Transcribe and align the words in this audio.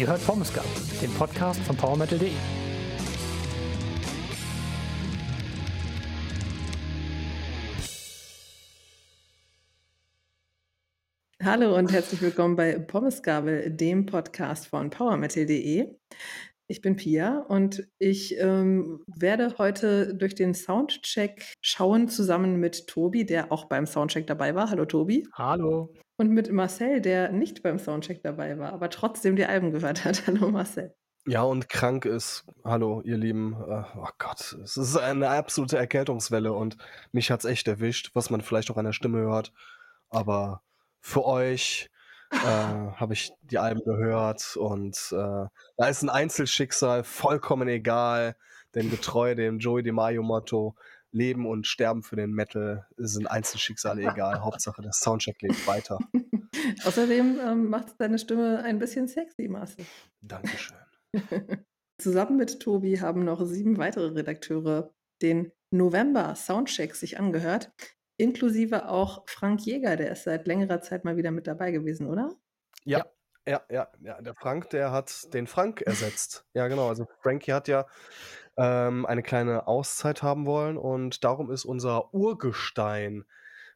Ihr 0.00 0.06
hört 0.06 0.26
Pommesgab, 0.26 0.64
den 1.02 1.12
Podcast 1.12 1.60
von 1.60 1.76
PowerMetal.de. 1.76 2.32
Hallo 11.42 11.76
und 11.76 11.92
herzlich 11.92 12.22
willkommen 12.22 12.56
bei 12.56 12.78
Pommesgabel, 12.78 13.70
dem 13.70 14.06
Podcast 14.06 14.68
von 14.68 14.88
PowerMetal.de. 14.88 15.94
Ich 16.66 16.80
bin 16.80 16.96
Pia 16.96 17.40
und 17.40 17.86
ich 17.98 18.38
ähm, 18.38 19.04
werde 19.06 19.56
heute 19.58 20.14
durch 20.14 20.34
den 20.34 20.54
Soundcheck 20.54 21.56
schauen, 21.60 22.08
zusammen 22.08 22.56
mit 22.58 22.86
Tobi, 22.86 23.26
der 23.26 23.52
auch 23.52 23.66
beim 23.66 23.84
Soundcheck 23.84 24.26
dabei 24.26 24.54
war. 24.54 24.70
Hallo 24.70 24.86
Tobi. 24.86 25.28
Hallo. 25.34 25.92
Und 26.20 26.32
mit 26.32 26.52
Marcel, 26.52 27.00
der 27.00 27.32
nicht 27.32 27.62
beim 27.62 27.78
Soundcheck 27.78 28.22
dabei 28.22 28.58
war, 28.58 28.74
aber 28.74 28.90
trotzdem 28.90 29.36
die 29.36 29.46
Alben 29.46 29.72
gehört 29.72 30.04
hat. 30.04 30.22
Hallo 30.26 30.50
Marcel. 30.50 30.94
Ja, 31.26 31.40
und 31.44 31.70
krank 31.70 32.04
ist. 32.04 32.44
Hallo, 32.62 33.00
ihr 33.06 33.16
Lieben. 33.16 33.54
Äh, 33.54 33.84
oh 33.96 34.08
Gott, 34.18 34.54
es 34.62 34.76
ist 34.76 34.98
eine 34.98 35.30
absolute 35.30 35.78
Erkältungswelle 35.78 36.52
und 36.52 36.76
mich 37.12 37.30
hat's 37.30 37.46
echt 37.46 37.68
erwischt, 37.68 38.10
was 38.12 38.28
man 38.28 38.42
vielleicht 38.42 38.70
auch 38.70 38.76
an 38.76 38.84
der 38.84 38.92
Stimme 38.92 39.20
hört. 39.20 39.54
Aber 40.10 40.62
für 41.00 41.24
euch 41.24 41.88
äh, 42.32 42.36
habe 42.36 43.14
ich 43.14 43.32
die 43.40 43.56
Alben 43.56 43.82
gehört 43.82 44.58
und 44.58 44.98
äh, 45.12 45.46
da 45.78 45.88
ist 45.88 46.02
ein 46.02 46.10
Einzelschicksal 46.10 47.02
vollkommen 47.02 47.66
egal, 47.66 48.36
denn 48.74 48.90
getreu 48.90 49.34
dem 49.34 49.58
Joey 49.58 49.82
DeMaio 49.82 50.22
Motto 50.22 50.76
Leben 51.12 51.46
und 51.46 51.66
Sterben 51.66 52.02
für 52.02 52.16
den 52.16 52.30
Metal 52.32 52.86
sind 52.96 53.26
Einzelschicksale 53.26 54.02
egal. 54.02 54.42
Hauptsache 54.42 54.82
der 54.82 54.92
Soundcheck 54.92 55.40
lebt 55.42 55.66
weiter. 55.66 55.98
Außerdem 56.84 57.38
ähm, 57.44 57.68
macht 57.68 58.00
deine 58.00 58.18
Stimme 58.18 58.62
ein 58.62 58.78
bisschen 58.78 59.08
sexy, 59.08 59.48
Marcel. 59.48 59.84
Dankeschön. 60.20 60.76
Zusammen 61.98 62.36
mit 62.36 62.60
Tobi 62.60 63.00
haben 63.00 63.24
noch 63.24 63.44
sieben 63.44 63.78
weitere 63.78 64.08
Redakteure 64.08 64.92
den 65.22 65.52
November 65.70 66.34
Soundcheck 66.34 66.94
sich 66.94 67.18
angehört, 67.18 67.72
inklusive 68.16 68.88
auch 68.88 69.24
Frank 69.26 69.60
Jäger, 69.66 69.96
der 69.96 70.12
ist 70.12 70.24
seit 70.24 70.46
längerer 70.46 70.80
Zeit 70.80 71.04
mal 71.04 71.16
wieder 71.16 71.30
mit 71.30 71.46
dabei 71.46 71.70
gewesen, 71.70 72.06
oder? 72.06 72.34
Ja, 72.84 73.04
ja, 73.46 73.62
ja, 73.70 73.88
ja. 74.00 74.20
Der 74.20 74.34
Frank, 74.34 74.70
der 74.70 74.92
hat 74.92 75.32
den 75.32 75.46
Frank 75.46 75.80
ersetzt. 75.82 76.44
ja, 76.54 76.68
genau. 76.68 76.88
Also 76.88 77.06
Frankie 77.22 77.52
hat 77.52 77.68
ja 77.68 77.86
ähm, 78.60 79.06
eine 79.06 79.22
kleine 79.22 79.66
Auszeit 79.66 80.22
haben 80.22 80.44
wollen 80.44 80.76
und 80.76 81.24
darum 81.24 81.50
ist 81.50 81.64
unser 81.64 82.12
Urgestein 82.12 83.24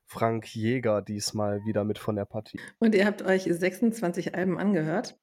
Frank 0.04 0.54
Jäger 0.54 1.00
diesmal 1.00 1.64
wieder 1.64 1.84
mit 1.84 1.98
von 1.98 2.16
der 2.16 2.26
Partie. 2.26 2.60
Und 2.78 2.94
ihr 2.94 3.06
habt 3.06 3.22
euch 3.22 3.44
26 3.44 4.34
Alben 4.34 4.58
angehört. 4.58 5.18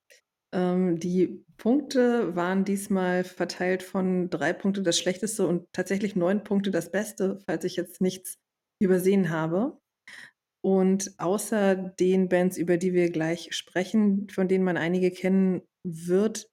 Ähm, 0.52 1.00
die 1.00 1.46
Punkte 1.58 2.36
waren 2.36 2.66
diesmal 2.66 3.24
verteilt 3.24 3.84
von 3.84 4.32
drei 4.32 4.52
Punkte 4.52 4.82
das 4.82 4.98
Schlechteste 4.98 5.46
und 5.46 5.72
tatsächlich 5.74 6.16
neun 6.16 6.44
Punkte 6.44 6.72
das 6.72 6.92
Beste, 6.92 7.38
falls 7.46 7.64
ich 7.64 7.76
jetzt 7.76 8.02
nichts 8.02 8.40
übersehen 8.82 9.30
habe. 9.30 9.80
Und 10.64 11.14
außer 11.20 11.76
den 11.76 12.30
Bands, 12.30 12.58
über 12.58 12.78
die 12.78 12.94
wir 12.94 13.12
gleich 13.12 13.56
sprechen, 13.56 14.28
von 14.30 14.48
denen 14.48 14.64
man 14.64 14.78
einige 14.78 15.12
kennen 15.12 15.62
wird, 15.84 16.50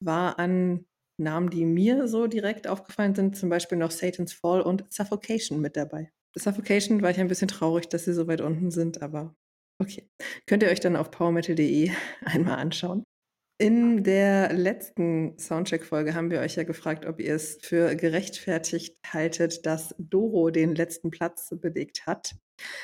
war 0.00 0.38
an 0.38 0.86
Namen, 1.22 1.50
die 1.50 1.64
mir 1.64 2.08
so 2.08 2.26
direkt 2.26 2.66
aufgefallen 2.66 3.14
sind, 3.14 3.36
zum 3.36 3.48
Beispiel 3.48 3.78
noch 3.78 3.90
Satan's 3.90 4.32
Fall 4.32 4.60
und 4.60 4.84
Suffocation 4.92 5.60
mit 5.60 5.76
dabei. 5.76 6.10
Suffocation 6.36 7.02
war 7.02 7.10
ich 7.10 7.20
ein 7.20 7.28
bisschen 7.28 7.48
traurig, 7.48 7.88
dass 7.88 8.04
sie 8.04 8.14
so 8.14 8.26
weit 8.26 8.40
unten 8.40 8.70
sind, 8.70 9.02
aber 9.02 9.34
okay. 9.78 10.08
Könnt 10.46 10.62
ihr 10.62 10.70
euch 10.70 10.80
dann 10.80 10.96
auf 10.96 11.10
powermetal.de 11.10 11.90
einmal 12.24 12.58
anschauen. 12.58 13.04
In 13.62 14.02
der 14.02 14.52
letzten 14.52 15.38
Soundcheck-Folge 15.38 16.14
haben 16.14 16.30
wir 16.30 16.40
euch 16.40 16.56
ja 16.56 16.64
gefragt, 16.64 17.06
ob 17.06 17.20
ihr 17.20 17.34
es 17.34 17.58
für 17.62 17.94
gerechtfertigt 17.94 18.96
haltet, 19.06 19.66
dass 19.66 19.94
Doro 19.98 20.50
den 20.50 20.74
letzten 20.74 21.10
Platz 21.10 21.54
belegt 21.60 22.06
hat. 22.06 22.34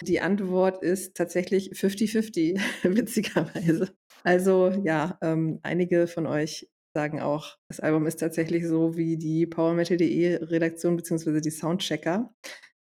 Die 0.03 0.21
Antwort 0.21 0.83
ist 0.83 1.17
tatsächlich 1.17 1.73
50-50, 1.73 2.61
witzigerweise. 2.85 3.91
Also 4.23 4.71
ja, 4.85 5.19
ähm, 5.21 5.59
einige 5.63 6.07
von 6.07 6.27
euch 6.27 6.69
sagen 6.99 7.21
auch, 7.21 7.57
das 7.69 7.79
Album 7.79 8.09
ist 8.09 8.19
tatsächlich 8.19 8.67
so, 8.67 8.97
wie 8.97 9.17
die 9.17 9.47
PowerMetal.de 9.47 10.43
Redaktion 10.47 10.97
bzw. 10.97 11.41
die 11.41 11.53
Soundchecker 11.53 12.35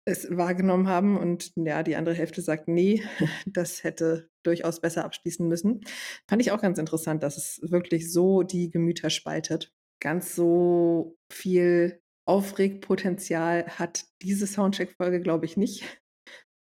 es 0.05 0.37
wahrgenommen 0.37 0.89
haben. 0.89 1.17
Und 1.17 1.53
ja, 1.55 1.85
die 1.85 1.95
andere 1.95 2.17
Hälfte 2.17 2.43
sagt, 2.43 2.67
nee, 2.67 3.05
das 3.47 3.85
hätte 3.85 4.29
durchaus 4.45 4.81
besser 4.81 5.05
abschließen 5.05 5.47
müssen. 5.47 5.83
Fand 6.29 6.43
ich 6.43 6.51
auch 6.51 6.61
ganz 6.61 6.81
interessant, 6.81 7.23
dass 7.23 7.37
es 7.37 7.61
wirklich 7.63 8.13
so 8.13 8.43
die 8.43 8.71
Gemüter 8.71 9.09
spaltet. 9.09 9.73
Ganz 10.03 10.35
so 10.35 11.17
viel 11.33 12.01
Aufregpotenzial 12.27 13.69
hat 13.69 14.07
diese 14.21 14.49
Soundcheck-Folge, 14.49 15.21
glaube 15.21 15.47
ich, 15.47 15.57
nicht. 15.57 15.85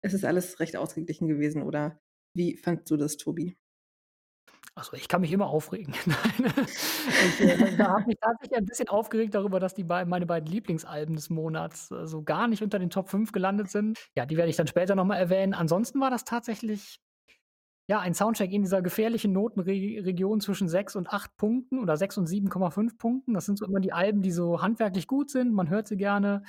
Es 0.03 0.13
ist 0.13 0.25
alles 0.25 0.59
recht 0.59 0.77
ausgeglichen 0.77 1.27
gewesen, 1.27 1.63
oder 1.63 1.99
wie 2.37 2.55
fandst 2.55 2.91
du 2.91 2.97
das, 2.97 3.17
Tobi? 3.17 3.57
Also 4.73 4.93
ich 4.93 5.07
kann 5.09 5.21
mich 5.21 5.33
immer 5.33 5.47
aufregen. 5.47 5.93
ich, 6.05 7.41
äh, 7.41 7.75
da 7.77 7.89
habe 7.89 8.05
mich 8.07 8.17
tatsächlich 8.21 8.57
ein 8.57 8.65
bisschen 8.65 8.87
aufgeregt 8.87 9.35
darüber, 9.35 9.59
dass 9.59 9.73
die 9.73 9.83
beiden, 9.83 10.09
meine 10.09 10.25
beiden 10.25 10.49
Lieblingsalben 10.49 11.15
des 11.15 11.29
Monats 11.29 11.91
äh, 11.91 12.07
so 12.07 12.23
gar 12.23 12.47
nicht 12.47 12.63
unter 12.63 12.79
den 12.79 12.89
Top 12.89 13.09
5 13.09 13.33
gelandet 13.33 13.69
sind. 13.69 13.99
Ja, 14.15 14.25
die 14.25 14.37
werde 14.37 14.49
ich 14.49 14.55
dann 14.55 14.67
später 14.67 14.95
nochmal 14.95 15.19
erwähnen. 15.19 15.53
Ansonsten 15.53 15.99
war 15.99 16.09
das 16.09 16.23
tatsächlich 16.23 17.01
ja, 17.87 17.99
ein 17.99 18.13
Soundcheck 18.13 18.53
in 18.53 18.61
dieser 18.61 18.81
gefährlichen 18.81 19.33
Notenregion 19.33 20.39
zwischen 20.39 20.69
6 20.69 20.95
und 20.95 21.09
8 21.09 21.35
Punkten 21.35 21.79
oder 21.79 21.97
6 21.97 22.19
und 22.19 22.29
7,5 22.29 22.97
Punkten. 22.97 23.33
Das 23.33 23.45
sind 23.45 23.57
so 23.57 23.65
immer 23.65 23.81
die 23.81 23.91
Alben, 23.91 24.21
die 24.21 24.31
so 24.31 24.61
handwerklich 24.61 25.07
gut 25.07 25.29
sind. 25.29 25.51
Man 25.51 25.69
hört 25.69 25.87
sie 25.89 25.97
gerne. 25.97 26.43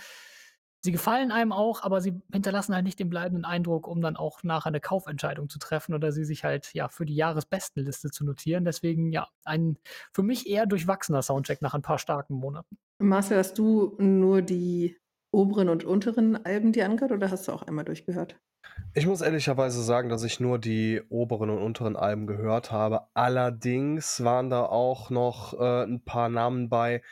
Sie 0.84 0.90
gefallen 0.90 1.30
einem 1.30 1.52
auch, 1.52 1.84
aber 1.84 2.00
sie 2.00 2.20
hinterlassen 2.32 2.74
halt 2.74 2.84
nicht 2.84 2.98
den 2.98 3.08
bleibenden 3.08 3.44
Eindruck, 3.44 3.86
um 3.86 4.00
dann 4.00 4.16
auch 4.16 4.42
nachher 4.42 4.66
eine 4.66 4.80
Kaufentscheidung 4.80 5.48
zu 5.48 5.60
treffen 5.60 5.94
oder 5.94 6.10
sie 6.10 6.24
sich 6.24 6.42
halt 6.42 6.74
ja 6.74 6.88
für 6.88 7.06
die 7.06 7.14
Jahresbestenliste 7.14 8.10
zu 8.10 8.24
notieren. 8.24 8.64
Deswegen 8.64 9.12
ja, 9.12 9.28
ein 9.44 9.78
für 10.12 10.24
mich 10.24 10.48
eher 10.48 10.66
durchwachsener 10.66 11.22
Soundcheck 11.22 11.62
nach 11.62 11.74
ein 11.74 11.82
paar 11.82 11.98
starken 11.98 12.34
Monaten. 12.34 12.78
Marcel, 12.98 13.38
hast 13.38 13.58
du 13.58 13.94
nur 13.98 14.42
die 14.42 14.98
oberen 15.30 15.68
und 15.68 15.84
unteren 15.84 16.44
Alben 16.44 16.72
dir 16.72 16.84
angehört 16.86 17.12
oder 17.12 17.30
hast 17.30 17.46
du 17.46 17.52
auch 17.52 17.62
einmal 17.62 17.84
durchgehört? 17.84 18.40
Ich 18.94 19.06
muss 19.06 19.22
ehrlicherweise 19.22 19.82
sagen, 19.82 20.10
dass 20.10 20.22
ich 20.22 20.38
nur 20.38 20.58
die 20.58 21.00
oberen 21.08 21.48
und 21.48 21.58
unteren 21.58 21.96
Alben 21.96 22.26
gehört 22.26 22.70
habe. 22.70 23.06
Allerdings 23.14 24.22
waren 24.22 24.50
da 24.50 24.66
auch 24.66 25.08
noch 25.08 25.58
äh, 25.58 25.84
ein 25.84 26.04
paar 26.04 26.28
Namen 26.28 26.68
bei, 26.68 27.02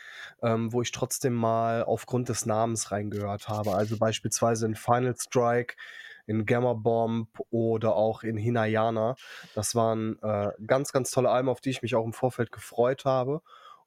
ähm, 0.42 0.72
wo 0.74 0.82
ich 0.82 0.92
trotzdem 0.92 1.32
mal 1.32 1.82
aufgrund 1.84 2.28
des 2.28 2.44
Namens 2.44 2.92
reingehört 2.92 3.48
habe. 3.48 3.74
Also 3.74 3.96
beispielsweise 3.98 4.66
in 4.66 4.74
Final 4.74 5.14
Strike, 5.16 5.76
in 6.26 6.44
Gamma 6.44 6.74
Bomb 6.74 7.28
oder 7.48 7.96
auch 7.96 8.24
in 8.24 8.36
Hinayana. 8.36 9.16
Das 9.54 9.74
waren 9.74 10.18
äh, 10.22 10.50
ganz, 10.66 10.92
ganz 10.92 11.10
tolle 11.10 11.30
Alben, 11.30 11.48
auf 11.48 11.62
die 11.62 11.70
ich 11.70 11.80
mich 11.80 11.94
auch 11.94 12.04
im 12.04 12.12
Vorfeld 12.12 12.52
gefreut 12.52 13.06
habe 13.06 13.40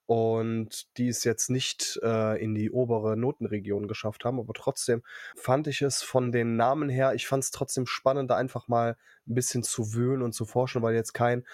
und 0.05 0.97
die 0.97 1.07
es 1.07 1.23
jetzt 1.23 1.49
nicht 1.49 1.99
äh, 2.03 2.41
in 2.43 2.55
die 2.55 2.71
obere 2.71 3.15
Notenregion 3.15 3.87
geschafft 3.87 4.25
haben. 4.25 4.39
Aber 4.39 4.53
trotzdem 4.53 5.01
fand 5.35 5.67
ich 5.67 5.81
es 5.81 6.03
von 6.03 6.31
den 6.31 6.55
Namen 6.55 6.89
her, 6.89 7.13
ich 7.13 7.27
fand 7.27 7.43
es 7.43 7.51
trotzdem 7.51 7.85
spannend, 7.85 8.29
da 8.29 8.35
einfach 8.35 8.67
mal 8.67 8.97
ein 9.27 9.35
bisschen 9.35 9.63
zu 9.63 9.93
wühlen 9.93 10.21
und 10.21 10.33
zu 10.33 10.45
forschen, 10.45 10.81
weil 10.81 10.95
jetzt 10.95 11.13
kein 11.13 11.45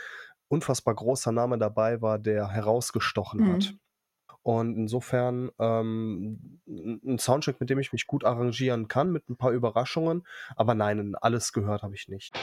unfassbar 0.48 0.96
großer 0.96 1.32
Name 1.32 1.58
dabei 1.58 2.02
war, 2.02 2.18
der 2.18 2.50
herausgestochen 2.50 3.42
mhm. 3.42 3.54
hat. 3.54 3.74
Und 4.42 4.78
insofern 4.78 5.52
ähm, 5.60 6.62
ein 6.66 7.20
Soundtrack, 7.20 7.60
mit 7.60 7.70
dem 7.70 7.78
ich 7.78 7.92
mich 7.92 8.08
gut 8.08 8.24
arrangieren 8.24 8.88
kann, 8.88 9.12
mit 9.12 9.30
ein 9.30 9.38
paar 9.38 9.52
Überraschungen. 9.52 10.26
Aber 10.56 10.74
nein, 10.74 11.14
alles 11.16 11.54
gehört 11.54 11.84
habe 11.84 11.94
ich 11.94 12.08
nicht. 12.08 12.34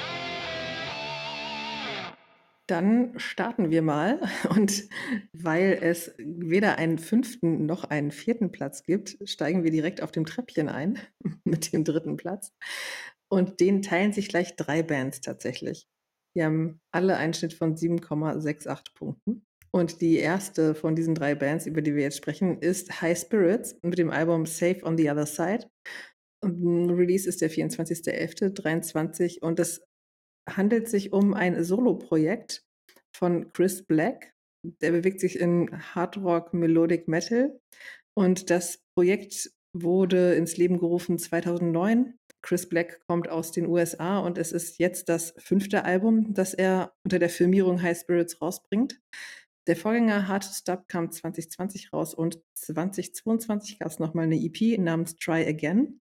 Dann 2.67 3.19
starten 3.19 3.71
wir 3.71 3.83
mal. 3.83 4.21
Und 4.51 4.89
weil 5.33 5.79
es 5.81 6.15
weder 6.19 6.79
einen 6.79 6.99
fünften 6.99 7.67
noch 7.67 7.85
einen 7.85 8.11
vierten 8.11 8.51
Platz 8.51 8.83
gibt, 8.83 9.17
steigen 9.25 9.65
wir 9.65 9.71
direkt 9.71 10.03
auf 10.03 10.13
dem 10.13 10.27
Treppchen 10.27 10.69
ein 10.69 10.99
mit 11.45 11.73
dem 11.73 11.85
dritten 11.85 12.17
Platz. 12.17 12.53
Und 13.29 13.61
den 13.61 13.83
teilen 13.83 14.13
sich 14.13 14.29
gleich 14.29 14.57
drei 14.57 14.83
Bands 14.83 15.21
tatsächlich. 15.21 15.89
Die 16.37 16.45
haben 16.45 16.81
alle 16.93 17.17
einen 17.17 17.35
Schnitt 17.35 17.55
von 17.55 17.77
7,68 17.77 18.95
Punkten. 18.95 19.47
Und 19.73 20.01
die 20.01 20.17
erste 20.17 20.75
von 20.75 20.95
diesen 20.97 21.15
drei 21.15 21.35
Bands, 21.35 21.67
über 21.67 21.83
die 21.83 21.95
wir 21.95 22.03
jetzt 22.03 22.17
sprechen, 22.17 22.61
ist 22.61 23.01
High 23.03 23.19
Spirits 23.19 23.77
mit 23.83 23.99
dem 23.99 24.11
Album 24.11 24.47
Safe 24.47 24.83
on 24.83 24.97
the 24.97 25.11
Other 25.11 25.27
Side. 25.27 25.69
Release 26.43 27.29
ist 27.29 27.41
der 27.41 27.51
24.11.23 27.51 29.41
und 29.41 29.59
das 29.59 29.83
handelt 30.49 30.89
sich 30.89 31.13
um 31.13 31.35
ein 31.35 31.63
Solo-Projekt 31.63 32.65
von 33.17 33.53
Chris 33.53 33.85
Black. 33.85 34.35
Der 34.81 34.93
bewegt 34.93 35.21
sich 35.21 35.39
in 35.39 35.71
Hard 35.95 36.19
Rock 36.19 36.55
Melodic 36.55 37.09
Metal. 37.09 37.59
Und 38.15 38.51
das 38.51 38.83
Projekt 38.95 39.51
wurde 39.73 40.35
ins 40.35 40.57
Leben 40.57 40.79
gerufen 40.79 41.19
2009. 41.19 42.15
Chris 42.43 42.69
Black 42.69 43.01
kommt 43.09 43.29
aus 43.29 43.53
den 43.53 43.67
USA 43.67 44.21
und 44.21 44.39
es 44.39 44.53
ist 44.53 44.79
jetzt 44.79 45.09
das 45.09 45.35
fünfte 45.39 45.85
Album, 45.85 46.33
das 46.33 46.55
er 46.55 46.93
unter 47.05 47.19
der 47.19 47.29
Firmierung 47.29 47.83
High 47.83 47.99
Spirits 47.99 48.41
rausbringt. 48.41 49.01
Der 49.67 49.77
Vorgänger 49.77 50.29
Hard 50.29 50.45
to 50.45 50.53
Stop 50.53 50.87
kam 50.87 51.11
2020 51.11 51.93
raus 51.93 52.15
und 52.15 52.41
2022 52.55 53.81
gab 53.81 53.89
es 53.89 53.99
nochmal 53.99 54.25
eine 54.25 54.37
EP 54.37 54.79
namens 54.79 55.17
Try 55.17 55.45
Again. 55.45 56.01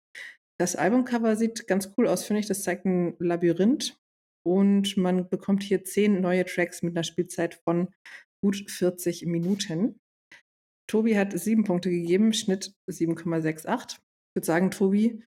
Das 0.59 0.75
Albumcover 0.75 1.35
sieht 1.35 1.67
ganz 1.67 1.93
cool 1.97 2.07
aus, 2.07 2.23
finde 2.23 2.39
ich. 2.39 2.47
Das 2.47 2.63
zeigt 2.63 2.85
ein 2.85 3.15
Labyrinth 3.19 4.00
und 4.43 4.97
man 4.97 5.29
bekommt 5.29 5.63
hier 5.63 5.83
zehn 5.83 6.21
neue 6.21 6.45
Tracks 6.45 6.81
mit 6.81 6.95
einer 6.95 7.03
Spielzeit 7.03 7.55
von 7.63 7.89
gut 8.41 8.69
40 8.69 9.25
Minuten. 9.25 9.99
Tobi 10.87 11.17
hat 11.17 11.37
sieben 11.37 11.63
Punkte 11.63 11.89
gegeben, 11.89 12.33
Schnitt 12.33 12.73
7,68. 12.89 13.93
Ich 13.93 14.35
würde 14.35 14.45
sagen, 14.45 14.71
Tobi, 14.71 15.23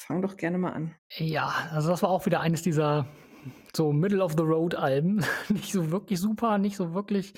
fang 0.00 0.22
doch 0.22 0.36
gerne 0.36 0.58
mal 0.58 0.72
an. 0.72 0.94
Ja, 1.16 1.68
also 1.70 1.90
das 1.90 2.02
war 2.02 2.10
auch 2.10 2.26
wieder 2.26 2.40
eines 2.40 2.62
dieser 2.62 3.08
so 3.74 3.92
Middle-of-the-Road-Alben. 3.92 5.24
nicht 5.48 5.72
so 5.72 5.90
wirklich 5.90 6.20
super, 6.20 6.58
nicht 6.58 6.76
so 6.76 6.94
wirklich 6.94 7.34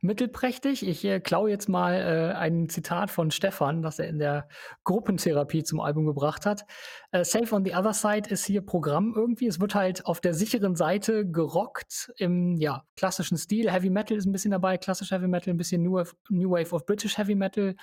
mittelprächtig. 0.00 0.86
Ich 0.86 1.04
äh, 1.04 1.20
klaue 1.20 1.50
jetzt 1.50 1.68
mal 1.68 1.94
äh, 1.94 2.34
ein 2.34 2.68
Zitat 2.68 3.10
von 3.10 3.30
Stefan, 3.30 3.82
das 3.82 3.98
er 3.98 4.08
in 4.08 4.18
der 4.18 4.48
Gruppentherapie 4.84 5.64
zum 5.64 5.80
Album 5.80 6.06
gebracht 6.06 6.46
hat. 6.46 6.64
Äh, 7.10 7.24
Safe 7.24 7.54
on 7.54 7.64
the 7.64 7.74
Other 7.74 7.94
Side 7.94 8.28
ist 8.30 8.44
hier 8.44 8.60
Programm 8.60 9.14
irgendwie. 9.16 9.46
Es 9.46 9.60
wird 9.60 9.74
halt 9.74 10.06
auf 10.06 10.20
der 10.20 10.34
sicheren 10.34 10.76
Seite 10.76 11.26
gerockt 11.26 12.12
im 12.18 12.56
ja, 12.56 12.84
klassischen 12.96 13.38
Stil. 13.38 13.70
Heavy 13.70 13.90
Metal 13.90 14.16
ist 14.16 14.26
ein 14.26 14.32
bisschen 14.32 14.50
dabei, 14.50 14.78
klassisch 14.78 15.10
Heavy 15.10 15.28
Metal, 15.28 15.52
ein 15.52 15.58
bisschen 15.58 15.82
New 15.82 15.94
Wave, 15.94 16.12
New 16.28 16.50
Wave 16.50 16.74
of 16.74 16.86
British 16.86 17.16
Heavy 17.16 17.34
Metal. 17.34 17.74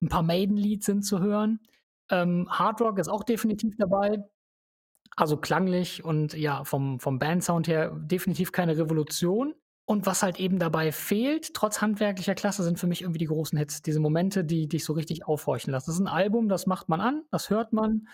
Ein 0.00 0.08
paar 0.08 0.22
Maiden-Leads 0.22 0.86
sind 0.86 1.02
zu 1.04 1.20
hören. 1.20 1.60
Ähm, 2.10 2.46
Hard 2.50 2.80
Rock 2.80 2.98
ist 2.98 3.08
auch 3.08 3.24
definitiv 3.24 3.74
dabei. 3.78 4.18
Also 5.16 5.36
klanglich 5.36 6.04
und 6.04 6.34
ja, 6.34 6.64
vom, 6.64 6.98
vom 6.98 7.18
Bandsound 7.18 7.68
her 7.68 7.92
definitiv 7.96 8.52
keine 8.52 8.76
Revolution. 8.76 9.54
Und 9.86 10.06
was 10.06 10.22
halt 10.22 10.40
eben 10.40 10.58
dabei 10.58 10.92
fehlt, 10.92 11.52
trotz 11.52 11.82
handwerklicher 11.82 12.34
Klasse, 12.34 12.62
sind 12.62 12.78
für 12.78 12.86
mich 12.86 13.02
irgendwie 13.02 13.18
die 13.18 13.26
großen 13.26 13.58
Hits. 13.58 13.82
Diese 13.82 14.00
Momente, 14.00 14.42
die 14.42 14.66
dich 14.66 14.82
so 14.84 14.94
richtig 14.94 15.26
aufhorchen 15.26 15.72
lassen. 15.72 15.90
Das 15.90 15.96
ist 15.96 16.00
ein 16.00 16.08
Album, 16.08 16.48
das 16.48 16.66
macht 16.66 16.88
man 16.88 17.02
an, 17.02 17.22
das 17.30 17.50
hört 17.50 17.74
man. 17.74 18.08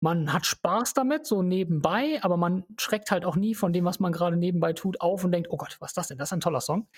Man 0.00 0.32
hat 0.32 0.44
Spaß 0.46 0.94
damit, 0.94 1.26
so 1.26 1.42
nebenbei, 1.42 2.18
aber 2.22 2.36
man 2.36 2.64
schreckt 2.78 3.10
halt 3.10 3.24
auch 3.24 3.36
nie 3.36 3.54
von 3.54 3.72
dem, 3.72 3.84
was 3.84 3.98
man 3.98 4.12
gerade 4.12 4.36
nebenbei 4.36 4.72
tut, 4.74 5.00
auf 5.00 5.24
und 5.24 5.32
denkt, 5.32 5.48
oh 5.50 5.56
Gott, 5.56 5.76
was 5.80 5.90
ist 5.90 5.96
das 5.96 6.08
denn? 6.08 6.18
Das 6.18 6.28
ist 6.28 6.32
ein 6.34 6.40
toller 6.40 6.60
Song. 6.60 6.88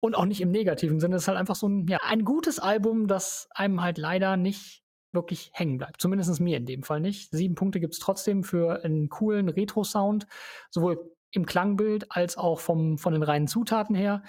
Und 0.00 0.14
auch 0.14 0.26
nicht 0.26 0.40
im 0.40 0.50
negativen 0.50 1.00
Sinne. 1.00 1.16
Es 1.16 1.22
ist 1.22 1.28
halt 1.28 1.38
einfach 1.38 1.56
so 1.56 1.68
ein, 1.68 1.86
ja, 1.88 1.98
ein 2.02 2.24
gutes 2.24 2.58
Album, 2.58 3.06
das 3.06 3.48
einem 3.50 3.82
halt 3.82 3.98
leider 3.98 4.36
nicht 4.36 4.82
wirklich 5.18 5.50
hängen 5.52 5.78
bleibt. 5.78 6.00
Zumindest 6.00 6.40
mir 6.40 6.56
in 6.56 6.66
dem 6.66 6.82
Fall 6.82 7.00
nicht. 7.00 7.30
Sieben 7.32 7.54
Punkte 7.54 7.80
gibt 7.80 7.94
es 7.94 8.00
trotzdem 8.00 8.44
für 8.44 8.84
einen 8.84 9.08
coolen 9.08 9.48
Retro-Sound, 9.48 10.26
sowohl 10.70 11.12
im 11.32 11.44
Klangbild 11.44 12.10
als 12.10 12.38
auch 12.38 12.60
vom, 12.60 12.98
von 12.98 13.12
den 13.12 13.22
reinen 13.22 13.48
Zutaten 13.48 13.94
her. 13.94 14.22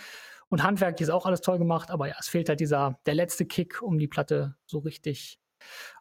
Und 0.50 0.64
handwerklich 0.64 1.08
ist 1.08 1.14
auch 1.14 1.26
alles 1.26 1.42
toll 1.42 1.60
gemacht, 1.60 1.92
aber 1.92 2.08
ja, 2.08 2.16
es 2.20 2.28
fehlt 2.28 2.50
halt 2.50 2.60
dieser, 2.60 3.00
der 3.06 3.14
letzte 3.14 3.46
Kick, 3.46 3.82
um 3.82 4.00
die 4.00 4.08
Platte 4.08 4.56
so 4.66 4.80
richtig 4.80 5.40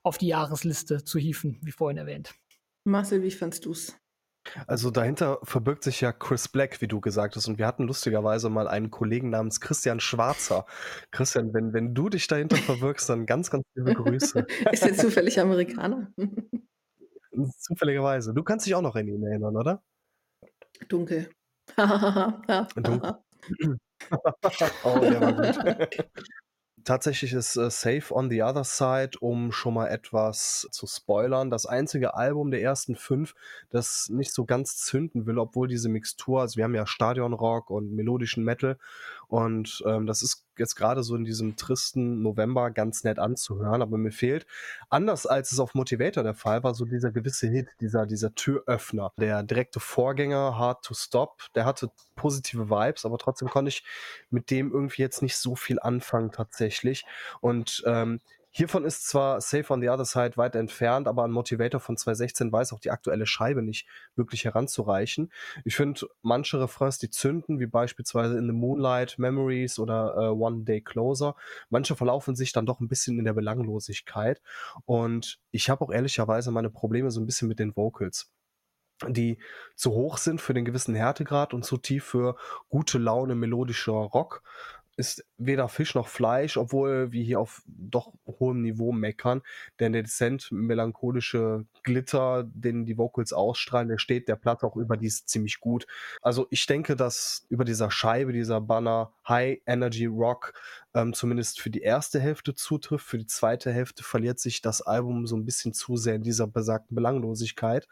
auf 0.02 0.16
die 0.16 0.28
Jahresliste 0.28 1.04
zu 1.04 1.18
hieven, 1.18 1.58
wie 1.62 1.72
vorhin 1.72 1.98
erwähnt. 1.98 2.34
Marcel, 2.84 3.22
wie 3.22 3.30
fandst 3.30 3.66
du's? 3.66 3.94
Also 4.66 4.90
dahinter 4.90 5.38
verbirgt 5.42 5.84
sich 5.84 6.00
ja 6.00 6.12
Chris 6.12 6.48
Black, 6.48 6.80
wie 6.80 6.88
du 6.88 7.00
gesagt 7.00 7.36
hast. 7.36 7.48
Und 7.48 7.58
wir 7.58 7.66
hatten 7.66 7.84
lustigerweise 7.84 8.50
mal 8.50 8.68
einen 8.68 8.90
Kollegen 8.90 9.30
namens 9.30 9.60
Christian 9.60 10.00
Schwarzer. 10.00 10.66
Christian, 11.10 11.52
wenn, 11.54 11.72
wenn 11.72 11.94
du 11.94 12.08
dich 12.08 12.26
dahinter 12.26 12.56
verbirgst, 12.56 13.08
dann 13.08 13.26
ganz, 13.26 13.50
ganz 13.50 13.64
liebe 13.74 13.94
Grüße. 13.94 14.46
Ist 14.72 14.82
er 14.82 14.94
zufällig 14.94 15.40
Amerikaner? 15.40 16.12
Zufälligerweise. 17.58 18.34
Du 18.34 18.42
kannst 18.42 18.66
dich 18.66 18.74
auch 18.74 18.82
noch 18.82 18.96
an 18.96 19.06
ihn 19.06 19.22
erinnern, 19.22 19.56
oder? 19.56 19.82
Dunkel. 20.88 21.30
Dunkel. 21.76 23.18
oh, 24.84 24.98
der 25.00 25.20
war 25.20 25.32
gut. 25.32 26.08
Tatsächlich 26.88 27.34
ist 27.34 27.56
äh, 27.56 27.70
Safe 27.70 28.14
on 28.14 28.30
the 28.30 28.42
Other 28.42 28.64
Side, 28.64 29.18
um 29.20 29.52
schon 29.52 29.74
mal 29.74 29.88
etwas 29.88 30.66
zu 30.70 30.86
spoilern, 30.86 31.50
das 31.50 31.66
einzige 31.66 32.14
Album 32.14 32.50
der 32.50 32.62
ersten 32.62 32.96
fünf, 32.96 33.34
das 33.68 34.08
nicht 34.08 34.32
so 34.32 34.46
ganz 34.46 34.78
zünden 34.78 35.26
will, 35.26 35.38
obwohl 35.38 35.68
diese 35.68 35.90
Mixtur, 35.90 36.40
also 36.40 36.56
wir 36.56 36.64
haben 36.64 36.74
ja 36.74 36.86
Stadionrock 36.86 37.68
und 37.68 37.92
melodischen 37.92 38.42
Metal 38.42 38.78
und 39.28 39.82
ähm, 39.86 40.06
das 40.06 40.22
ist 40.22 40.46
jetzt 40.56 40.74
gerade 40.74 41.02
so 41.02 41.14
in 41.14 41.24
diesem 41.24 41.56
tristen 41.56 42.22
November 42.22 42.70
ganz 42.70 43.04
nett 43.04 43.18
anzuhören, 43.18 43.82
aber 43.82 43.98
mir 43.98 44.10
fehlt, 44.10 44.46
anders 44.88 45.26
als 45.26 45.52
es 45.52 45.60
auf 45.60 45.74
Motivator 45.74 46.24
der 46.24 46.34
Fall 46.34 46.62
war, 46.64 46.74
so 46.74 46.86
dieser 46.86 47.12
gewisse 47.12 47.46
Hit, 47.48 47.68
dieser, 47.80 48.06
dieser 48.06 48.34
Türöffner. 48.34 49.12
Der 49.18 49.42
direkte 49.42 49.80
Vorgänger, 49.80 50.56
Hard 50.58 50.82
to 50.82 50.94
Stop, 50.94 51.42
der 51.54 51.66
hatte 51.66 51.90
positive 52.16 52.70
Vibes, 52.70 53.04
aber 53.04 53.18
trotzdem 53.18 53.48
konnte 53.48 53.68
ich 53.68 53.84
mit 54.30 54.50
dem 54.50 54.72
irgendwie 54.72 55.02
jetzt 55.02 55.22
nicht 55.22 55.36
so 55.36 55.54
viel 55.54 55.78
anfangen 55.78 56.32
tatsächlich. 56.32 57.04
Und 57.40 57.82
ähm, 57.86 58.20
Hiervon 58.58 58.84
ist 58.84 59.06
zwar 59.06 59.40
Safe 59.40 59.72
on 59.72 59.80
the 59.80 59.88
Other 59.88 60.04
Side 60.04 60.36
weit 60.36 60.56
entfernt, 60.56 61.06
aber 61.06 61.22
ein 61.22 61.30
Motivator 61.30 61.78
von 61.78 61.96
2016 61.96 62.50
weiß 62.50 62.72
auch 62.72 62.80
die 62.80 62.90
aktuelle 62.90 63.24
Scheibe 63.24 63.62
nicht 63.62 63.86
wirklich 64.16 64.46
heranzureichen. 64.46 65.30
Ich 65.64 65.76
finde 65.76 66.08
manche 66.22 66.60
Refrains, 66.60 66.98
die 66.98 67.08
zünden, 67.08 67.60
wie 67.60 67.66
beispielsweise 67.66 68.36
in 68.36 68.48
The 68.48 68.52
Moonlight, 68.52 69.16
Memories 69.16 69.78
oder 69.78 70.16
äh, 70.16 70.28
One 70.30 70.64
Day 70.64 70.80
Closer, 70.80 71.36
manche 71.70 71.94
verlaufen 71.94 72.34
sich 72.34 72.50
dann 72.50 72.66
doch 72.66 72.80
ein 72.80 72.88
bisschen 72.88 73.20
in 73.20 73.26
der 73.26 73.34
Belanglosigkeit. 73.34 74.42
Und 74.86 75.38
ich 75.52 75.70
habe 75.70 75.84
auch 75.84 75.92
ehrlicherweise 75.92 76.50
meine 76.50 76.70
Probleme 76.70 77.12
so 77.12 77.20
ein 77.20 77.26
bisschen 77.26 77.46
mit 77.46 77.60
den 77.60 77.76
Vocals 77.76 78.32
die 79.06 79.38
zu 79.76 79.92
hoch 79.92 80.18
sind 80.18 80.40
für 80.40 80.54
den 80.54 80.64
gewissen 80.64 80.94
Härtegrad 80.94 81.54
und 81.54 81.64
zu 81.64 81.76
tief 81.76 82.04
für 82.04 82.36
gute 82.68 82.98
Laune 82.98 83.36
melodischer 83.36 83.92
Rock 83.92 84.42
ist 84.98 85.24
weder 85.36 85.68
Fisch 85.68 85.94
noch 85.94 86.08
Fleisch, 86.08 86.56
obwohl 86.56 87.12
wir 87.12 87.22
hier 87.22 87.38
auf 87.38 87.62
doch 87.66 88.12
hohem 88.26 88.62
Niveau 88.62 88.90
meckern. 88.90 89.42
Denn 89.78 89.92
der 89.92 90.02
dezent 90.02 90.50
melancholische 90.50 91.66
Glitter, 91.84 92.44
den 92.52 92.84
die 92.84 92.98
Vocals 92.98 93.32
ausstrahlen, 93.32 93.88
der 93.88 93.98
steht 93.98 94.26
der 94.26 94.34
Platte 94.34 94.66
auch 94.66 94.76
überdies 94.76 95.24
ziemlich 95.24 95.60
gut. 95.60 95.86
Also 96.20 96.48
ich 96.50 96.66
denke, 96.66 96.96
dass 96.96 97.46
über 97.48 97.64
dieser 97.64 97.92
Scheibe, 97.92 98.32
dieser 98.32 98.60
Banner 98.60 99.12
High 99.28 99.60
Energy 99.66 100.06
Rock 100.06 100.52
ähm, 100.94 101.14
zumindest 101.14 101.60
für 101.60 101.70
die 101.70 101.82
erste 101.82 102.18
Hälfte 102.18 102.56
zutrifft. 102.56 103.06
Für 103.06 103.18
die 103.18 103.26
zweite 103.26 103.72
Hälfte 103.72 104.02
verliert 104.02 104.40
sich 104.40 104.62
das 104.62 104.82
Album 104.82 105.28
so 105.28 105.36
ein 105.36 105.44
bisschen 105.44 105.72
zu 105.72 105.96
sehr 105.96 106.16
in 106.16 106.22
dieser 106.22 106.48
besagten 106.48 106.96
Belanglosigkeit. 106.96 107.86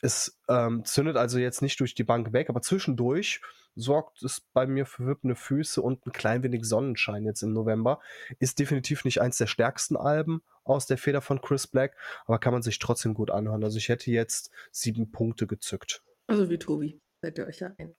Es 0.00 0.38
ähm, 0.48 0.84
zündet 0.84 1.16
also 1.16 1.40
jetzt 1.40 1.60
nicht 1.60 1.80
durch 1.80 1.96
die 1.96 2.04
Bank 2.04 2.32
weg, 2.32 2.48
aber 2.48 2.62
zwischendurch 2.62 3.40
sorgt 3.74 4.22
es 4.22 4.40
bei 4.40 4.66
mir 4.66 4.86
für 4.86 5.06
wippende 5.06 5.36
Füße 5.36 5.80
und 5.80 6.06
ein 6.06 6.12
klein 6.12 6.42
wenig 6.42 6.64
Sonnenschein 6.64 7.24
jetzt 7.24 7.42
im 7.42 7.52
November. 7.52 8.00
Ist 8.38 8.58
definitiv 8.58 9.04
nicht 9.04 9.20
eins 9.20 9.38
der 9.38 9.46
stärksten 9.46 9.96
Alben 9.96 10.42
aus 10.64 10.86
der 10.86 10.98
Feder 10.98 11.20
von 11.20 11.40
Chris 11.40 11.66
Black, 11.66 11.96
aber 12.26 12.38
kann 12.38 12.52
man 12.52 12.62
sich 12.62 12.78
trotzdem 12.78 13.14
gut 13.14 13.30
anhören. 13.30 13.64
Also 13.64 13.78
ich 13.78 13.88
hätte 13.88 14.10
jetzt 14.10 14.50
sieben 14.70 15.10
Punkte 15.10 15.46
gezückt. 15.46 16.02
Also 16.26 16.48
wie 16.50 16.58
Tobi, 16.58 17.00
seid 17.22 17.38
ihr 17.38 17.46
euch 17.46 17.60
ja 17.60 17.74
ein. 17.78 17.94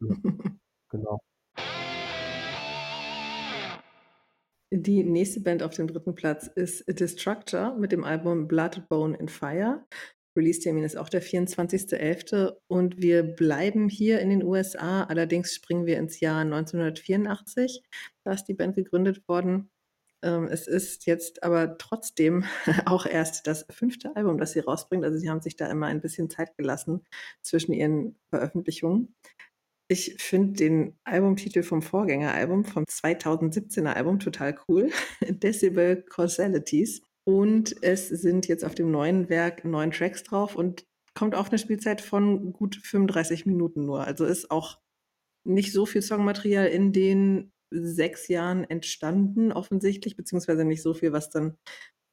Ja, 0.00 0.16
genau. 0.90 1.20
Die 4.74 5.04
nächste 5.04 5.40
Band 5.40 5.62
auf 5.62 5.74
dem 5.74 5.86
dritten 5.86 6.14
Platz 6.14 6.46
ist 6.46 6.84
Destructor 6.88 7.76
mit 7.76 7.92
dem 7.92 8.04
Album 8.04 8.48
Blood, 8.48 8.88
Bone 8.88 9.18
and 9.20 9.30
Fire. 9.30 9.84
Release-Termin 10.36 10.84
ist 10.84 10.96
auch 10.96 11.08
der 11.08 11.22
24.11. 11.22 12.52
und 12.68 13.00
wir 13.00 13.22
bleiben 13.22 13.88
hier 13.88 14.20
in 14.20 14.30
den 14.30 14.42
USA. 14.42 15.04
Allerdings 15.04 15.54
springen 15.54 15.86
wir 15.86 15.98
ins 15.98 16.20
Jahr 16.20 16.40
1984. 16.40 17.82
Da 18.24 18.32
ist 18.32 18.44
die 18.44 18.54
Band 18.54 18.76
gegründet 18.76 19.26
worden. 19.28 19.70
Ähm, 20.22 20.48
es 20.48 20.66
ist 20.68 21.06
jetzt 21.06 21.42
aber 21.42 21.76
trotzdem 21.78 22.44
auch 22.86 23.06
erst 23.06 23.46
das 23.46 23.66
fünfte 23.70 24.14
Album, 24.16 24.38
das 24.38 24.52
sie 24.52 24.60
rausbringt. 24.60 25.04
Also 25.04 25.18
sie 25.18 25.28
haben 25.28 25.42
sich 25.42 25.56
da 25.56 25.66
immer 25.66 25.86
ein 25.86 26.00
bisschen 26.00 26.30
Zeit 26.30 26.56
gelassen 26.56 27.04
zwischen 27.42 27.72
ihren 27.72 28.16
Veröffentlichungen. 28.30 29.14
Ich 29.88 30.16
finde 30.22 30.54
den 30.54 30.98
Albumtitel 31.04 31.62
vom 31.62 31.82
Vorgängeralbum, 31.82 32.64
vom 32.64 32.84
2017er 32.84 33.92
Album, 33.92 34.20
total 34.20 34.56
cool. 34.66 34.90
Decibel 35.28 36.02
Causalities. 36.02 37.02
Und 37.24 37.82
es 37.82 38.08
sind 38.08 38.48
jetzt 38.48 38.64
auf 38.64 38.74
dem 38.74 38.90
neuen 38.90 39.28
Werk 39.28 39.64
neun 39.64 39.92
Tracks 39.92 40.24
drauf 40.24 40.56
und 40.56 40.84
kommt 41.14 41.34
auf 41.34 41.48
eine 41.48 41.58
Spielzeit 41.58 42.00
von 42.00 42.52
gut 42.52 42.76
35 42.76 43.46
Minuten 43.46 43.84
nur. 43.84 44.04
Also 44.04 44.24
ist 44.24 44.50
auch 44.50 44.78
nicht 45.44 45.72
so 45.72 45.86
viel 45.86 46.02
Songmaterial 46.02 46.66
in 46.66 46.92
den 46.92 47.52
sechs 47.70 48.28
Jahren 48.28 48.64
entstanden, 48.64 49.52
offensichtlich, 49.52 50.16
beziehungsweise 50.16 50.64
nicht 50.64 50.82
so 50.82 50.94
viel, 50.94 51.12
was 51.12 51.30
dann 51.30 51.56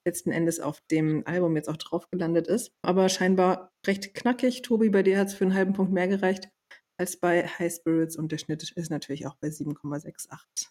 letzten 0.05 0.31
Endes 0.31 0.59
auf 0.59 0.81
dem 0.89 1.25
Album 1.25 1.55
jetzt 1.55 1.69
auch 1.69 1.77
drauf 1.77 2.09
gelandet 2.09 2.47
ist. 2.47 2.71
Aber 2.81 3.09
scheinbar 3.09 3.71
recht 3.85 4.13
knackig. 4.13 4.61
Tobi, 4.61 4.89
bei 4.89 5.03
dir 5.03 5.19
hat 5.19 5.27
es 5.27 5.33
für 5.33 5.43
einen 5.45 5.53
halben 5.53 5.73
Punkt 5.73 5.91
mehr 5.91 6.07
gereicht 6.07 6.49
als 6.97 7.17
bei 7.17 7.47
High 7.47 7.73
Spirits 7.73 8.17
und 8.17 8.31
der 8.31 8.37
Schnitt 8.37 8.61
ist 8.61 8.89
natürlich 8.89 9.25
auch 9.25 9.35
bei 9.35 9.47
7,68. 9.47 10.69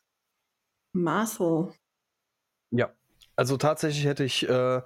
Marcel. 0.93 1.73
Ja, 2.71 2.95
also 3.39 3.57
tatsächlich 3.57 4.05
hätte 4.05 4.25
ich 4.25 4.49
äh, 4.49 4.83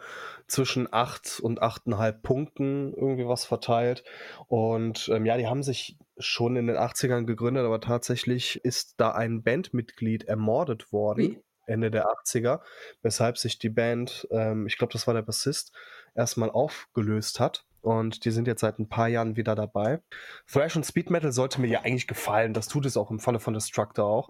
zwischen 0.47 0.87
8 0.93 1.41
und 1.41 1.63
8,5 1.63 2.13
Punkten 2.21 2.93
irgendwie 2.93 3.27
was 3.27 3.47
verteilt. 3.47 4.05
Und 4.47 5.09
ähm, 5.11 5.25
ja, 5.25 5.39
die 5.39 5.47
haben 5.47 5.63
sich 5.63 5.97
schon 6.19 6.57
in 6.57 6.67
den 6.67 6.77
80ern 6.77 7.25
gegründet, 7.25 7.65
aber 7.65 7.81
tatsächlich 7.81 8.63
ist 8.63 9.01
da 9.01 9.13
ein 9.13 9.43
Bandmitglied 9.43 10.25
ermordet 10.25 10.93
worden. 10.93 11.25
Ui. 11.25 11.43
Ende 11.65 11.91
der 11.91 12.07
80er, 12.07 12.61
weshalb 13.01 13.39
sich 13.39 13.59
die 13.59 13.71
Band, 13.71 14.29
ähm, 14.31 14.67
ich 14.67 14.77
glaube, 14.77 14.93
das 14.93 15.07
war 15.07 15.15
der 15.15 15.23
Bassist, 15.23 15.73
erstmal 16.15 16.51
aufgelöst 16.51 17.41
hat. 17.41 17.65
Und 17.81 18.27
die 18.27 18.31
sind 18.31 18.47
jetzt 18.47 18.61
seit 18.61 18.79
ein 18.79 18.89
paar 18.89 19.09
Jahren 19.09 19.37
wieder 19.37 19.55
dabei. 19.55 20.03
Thrash 20.47 20.77
und 20.77 20.85
Speed 20.85 21.09
Metal 21.09 21.33
sollte 21.33 21.61
mir 21.61 21.69
ja 21.69 21.81
eigentlich 21.81 22.07
gefallen. 22.07 22.53
Das 22.53 22.69
tut 22.69 22.85
es 22.85 22.99
auch 22.99 23.11
im 23.11 23.19
Falle 23.19 23.41
von 23.41 23.55
Destructor 23.55 24.05
auch. 24.05 24.29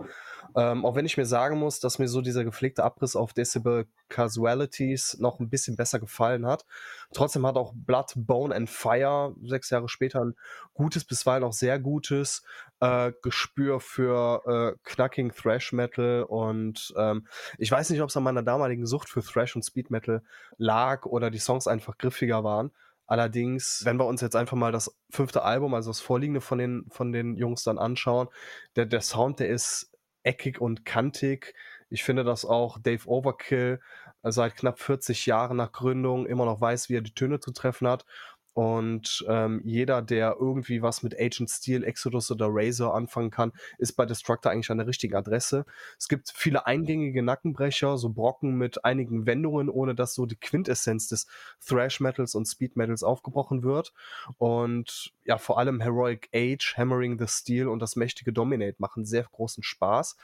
Ähm, 0.56 0.84
auch 0.84 0.94
wenn 0.94 1.06
ich 1.06 1.16
mir 1.16 1.26
sagen 1.26 1.58
muss, 1.58 1.80
dass 1.80 1.98
mir 1.98 2.08
so 2.08 2.20
dieser 2.20 2.44
gepflegte 2.44 2.84
Abriss 2.84 3.16
auf 3.16 3.32
Decibel 3.32 3.86
Casualities 4.08 5.18
noch 5.18 5.40
ein 5.40 5.48
bisschen 5.48 5.76
besser 5.76 5.98
gefallen 5.98 6.46
hat. 6.46 6.64
Trotzdem 7.12 7.46
hat 7.46 7.56
auch 7.56 7.72
Blood, 7.74 8.12
Bone 8.16 8.54
and 8.54 8.68
Fire 8.68 9.34
sechs 9.42 9.70
Jahre 9.70 9.88
später 9.88 10.24
ein 10.24 10.34
gutes, 10.74 11.04
bisweilen 11.04 11.44
auch 11.44 11.52
sehr 11.52 11.78
gutes 11.78 12.42
äh, 12.80 13.12
Gespür 13.22 13.80
für 13.80 14.74
äh, 14.74 14.78
knacking 14.84 15.32
Thrash 15.32 15.72
Metal. 15.72 16.24
Und 16.24 16.92
ähm, 16.96 17.26
ich 17.58 17.70
weiß 17.70 17.90
nicht, 17.90 18.02
ob 18.02 18.08
es 18.08 18.16
an 18.16 18.22
meiner 18.22 18.42
damaligen 18.42 18.86
Sucht 18.86 19.08
für 19.08 19.22
Thrash 19.22 19.56
und 19.56 19.64
Speed 19.64 19.90
Metal 19.90 20.22
lag 20.58 21.06
oder 21.06 21.30
die 21.30 21.38
Songs 21.38 21.66
einfach 21.66 21.96
griffiger 21.98 22.44
waren. 22.44 22.70
Allerdings, 23.06 23.82
wenn 23.84 23.98
wir 23.98 24.06
uns 24.06 24.20
jetzt 24.22 24.36
einfach 24.36 24.56
mal 24.56 24.72
das 24.72 24.96
fünfte 25.10 25.42
Album, 25.42 25.74
also 25.74 25.90
das 25.90 26.00
vorliegende 26.00 26.40
von 26.40 26.58
den, 26.58 26.86
von 26.88 27.12
den 27.12 27.36
Jungs 27.36 27.62
dann 27.62 27.78
anschauen, 27.78 28.28
der, 28.76 28.86
der 28.86 29.02
Sound, 29.02 29.38
der 29.38 29.48
ist 29.48 29.91
eckig 30.22 30.60
und 30.60 30.84
kantig. 30.84 31.54
Ich 31.90 32.04
finde, 32.04 32.24
dass 32.24 32.44
auch 32.44 32.78
Dave 32.78 33.08
Overkill 33.08 33.80
äh, 34.22 34.32
seit 34.32 34.56
knapp 34.56 34.80
40 34.80 35.26
Jahren 35.26 35.56
nach 35.56 35.72
Gründung 35.72 36.26
immer 36.26 36.44
noch 36.44 36.60
weiß, 36.60 36.88
wie 36.88 36.96
er 36.96 37.02
die 37.02 37.14
Töne 37.14 37.40
zu 37.40 37.52
treffen 37.52 37.88
hat 37.88 38.04
und 38.54 39.24
ähm, 39.28 39.62
jeder, 39.64 40.02
der 40.02 40.36
irgendwie 40.38 40.82
was 40.82 41.02
mit 41.02 41.18
Agent 41.18 41.48
Steel, 41.50 41.84
Exodus 41.84 42.30
oder 42.30 42.48
Razor 42.50 42.94
anfangen 42.94 43.30
kann, 43.30 43.52
ist 43.78 43.94
bei 43.94 44.04
Destructor 44.04 44.52
eigentlich 44.52 44.70
an 44.70 44.78
der 44.78 44.86
richtigen 44.86 45.14
Adresse. 45.14 45.64
Es 45.98 46.08
gibt 46.08 46.32
viele 46.34 46.66
eingängige 46.66 47.22
Nackenbrecher, 47.22 47.96
so 47.96 48.10
Brocken 48.10 48.56
mit 48.56 48.84
einigen 48.84 49.26
Wendungen, 49.26 49.70
ohne 49.70 49.94
dass 49.94 50.14
so 50.14 50.26
die 50.26 50.36
Quintessenz 50.36 51.08
des 51.08 51.26
Thrash 51.66 52.00
Metals 52.00 52.34
und 52.34 52.46
Speed 52.46 52.76
Metals 52.76 53.02
aufgebrochen 53.02 53.62
wird. 53.62 53.94
Und 54.36 55.12
ja, 55.24 55.38
vor 55.38 55.58
allem 55.58 55.80
Heroic 55.80 56.28
Age, 56.34 56.74
Hammering 56.76 57.18
the 57.18 57.26
Steel 57.28 57.68
und 57.68 57.80
das 57.80 57.96
mächtige 57.96 58.32
Dominate 58.32 58.76
machen 58.78 59.06
sehr 59.06 59.24
großen 59.24 59.62
Spaß 59.62 60.16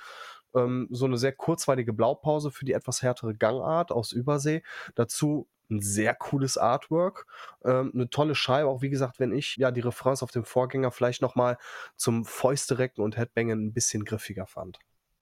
ähm, 0.54 0.88
so 0.90 1.04
eine 1.04 1.18
sehr 1.18 1.32
kurzweilige 1.32 1.92
Blaupause 1.92 2.50
für 2.50 2.64
die 2.64 2.72
etwas 2.72 3.02
härtere 3.02 3.34
Gangart 3.34 3.92
aus 3.92 4.12
Übersee. 4.12 4.62
Dazu 4.94 5.46
ein 5.70 5.80
sehr 5.80 6.14
cooles 6.14 6.58
Artwork, 6.58 7.26
ähm, 7.64 7.92
eine 7.94 8.10
tolle 8.10 8.34
Scheibe, 8.34 8.68
auch 8.68 8.82
wie 8.82 8.90
gesagt, 8.90 9.20
wenn 9.20 9.32
ich 9.32 9.56
ja 9.56 9.70
die 9.70 9.80
Refrains 9.80 10.22
auf 10.22 10.30
dem 10.30 10.44
Vorgänger 10.44 10.90
vielleicht 10.90 11.22
nochmal 11.22 11.58
zum 11.96 12.24
Fäusterecken 12.24 13.02
und 13.02 13.16
Headbangen 13.16 13.66
ein 13.66 13.72
bisschen 13.72 14.04
griffiger 14.04 14.46
fand. 14.46 14.78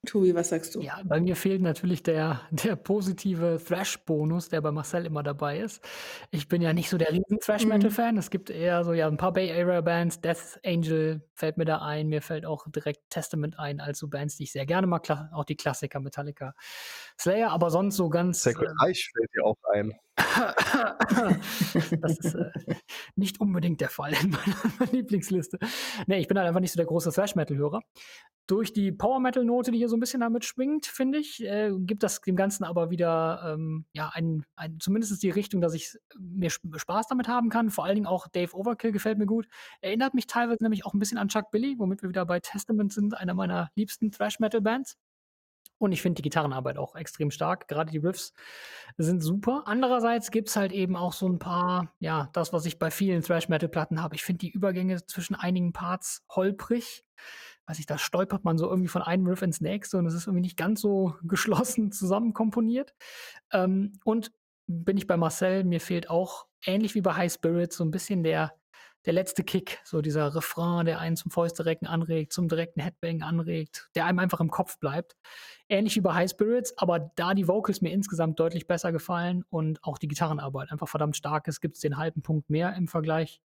Tobi, 0.07 0.35
was 0.35 0.49
sagst 0.49 0.75
du? 0.75 0.81
Ja, 0.81 1.01
bei 1.05 1.21
mir 1.21 1.37
fehlt 1.37 1.61
natürlich 1.61 2.03
der, 2.03 2.41
der 2.51 2.77
positive 2.77 3.61
Thrash-Bonus, 3.63 4.49
der 4.49 4.61
bei 4.61 4.71
Marcel 4.71 5.05
immer 5.05 5.23
dabei 5.23 5.59
ist. 5.59 5.85
Ich 6.31 6.49
bin 6.49 6.63
ja 6.63 6.73
nicht 6.73 6.89
so 6.89 6.97
der 6.97 7.13
riesen 7.13 7.39
Thrash-Metal-Fan. 7.41 8.15
Mhm. 8.15 8.19
Es 8.19 8.31
gibt 8.31 8.49
eher 8.49 8.85
so 8.85 8.93
ja 8.93 9.09
ein 9.09 9.17
paar 9.17 9.33
Bay 9.33 9.51
Area-Bands. 9.51 10.21
Death 10.21 10.61
Angel 10.65 11.23
fällt 11.35 11.59
mir 11.59 11.65
da 11.65 11.79
ein. 11.79 12.09
Mir 12.09 12.23
fällt 12.23 12.47
auch 12.47 12.67
direkt 12.71 13.11
Testament 13.11 13.59
ein, 13.59 13.81
also 13.81 14.09
Bands, 14.09 14.37
die 14.37 14.45
ich 14.45 14.53
sehr 14.53 14.67
gerne 14.67 14.87
mag. 14.87 15.07
Auch 15.33 15.45
die 15.45 15.57
Klassiker 15.57 16.01
Metallica, 16.01 16.55
Slayer, 17.19 17.51
aber 17.51 17.71
sonst 17.71 17.97
so 17.97 18.09
ganz. 18.09 18.43
Sacred 18.43 18.71
äh, 18.71 18.85
Reich 18.85 19.11
fällt 19.13 19.31
dir 19.35 19.45
auch 19.45 19.59
ein. 19.73 19.93
Das 22.01 22.19
ist 22.19 22.35
äh, 22.35 22.51
nicht 23.17 23.39
unbedingt 23.41 23.81
der 23.81 23.91
Fall 23.91 24.13
in 24.15 24.31
meiner 24.31 24.93
Lieblingsliste. 24.93 25.59
Nee, 26.07 26.21
ich 26.21 26.29
bin 26.29 26.39
halt 26.39 26.49
einfach 26.49 26.61
nicht 26.61 26.73
so 26.73 26.79
der 26.79 26.87
große 26.87 27.13
Thrash-Metal-Hörer. 27.13 27.83
Durch 28.47 28.73
die 28.73 28.93
Power-Metal-Note, 28.93 29.73
die 29.73 29.79
hier 29.79 29.89
so 29.89 29.97
ein 29.97 30.01
bisschen 30.01 30.21
damit 30.21 30.45
schwingt, 30.45 30.87
finde 30.87 31.19
ich, 31.19 31.45
äh, 31.45 31.73
gibt 31.79 32.03
das 32.03 32.21
dem 32.21 32.37
Ganzen 32.37 32.65
aber 32.65 32.91
wieder 32.91 33.55
ähm, 33.55 33.85
ja, 33.93 34.11
ein, 34.15 34.45
ein, 34.57 34.79
zumindest 34.81 35.23
die 35.23 35.31
Richtung, 35.31 35.61
dass 35.61 35.75
ich 35.75 35.97
mir 36.19 36.51
Spaß 36.51 37.09
damit 37.09 37.29
haben 37.29 37.51
kann. 37.51 37.71
Vor 37.71 37.85
allen 37.85 37.97
Dingen 37.97 38.07
auch 38.07 38.29
Dave 38.29 38.57
Overkill 38.57 38.93
gefällt 38.93 39.19
mir 39.19 39.27
gut. 39.27 39.49
Erinnert 39.81 40.15
mich 40.15 40.27
teilweise 40.27 40.63
nämlich 40.63 40.87
auch 40.87 40.95
ein 40.95 40.99
bisschen 40.99 41.19
an 41.19 41.29
Chuck 41.29 41.51
Billy, 41.51 41.75
womit 41.79 42.03
wir 42.03 42.09
wieder 42.09 42.25
bei 42.25 42.41
Testament 42.41 42.93
sind, 42.93 43.17
einer 43.17 43.35
meiner 43.35 43.71
liebsten 43.75 44.11
Thrash-Metal-Bands. 44.11 44.97
Und 45.79 45.93
ich 45.93 46.01
finde 46.03 46.17
die 46.17 46.23
Gitarrenarbeit 46.23 46.79
auch 46.79 46.95
extrem 46.97 47.31
stark. 47.31 47.69
Gerade 47.69 47.91
die 47.91 47.99
Riffs 47.99 48.33
sind 48.97 49.21
super. 49.21 49.65
Andererseits 49.67 50.31
gibt 50.31 50.49
es 50.49 50.57
halt 50.57 50.73
eben 50.73 50.97
auch 50.97 51.13
so 51.13 51.29
ein 51.29 51.39
paar, 51.39 51.93
ja, 51.99 52.31
das, 52.33 52.53
was 52.53 52.65
ich 52.65 52.79
bei 52.79 52.91
vielen 52.91 53.23
Thrash-Metal-Platten 53.23 54.03
habe. 54.03 54.15
Ich 54.15 54.25
finde 54.25 54.39
die 54.39 54.51
Übergänge 54.51 55.05
zwischen 55.07 55.35
einigen 55.35 55.73
Parts 55.73 56.25
holprig. 56.31 57.05
Weiß 57.67 57.79
ich, 57.79 57.87
da 57.87 57.99
stolpert 57.99 58.45
man 58.45 58.59
so 58.59 58.69
irgendwie 58.69 58.89
von 58.89 59.03
einem 59.03 59.27
Riff 59.27 59.43
ins 59.43 59.61
nächste 59.61 59.99
und 59.99 60.07
es 60.07 60.15
ist 60.15 60.27
irgendwie 60.27 60.43
nicht 60.43 60.57
ganz 60.57 60.81
so 60.81 61.15
geschlossen 61.23 61.93
zusammenkomponiert. 61.93 62.95
Ähm, 63.53 63.93
und 64.05 64.33
bin 64.67 64.97
ich 64.97 65.07
bei 65.07 65.17
Marcel, 65.17 65.65
mir 65.65 65.81
fehlt 65.81 66.11
auch, 66.11 66.47
ähnlich 66.65 66.95
wie 66.95 67.01
bei 67.01 67.15
High 67.15 67.33
Spirits, 67.33 67.77
so 67.77 67.85
ein 67.85 67.91
bisschen 67.91 68.23
der 68.23 68.55
der 69.07 69.13
letzte 69.13 69.45
Kick, 69.45 69.79
so 69.85 70.03
dieser 70.03 70.35
Refrain, 70.35 70.85
der 70.85 70.99
einen 70.99 71.17
zum 71.17 71.31
Fäusterecken 71.31 71.87
anregt, 71.87 72.33
zum 72.33 72.49
direkten 72.49 72.81
Headbang 72.81 73.23
anregt, 73.23 73.89
der 73.95 74.05
einem 74.05 74.19
einfach 74.19 74.41
im 74.41 74.51
Kopf 74.51 74.79
bleibt. 74.79 75.17
Ähnlich 75.69 75.95
wie 75.97 76.01
bei 76.01 76.13
High 76.13 76.31
Spirits, 76.31 76.77
aber 76.77 77.13
da 77.15 77.35
die 77.35 77.47
Vocals 77.47 77.81
mir 77.81 77.93
insgesamt 77.93 78.39
deutlich 78.41 78.67
besser 78.67 78.91
gefallen 78.91 79.45
und 79.49 79.83
auch 79.85 79.99
die 79.99 80.09
Gitarrenarbeit 80.09 80.73
einfach 80.73 80.89
verdammt 80.89 81.17
stark 81.17 81.47
ist, 81.47 81.61
gibt 81.61 81.77
es 81.77 81.81
den 81.81 81.97
halben 81.97 82.23
Punkt 82.23 82.51
mehr 82.51 82.75
im 82.75 82.89
Vergleich 82.89 83.41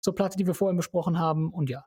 zur 0.00 0.14
Platte, 0.14 0.38
die 0.38 0.46
wir 0.46 0.54
vorhin 0.54 0.76
besprochen 0.76 1.18
haben. 1.18 1.52
Und 1.52 1.68
ja, 1.68 1.84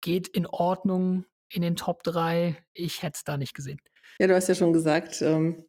geht 0.00 0.28
in 0.28 0.46
Ordnung 0.46 1.24
in 1.50 1.62
den 1.62 1.74
Top 1.76 2.04
3. 2.04 2.56
Ich 2.72 3.02
hätte 3.02 3.16
es 3.16 3.24
da 3.24 3.36
nicht 3.36 3.54
gesehen. 3.54 3.80
Ja, 4.20 4.28
du 4.28 4.34
hast 4.34 4.48
ja 4.48 4.54
schon 4.54 4.72
gesagt, 4.72 5.22
ähm, 5.22 5.64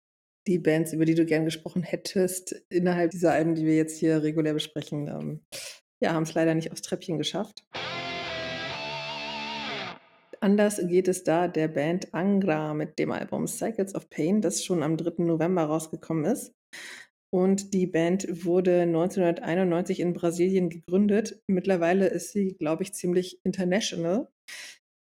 die 0.47 0.59
Bands, 0.59 0.93
über 0.93 1.05
die 1.05 1.15
du 1.15 1.25
gern 1.25 1.45
gesprochen 1.45 1.83
hättest, 1.83 2.53
innerhalb 2.69 3.11
dieser 3.11 3.33
Alben, 3.33 3.55
die 3.55 3.65
wir 3.65 3.75
jetzt 3.75 3.97
hier 3.99 4.23
regulär 4.23 4.53
besprechen, 4.53 5.07
ähm, 5.07 5.41
ja, 5.99 6.13
haben 6.13 6.23
es 6.23 6.33
leider 6.33 6.55
nicht 6.55 6.71
aufs 6.71 6.81
Treppchen 6.81 7.17
geschafft. 7.17 7.63
Anders 10.41 10.81
geht 10.87 11.09
es 11.09 11.23
da 11.23 11.47
der 11.49 11.67
Band 11.67 12.13
Angra 12.13 12.73
mit 12.73 12.97
dem 12.97 13.11
Album 13.11 13.45
Cycles 13.45 13.93
of 13.93 14.09
Pain, 14.09 14.41
das 14.41 14.63
schon 14.63 14.83
am 14.83 14.95
3. 14.95 15.23
November 15.23 15.63
rausgekommen 15.63 16.25
ist. 16.25 16.53
Und 17.31 17.73
die 17.73 17.85
Band 17.85 18.45
wurde 18.45 18.81
1991 18.81 19.99
in 19.99 20.13
Brasilien 20.13 20.69
gegründet. 20.69 21.41
Mittlerweile 21.47 22.07
ist 22.07 22.31
sie, 22.31 22.55
glaube 22.55 22.83
ich, 22.83 22.93
ziemlich 22.93 23.39
international. 23.43 24.29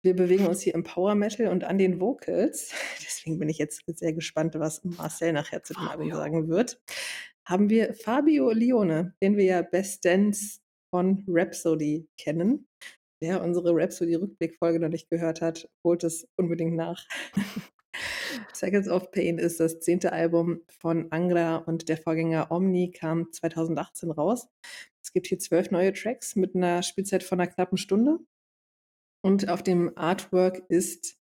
Wir 0.04 0.16
bewegen 0.16 0.46
uns 0.48 0.62
hier 0.62 0.76
im 0.76 0.84
Power 0.84 1.16
Metal 1.16 1.48
und 1.48 1.64
an 1.64 1.78
den 1.78 2.00
Vocals. 2.00 2.74
Deswegen 3.02 3.40
bin 3.40 3.50
ich 3.50 3.58
jetzt 3.58 3.84
sehr 3.88 4.14
gespannt, 4.14 4.56
was 4.56 4.84
Marcel 4.84 5.34
nachher 5.34 5.64
zu 5.64 5.74
dem 5.74 5.88
Album 5.88 6.12
sagen 6.12 6.48
wird. 6.48 6.82
Haben 7.46 7.70
wir 7.70 7.94
Fabio 7.94 8.52
Lione, 8.52 9.16
den 9.22 9.36
wir 9.36 9.46
ja 9.46 9.62
bestens 9.62 10.63
von 10.94 11.24
Rhapsody 11.28 12.08
kennen. 12.20 12.68
Wer 13.20 13.42
unsere 13.44 13.72
Rhapsody-Rückblickfolge 13.74 14.80
noch 14.80 14.90
nicht 14.90 15.10
gehört 15.10 15.42
hat, 15.42 15.68
holt 15.84 16.04
es 16.04 16.28
unbedingt 16.36 16.76
nach. 16.76 17.08
Seconds 18.54 18.88
of 18.88 19.10
Pain 19.10 19.40
ist 19.40 19.60
das 19.60 19.80
zehnte 19.80 20.12
Album 20.14 20.62
von 20.80 21.12
Angra 21.12 21.56
und 21.56 21.90
der 21.90 21.98
Vorgänger 21.98 22.52
Omni 22.52 22.92
kam 22.92 23.32
2018 23.32 24.12
raus. 24.12 24.48
Es 25.02 25.12
gibt 25.12 25.26
hier 25.26 25.40
zwölf 25.40 25.72
neue 25.72 25.94
Tracks 25.94 26.36
mit 26.36 26.56
einer 26.56 26.84
Spielzeit 26.84 27.24
von 27.24 27.40
einer 27.40 27.50
knappen 27.50 27.80
Stunde. 27.80 28.20
Und 29.26 29.50
auf 29.50 29.64
dem 29.64 29.98
Artwork 29.98 30.62
ist 30.70 31.18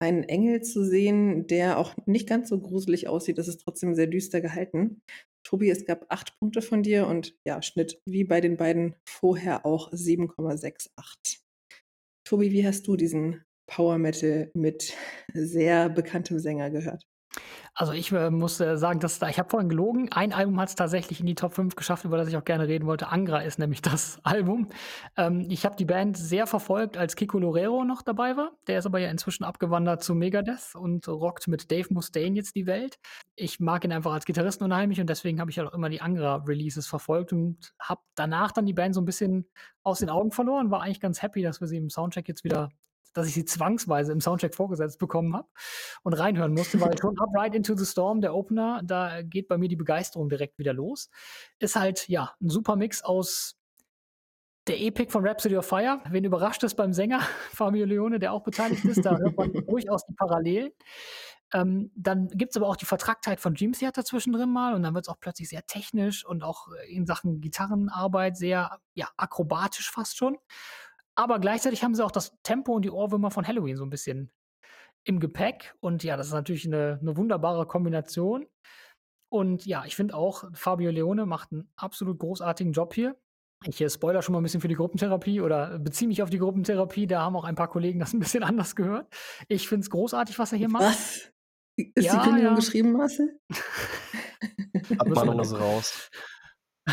ein 0.00 0.24
Engel 0.24 0.62
zu 0.62 0.84
sehen, 0.84 1.46
der 1.46 1.78
auch 1.78 1.94
nicht 2.06 2.28
ganz 2.28 2.48
so 2.48 2.58
gruselig 2.58 3.06
aussieht. 3.06 3.38
Das 3.38 3.46
ist 3.46 3.58
trotzdem 3.58 3.94
sehr 3.94 4.08
düster 4.08 4.40
gehalten. 4.40 5.00
Tobi, 5.44 5.70
es 5.70 5.84
gab 5.84 6.06
acht 6.08 6.38
Punkte 6.38 6.62
von 6.62 6.82
dir 6.82 7.06
und 7.06 7.36
ja, 7.44 7.60
Schnitt 7.62 8.00
wie 8.06 8.24
bei 8.24 8.40
den 8.40 8.56
beiden 8.56 8.96
vorher 9.04 9.66
auch 9.66 9.92
7,68. 9.92 11.40
Tobi, 12.24 12.52
wie 12.52 12.66
hast 12.66 12.86
du 12.86 12.96
diesen 12.96 13.44
Power 13.66 13.98
Metal 13.98 14.50
mit 14.54 14.94
sehr 15.34 15.88
bekanntem 15.88 16.38
Sänger 16.38 16.70
gehört? 16.70 17.06
Also 17.74 17.92
ich 17.92 18.12
äh, 18.12 18.30
muss 18.30 18.60
äh, 18.60 18.76
sagen, 18.76 19.00
dass 19.00 19.18
da, 19.18 19.28
ich 19.28 19.38
habe 19.38 19.48
vorhin 19.48 19.70
gelogen. 19.70 20.12
Ein 20.12 20.34
Album 20.34 20.60
hat 20.60 20.68
es 20.68 20.74
tatsächlich 20.74 21.20
in 21.20 21.26
die 21.26 21.34
Top 21.34 21.54
5 21.54 21.74
geschafft, 21.74 22.04
über 22.04 22.18
das 22.18 22.28
ich 22.28 22.36
auch 22.36 22.44
gerne 22.44 22.68
reden 22.68 22.86
wollte. 22.86 23.08
Angra 23.08 23.40
ist 23.40 23.58
nämlich 23.58 23.80
das 23.82 24.20
Album. 24.24 24.68
Ähm, 25.16 25.46
ich 25.48 25.64
habe 25.64 25.76
die 25.76 25.86
Band 25.86 26.18
sehr 26.18 26.46
verfolgt, 26.46 26.98
als 26.98 27.16
Kiko 27.16 27.38
Lorero 27.38 27.84
noch 27.84 28.02
dabei 28.02 28.36
war. 28.36 28.52
Der 28.66 28.78
ist 28.78 28.86
aber 28.86 28.98
ja 28.98 29.10
inzwischen 29.10 29.44
abgewandert 29.44 30.02
zu 30.02 30.14
Megadeth 30.14 30.74
und 30.74 31.08
rockt 31.08 31.48
mit 31.48 31.70
Dave 31.70 31.92
Mustaine 31.94 32.36
jetzt 32.36 32.56
die 32.56 32.66
Welt. 32.66 32.98
Ich 33.36 33.58
mag 33.58 33.84
ihn 33.84 33.92
einfach 33.92 34.12
als 34.12 34.26
Gitarristen 34.26 34.64
unheimlich 34.64 35.00
und 35.00 35.08
deswegen 35.08 35.40
habe 35.40 35.50
ich 35.50 35.60
auch 35.60 35.72
immer 35.72 35.88
die 35.88 36.02
Angra-Releases 36.02 36.86
verfolgt 36.86 37.32
und 37.32 37.72
habe 37.80 38.02
danach 38.14 38.52
dann 38.52 38.66
die 38.66 38.74
Band 38.74 38.94
so 38.94 39.00
ein 39.00 39.06
bisschen 39.06 39.46
aus 39.82 40.00
den 40.00 40.10
Augen 40.10 40.30
verloren. 40.30 40.70
War 40.70 40.82
eigentlich 40.82 41.00
ganz 41.00 41.22
happy, 41.22 41.42
dass 41.42 41.60
wir 41.60 41.68
sie 41.68 41.78
im 41.78 41.88
Soundcheck 41.88 42.28
jetzt 42.28 42.44
wieder 42.44 42.68
dass 43.12 43.26
ich 43.26 43.34
sie 43.34 43.44
zwangsweise 43.44 44.12
im 44.12 44.20
Soundcheck 44.20 44.54
vorgesetzt 44.54 44.98
bekommen 44.98 45.36
habe 45.36 45.48
und 46.02 46.14
reinhören 46.14 46.54
musste, 46.54 46.80
weil 46.80 46.96
schon 46.98 47.18
Upright 47.18 47.54
Into 47.54 47.76
the 47.76 47.84
Storm, 47.84 48.20
der 48.20 48.34
Opener, 48.34 48.80
da 48.84 49.22
geht 49.22 49.48
bei 49.48 49.58
mir 49.58 49.68
die 49.68 49.76
Begeisterung 49.76 50.28
direkt 50.28 50.58
wieder 50.58 50.72
los. 50.72 51.10
Ist 51.58 51.76
halt, 51.76 52.08
ja, 52.08 52.32
ein 52.40 52.48
super 52.48 52.76
Mix 52.76 53.02
aus 53.02 53.58
der 54.66 54.80
Epic 54.80 55.10
von 55.10 55.26
Rhapsody 55.26 55.56
of 55.56 55.66
Fire. 55.66 56.00
Wen 56.08 56.24
überrascht 56.24 56.62
es 56.62 56.74
beim 56.74 56.92
Sänger 56.92 57.20
Fabio 57.50 57.84
Leone, 57.84 58.18
der 58.18 58.32
auch 58.32 58.42
beteiligt 58.42 58.84
ist? 58.84 59.04
Da 59.04 59.16
hört 59.16 59.36
man 59.36 59.52
durchaus 59.66 60.06
die 60.06 60.14
Parallelen. 60.14 60.70
Ähm, 61.52 61.90
dann 61.94 62.28
gibt 62.28 62.52
es 62.52 62.56
aber 62.56 62.68
auch 62.68 62.76
die 62.76 62.86
Vertracktheit 62.86 63.38
von 63.38 63.54
Dream 63.54 63.72
Theater 63.72 64.04
zwischendrin 64.04 64.50
mal 64.50 64.74
und 64.74 64.82
dann 64.82 64.94
wird 64.94 65.04
es 65.04 65.08
auch 65.08 65.20
plötzlich 65.20 65.50
sehr 65.50 65.66
technisch 65.66 66.24
und 66.24 66.42
auch 66.42 66.68
äh, 66.72 66.94
in 66.94 67.04
Sachen 67.04 67.42
Gitarrenarbeit 67.42 68.38
sehr 68.38 68.78
ja, 68.94 69.08
akrobatisch 69.18 69.90
fast 69.90 70.16
schon. 70.16 70.38
Aber 71.14 71.38
gleichzeitig 71.38 71.84
haben 71.84 71.94
sie 71.94 72.04
auch 72.04 72.10
das 72.10 72.36
Tempo 72.42 72.72
und 72.72 72.82
die 72.82 72.90
Ohrwürmer 72.90 73.30
von 73.30 73.46
Halloween 73.46 73.76
so 73.76 73.84
ein 73.84 73.90
bisschen 73.90 74.32
im 75.04 75.20
Gepäck. 75.20 75.74
Und 75.80 76.04
ja, 76.04 76.16
das 76.16 76.28
ist 76.28 76.32
natürlich 76.32 76.66
eine, 76.66 76.98
eine 77.00 77.16
wunderbare 77.16 77.66
Kombination. 77.66 78.46
Und 79.30 79.66
ja, 79.66 79.84
ich 79.86 79.96
finde 79.96 80.14
auch, 80.14 80.44
Fabio 80.54 80.90
Leone 80.90 81.26
macht 81.26 81.52
einen 81.52 81.70
absolut 81.76 82.18
großartigen 82.18 82.72
Job 82.72 82.94
hier. 82.94 83.16
Ich 83.64 83.80
äh, 83.80 83.88
spoiler 83.88 84.22
schon 84.22 84.32
mal 84.32 84.40
ein 84.40 84.42
bisschen 84.42 84.60
für 84.60 84.68
die 84.68 84.74
Gruppentherapie 84.74 85.40
oder 85.40 85.78
beziehe 85.78 86.08
mich 86.08 86.22
auf 86.22 86.30
die 86.30 86.38
Gruppentherapie. 86.38 87.06
Da 87.06 87.22
haben 87.22 87.36
auch 87.36 87.44
ein 87.44 87.54
paar 87.54 87.68
Kollegen 87.68 88.00
das 88.00 88.12
ein 88.12 88.20
bisschen 88.20 88.42
anders 88.42 88.76
gehört. 88.76 89.12
Ich 89.48 89.68
finde 89.68 89.84
es 89.84 89.90
großartig, 89.90 90.38
was 90.38 90.52
er 90.52 90.58
hier 90.58 90.68
macht. 90.68 90.84
Was? 90.84 91.32
Ist 91.76 92.04
ja, 92.04 92.18
die 92.18 92.24
Kündigung 92.24 92.50
ja. 92.50 92.54
geschrieben, 92.54 92.92
Marcel? 92.92 93.40
Abmahnung 94.98 95.40
ist 95.40 95.54
raus. 95.54 96.10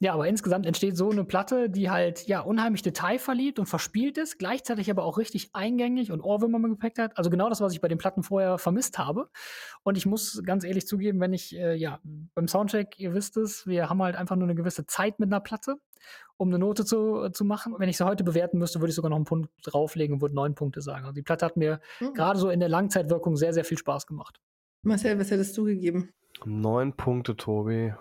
Ja, 0.00 0.14
aber 0.14 0.26
insgesamt 0.26 0.66
entsteht 0.66 0.96
so 0.96 1.10
eine 1.10 1.24
Platte, 1.24 1.70
die 1.70 1.90
halt 1.90 2.26
ja 2.26 2.40
unheimlich 2.40 2.82
detailverliebt 2.82 3.58
und 3.58 3.66
verspielt 3.66 4.18
ist, 4.18 4.38
gleichzeitig 4.38 4.90
aber 4.90 5.04
auch 5.04 5.18
richtig 5.18 5.50
eingängig 5.54 6.10
und 6.10 6.20
Ohrwürmer 6.20 6.58
mit 6.58 6.72
Gepäck 6.72 6.98
hat. 6.98 7.16
Also 7.16 7.30
genau 7.30 7.48
das, 7.48 7.60
was 7.60 7.72
ich 7.72 7.80
bei 7.80 7.88
den 7.88 7.98
Platten 7.98 8.22
vorher 8.22 8.58
vermisst 8.58 8.98
habe. 8.98 9.28
Und 9.82 9.96
ich 9.96 10.06
muss 10.06 10.42
ganz 10.44 10.64
ehrlich 10.64 10.86
zugeben, 10.86 11.20
wenn 11.20 11.32
ich 11.32 11.56
äh, 11.56 11.74
ja 11.74 12.00
beim 12.34 12.48
Soundcheck, 12.48 12.98
ihr 12.98 13.14
wisst 13.14 13.36
es, 13.36 13.66
wir 13.66 13.88
haben 13.88 14.02
halt 14.02 14.16
einfach 14.16 14.36
nur 14.36 14.46
eine 14.46 14.54
gewisse 14.54 14.86
Zeit 14.86 15.20
mit 15.20 15.28
einer 15.28 15.40
Platte, 15.40 15.76
um 16.36 16.48
eine 16.48 16.58
Note 16.58 16.84
zu, 16.84 17.28
zu 17.30 17.44
machen. 17.44 17.74
Wenn 17.78 17.88
ich 17.88 17.96
sie 17.96 18.04
heute 18.04 18.24
bewerten 18.24 18.58
müsste, 18.58 18.80
würde 18.80 18.90
ich 18.90 18.96
sogar 18.96 19.10
noch 19.10 19.16
einen 19.16 19.24
Punkt 19.24 19.50
drauflegen 19.64 20.14
und 20.14 20.22
würde 20.22 20.34
neun 20.34 20.54
Punkte 20.54 20.80
sagen. 20.80 21.04
Also 21.04 21.14
die 21.14 21.22
Platte 21.22 21.46
hat 21.46 21.56
mir 21.56 21.80
mhm. 22.00 22.14
gerade 22.14 22.38
so 22.38 22.50
in 22.50 22.60
der 22.60 22.68
Langzeitwirkung 22.68 23.36
sehr, 23.36 23.54
sehr 23.54 23.64
viel 23.64 23.78
Spaß 23.78 24.06
gemacht. 24.06 24.40
Marcel, 24.82 25.18
was 25.18 25.30
hättest 25.30 25.56
du 25.56 25.64
gegeben? 25.64 26.12
Neun 26.44 26.94
Punkte, 26.94 27.36
Tobi. 27.36 27.94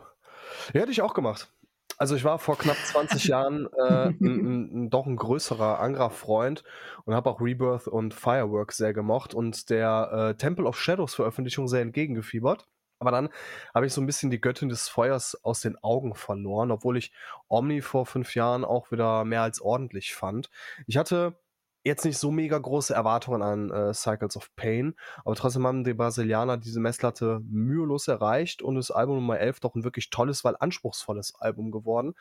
Ja, 0.74 0.82
hätte 0.82 0.92
ich 0.92 1.02
auch 1.02 1.14
gemacht. 1.14 1.54
Also 2.02 2.16
ich 2.16 2.24
war 2.24 2.40
vor 2.40 2.58
knapp 2.58 2.78
20 2.78 3.26
Jahren 3.26 3.68
äh, 3.78 4.08
ein, 4.20 4.86
ein, 4.86 4.90
doch 4.90 5.06
ein 5.06 5.16
größerer 5.16 5.80
Angra-Freund 5.80 6.64
und 7.06 7.14
habe 7.14 7.30
auch 7.30 7.40
Rebirth 7.40 7.88
und 7.88 8.16
Fireworks 8.16 8.78
sehr 8.78 8.92
gemocht 8.92 9.36
und 9.36 9.70
der 9.70 10.32
äh, 10.32 10.36
Temple 10.36 10.66
of 10.66 10.80
Shadows 10.80 11.14
Veröffentlichung 11.14 11.68
sehr 11.68 11.82
entgegengefiebert. 11.82 12.68
Aber 12.98 13.12
dann 13.12 13.30
habe 13.76 13.86
ich 13.86 13.94
so 13.94 14.02
ein 14.02 14.08
bisschen 14.08 14.32
die 14.32 14.42
Göttin 14.42 14.70
des 14.70 14.90
Feuers 14.90 15.38
aus 15.44 15.62
den 15.62 15.78
Augen 15.84 16.16
verloren, 16.16 16.72
obwohl 16.72 16.98
ich 16.98 17.14
Omni 17.48 17.82
vor 17.82 18.08
fünf 18.08 18.34
Jahren 18.34 18.66
auch 18.66 18.92
wieder 18.92 19.24
mehr 19.24 19.44
als 19.44 19.62
ordentlich 19.62 20.16
fand. 20.16 20.50
Ich 20.88 20.98
hatte 20.98 21.40
jetzt 21.84 22.06
nicht 22.06 22.18
so 22.18 22.32
mega 22.32 22.58
große 22.58 22.94
Erwartungen 22.94 23.42
an 23.42 23.72
äh, 23.72 23.94
Cycles 23.94 24.38
of 24.38 24.54
Pain, 24.56 24.96
aber 25.26 25.36
trotzdem 25.36 25.66
haben 25.66 25.84
die 25.84 25.94
Brasilianer 25.94 26.58
diese 26.58 26.80
Messlatte 26.80 27.42
mühelos 27.44 28.08
erreicht 28.08 28.62
und 28.62 28.76
das 28.76 28.92
Album 28.92 29.16
Nummer 29.18 29.40
11 29.40 29.60
doch 29.62 29.76
ein 29.76 29.84
wirklich 29.84 30.10
tolles, 30.10 30.44
weil 30.44 30.56
anspruchsvolles 30.60 31.36
Album 31.36 31.72
geworden. 31.72 32.14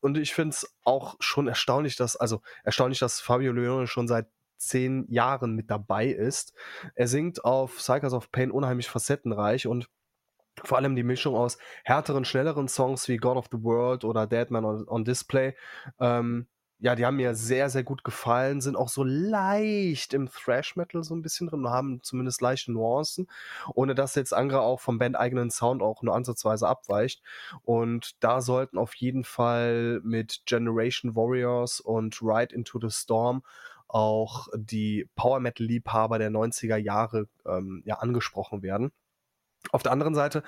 Und 0.00 0.16
ich 0.16 0.34
finde 0.34 0.50
es 0.50 0.76
auch 0.84 1.16
schon 1.20 1.48
erstaunlich, 1.48 1.96
dass, 1.96 2.16
also 2.16 2.40
erstaunlich, 2.62 2.98
dass 2.98 3.20
Fabio 3.20 3.52
Leone 3.52 3.86
schon 3.86 4.06
seit 4.08 4.28
zehn 4.56 5.06
Jahren 5.10 5.54
mit 5.54 5.70
dabei 5.70 6.06
ist. 6.06 6.52
Er 6.94 7.08
singt 7.08 7.44
auf 7.44 7.80
Cycles 7.80 8.12
of 8.12 8.30
Pain 8.32 8.50
unheimlich 8.50 8.88
facettenreich 8.88 9.66
und 9.66 9.88
vor 10.64 10.78
allem 10.78 10.96
die 10.96 11.04
Mischung 11.04 11.36
aus 11.36 11.58
härteren, 11.84 12.24
schnelleren 12.24 12.66
Songs 12.66 13.08
wie 13.08 13.16
God 13.16 13.36
of 13.36 13.46
the 13.52 13.62
World 13.62 14.04
oder 14.04 14.26
Dead 14.26 14.50
Man 14.50 14.64
on, 14.64 14.88
on 14.88 15.04
Display 15.04 15.54
ähm, 16.00 16.48
ja, 16.80 16.94
die 16.94 17.04
haben 17.04 17.16
mir 17.16 17.34
sehr, 17.34 17.70
sehr 17.70 17.82
gut 17.82 18.04
gefallen, 18.04 18.60
sind 18.60 18.76
auch 18.76 18.88
so 18.88 19.02
leicht 19.02 20.14
im 20.14 20.28
Thrash-Metal 20.30 21.02
so 21.02 21.14
ein 21.14 21.22
bisschen 21.22 21.48
drin, 21.48 21.68
haben 21.68 22.02
zumindest 22.02 22.40
leichte 22.40 22.70
Nuancen, 22.72 23.28
ohne 23.74 23.96
dass 23.96 24.14
jetzt 24.14 24.32
Angra 24.32 24.60
auch 24.60 24.80
vom 24.80 24.98
Band-eigenen 24.98 25.50
Sound 25.50 25.82
auch 25.82 26.02
nur 26.02 26.14
ansatzweise 26.14 26.68
abweicht. 26.68 27.22
Und 27.62 28.22
da 28.22 28.40
sollten 28.40 28.78
auf 28.78 28.94
jeden 28.94 29.24
Fall 29.24 30.00
mit 30.04 30.42
Generation 30.46 31.16
Warriors 31.16 31.80
und 31.80 32.22
Ride 32.22 32.54
into 32.54 32.78
the 32.80 32.90
Storm 32.90 33.42
auch 33.88 34.48
die 34.54 35.08
Power-Metal-Liebhaber 35.16 36.18
der 36.18 36.30
90er 36.30 36.76
Jahre 36.76 37.26
ähm, 37.46 37.82
ja, 37.86 37.96
angesprochen 37.96 38.62
werden. 38.62 38.92
Auf 39.72 39.82
der 39.82 39.92
anderen 39.92 40.14
Seite 40.14 40.42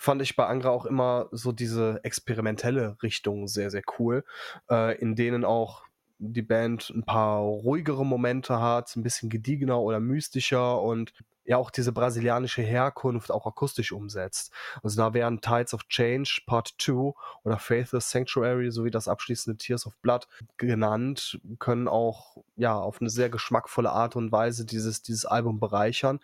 fand 0.00 0.22
ich 0.22 0.34
bei 0.34 0.46
Angra 0.46 0.70
auch 0.70 0.86
immer 0.86 1.28
so 1.30 1.52
diese 1.52 2.00
experimentelle 2.04 2.96
Richtung 3.02 3.48
sehr, 3.48 3.70
sehr 3.70 3.82
cool, 3.98 4.24
äh, 4.70 4.98
in 4.98 5.14
denen 5.14 5.44
auch 5.44 5.82
die 6.18 6.40
Band 6.40 6.88
ein 6.88 7.04
paar 7.04 7.40
ruhigere 7.40 8.06
Momente 8.06 8.60
hat, 8.60 8.96
ein 8.96 9.02
bisschen 9.02 9.28
gediegener 9.28 9.78
oder 9.78 10.00
mystischer 10.00 10.80
und 10.80 11.12
ja 11.44 11.58
auch 11.58 11.70
diese 11.70 11.92
brasilianische 11.92 12.62
Herkunft 12.62 13.30
auch 13.30 13.46
akustisch 13.46 13.92
umsetzt. 13.92 14.54
Also 14.82 15.02
da 15.02 15.12
wären 15.12 15.42
Tides 15.42 15.74
of 15.74 15.86
Change 15.88 16.42
Part 16.46 16.76
2 16.78 17.12
oder 17.44 17.58
Faithless 17.58 18.10
Sanctuary 18.10 18.70
sowie 18.70 18.90
das 18.90 19.06
abschließende 19.06 19.58
Tears 19.58 19.86
of 19.86 19.98
Blood 19.98 20.28
genannt, 20.56 21.40
können 21.58 21.88
auch 21.88 22.38
ja 22.56 22.74
auf 22.74 23.02
eine 23.02 23.10
sehr 23.10 23.28
geschmackvolle 23.28 23.90
Art 23.90 24.16
und 24.16 24.32
Weise 24.32 24.64
dieses, 24.64 25.02
dieses 25.02 25.26
Album 25.26 25.60
bereichern. 25.60 26.20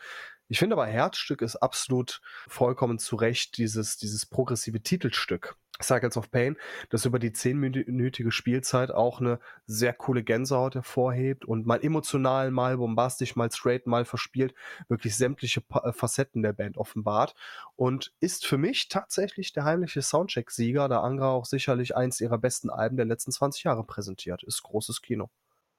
Ich 0.48 0.58
finde 0.58 0.76
aber 0.76 0.86
Herzstück 0.86 1.42
ist 1.42 1.56
absolut 1.56 2.20
vollkommen 2.48 2.98
zu 2.98 3.16
Recht 3.16 3.58
dieses, 3.58 3.96
dieses 3.96 4.26
progressive 4.26 4.80
Titelstück. 4.80 5.56
Cycles 5.82 6.16
of 6.16 6.30
Pain, 6.30 6.56
das 6.88 7.04
über 7.04 7.18
die 7.18 7.32
zehnminütige 7.32 8.30
Spielzeit 8.30 8.90
auch 8.90 9.20
eine 9.20 9.38
sehr 9.66 9.92
coole 9.92 10.22
Gänsehaut 10.22 10.74
hervorhebt 10.74 11.44
und 11.44 11.66
mal 11.66 11.82
emotional, 11.84 12.50
mal 12.50 12.78
bombastisch, 12.78 13.36
mal 13.36 13.50
straight, 13.50 13.86
mal 13.86 14.04
verspielt, 14.04 14.54
wirklich 14.88 15.16
sämtliche 15.16 15.62
äh, 15.82 15.92
Facetten 15.92 16.42
der 16.42 16.52
Band 16.52 16.78
offenbart 16.78 17.34
und 17.76 18.14
ist 18.20 18.46
für 18.46 18.58
mich 18.58 18.88
tatsächlich 18.88 19.52
der 19.52 19.64
heimliche 19.64 20.02
Soundcheck-Sieger, 20.02 20.88
da 20.88 21.00
Angra 21.00 21.30
auch 21.30 21.44
sicherlich 21.44 21.94
eins 21.94 22.20
ihrer 22.20 22.38
besten 22.38 22.70
Alben 22.70 22.96
der 22.96 23.06
letzten 23.06 23.32
20 23.32 23.64
Jahre 23.64 23.84
präsentiert. 23.84 24.42
Ist 24.44 24.62
großes 24.62 25.02
Kino. 25.02 25.28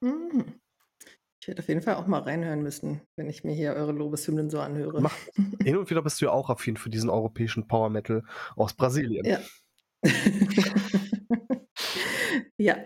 Mhm. 0.00 0.60
Ich 1.40 1.46
werde 1.46 1.62
auf 1.62 1.68
jeden 1.68 1.82
Fall 1.82 1.94
auch 1.94 2.06
mal 2.06 2.20
reinhören 2.20 2.62
müssen, 2.62 3.00
wenn 3.16 3.28
ich 3.28 3.44
mir 3.44 3.52
hier 3.54 3.74
eure 3.74 3.92
Lobeshymnen 3.92 4.50
so 4.50 4.58
anhöre. 4.60 5.00
Mach. 5.00 5.14
Hin 5.62 5.76
und 5.76 5.88
wieder 5.88 6.02
bist 6.02 6.20
du 6.20 6.26
ja 6.26 6.32
auch 6.32 6.50
affin 6.50 6.76
für 6.76 6.90
diesen 6.90 7.10
europäischen 7.10 7.68
Power 7.68 7.90
Metal 7.90 8.24
aus 8.56 8.74
Brasilien. 8.74 9.24
Ja. 9.24 9.38
ja. 12.58 12.76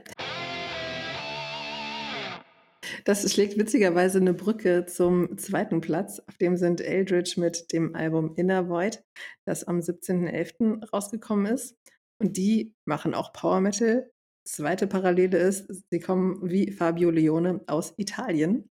Das 3.04 3.32
schlägt 3.32 3.58
witzigerweise 3.58 4.18
eine 4.18 4.34
Brücke 4.34 4.86
zum 4.86 5.36
zweiten 5.38 5.80
Platz. 5.80 6.20
Auf 6.20 6.36
dem 6.36 6.56
sind 6.56 6.80
Eldritch 6.80 7.36
mit 7.36 7.72
dem 7.72 7.96
Album 7.96 8.34
Inner 8.36 8.68
Void, 8.68 9.02
das 9.44 9.64
am 9.64 9.78
17.11. 9.78 10.88
rausgekommen 10.90 11.46
ist. 11.46 11.76
Und 12.20 12.36
die 12.36 12.74
machen 12.84 13.14
auch 13.14 13.32
Power 13.32 13.60
Metal, 13.60 14.08
Zweite 14.44 14.86
Parallele 14.86 15.38
ist, 15.38 15.84
sie 15.90 16.00
kommen 16.00 16.38
wie 16.42 16.72
Fabio 16.72 17.10
Leone 17.10 17.60
aus 17.66 17.94
Italien. 17.96 18.68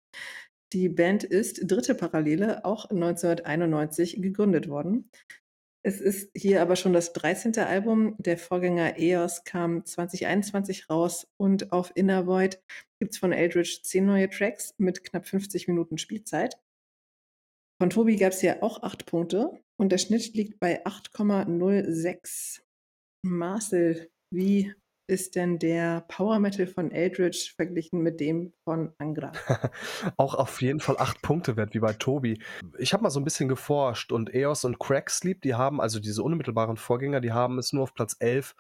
Die 0.73 0.89
Band 0.89 1.23
ist, 1.23 1.69
dritte 1.69 1.95
Parallele, 1.95 2.63
auch 2.65 2.89
1991 2.89 4.21
gegründet 4.21 4.69
worden. 4.69 5.09
Es 5.83 5.99
ist 5.99 6.29
hier 6.35 6.61
aber 6.61 6.75
schon 6.75 6.93
das 6.93 7.11
13. 7.13 7.57
Album. 7.57 8.15
Der 8.19 8.37
Vorgänger 8.37 8.99
EOS 8.99 9.43
kam 9.43 9.83
2021 9.83 10.89
raus 10.89 11.27
und 11.37 11.71
auf 11.71 11.91
Inner 11.95 12.27
Void 12.27 12.61
gibt 12.99 13.13
es 13.13 13.17
von 13.17 13.31
Eldritch 13.31 13.81
zehn 13.81 14.05
neue 14.05 14.29
Tracks 14.29 14.75
mit 14.77 15.03
knapp 15.03 15.25
50 15.25 15.67
Minuten 15.67 15.97
Spielzeit. 15.97 16.59
Von 17.81 17.89
Tobi 17.89 18.15
gab 18.15 18.31
es 18.31 18.41
hier 18.41 18.61
auch 18.61 18.83
acht 18.83 19.07
Punkte 19.07 19.59
und 19.79 19.91
der 19.91 19.97
Schnitt 19.97 20.35
liegt 20.35 20.59
bei 20.59 20.85
8,06. 20.85 22.61
Marcel, 23.23 24.11
wie 24.31 24.73
ist 25.11 25.35
denn 25.35 25.59
der 25.59 26.05
Power 26.07 26.39
Metal 26.39 26.65
von 26.65 26.89
Eldritch 26.89 27.53
verglichen 27.53 28.01
mit 28.01 28.21
dem 28.21 28.53
von 28.63 28.93
Angra? 28.97 29.33
Auch 30.17 30.35
auf 30.35 30.61
jeden 30.61 30.79
Fall 30.79 30.95
acht 30.97 31.21
Punkte 31.21 31.57
wert, 31.57 31.73
wie 31.73 31.79
bei 31.79 31.91
Tobi. 31.91 32.41
Ich 32.79 32.93
habe 32.93 33.03
mal 33.03 33.09
so 33.09 33.19
ein 33.19 33.25
bisschen 33.25 33.49
geforscht 33.49 34.13
und 34.13 34.33
EOS 34.33 34.63
und 34.63 34.79
Cracksleep, 34.79 35.41
die 35.41 35.53
haben, 35.53 35.81
also 35.81 35.99
diese 35.99 36.23
unmittelbaren 36.23 36.77
Vorgänger, 36.77 37.19
die 37.19 37.33
haben 37.33 37.59
es 37.59 37.73
nur 37.73 37.83
auf 37.83 37.93
Platz 37.93 38.15
11 38.19 38.55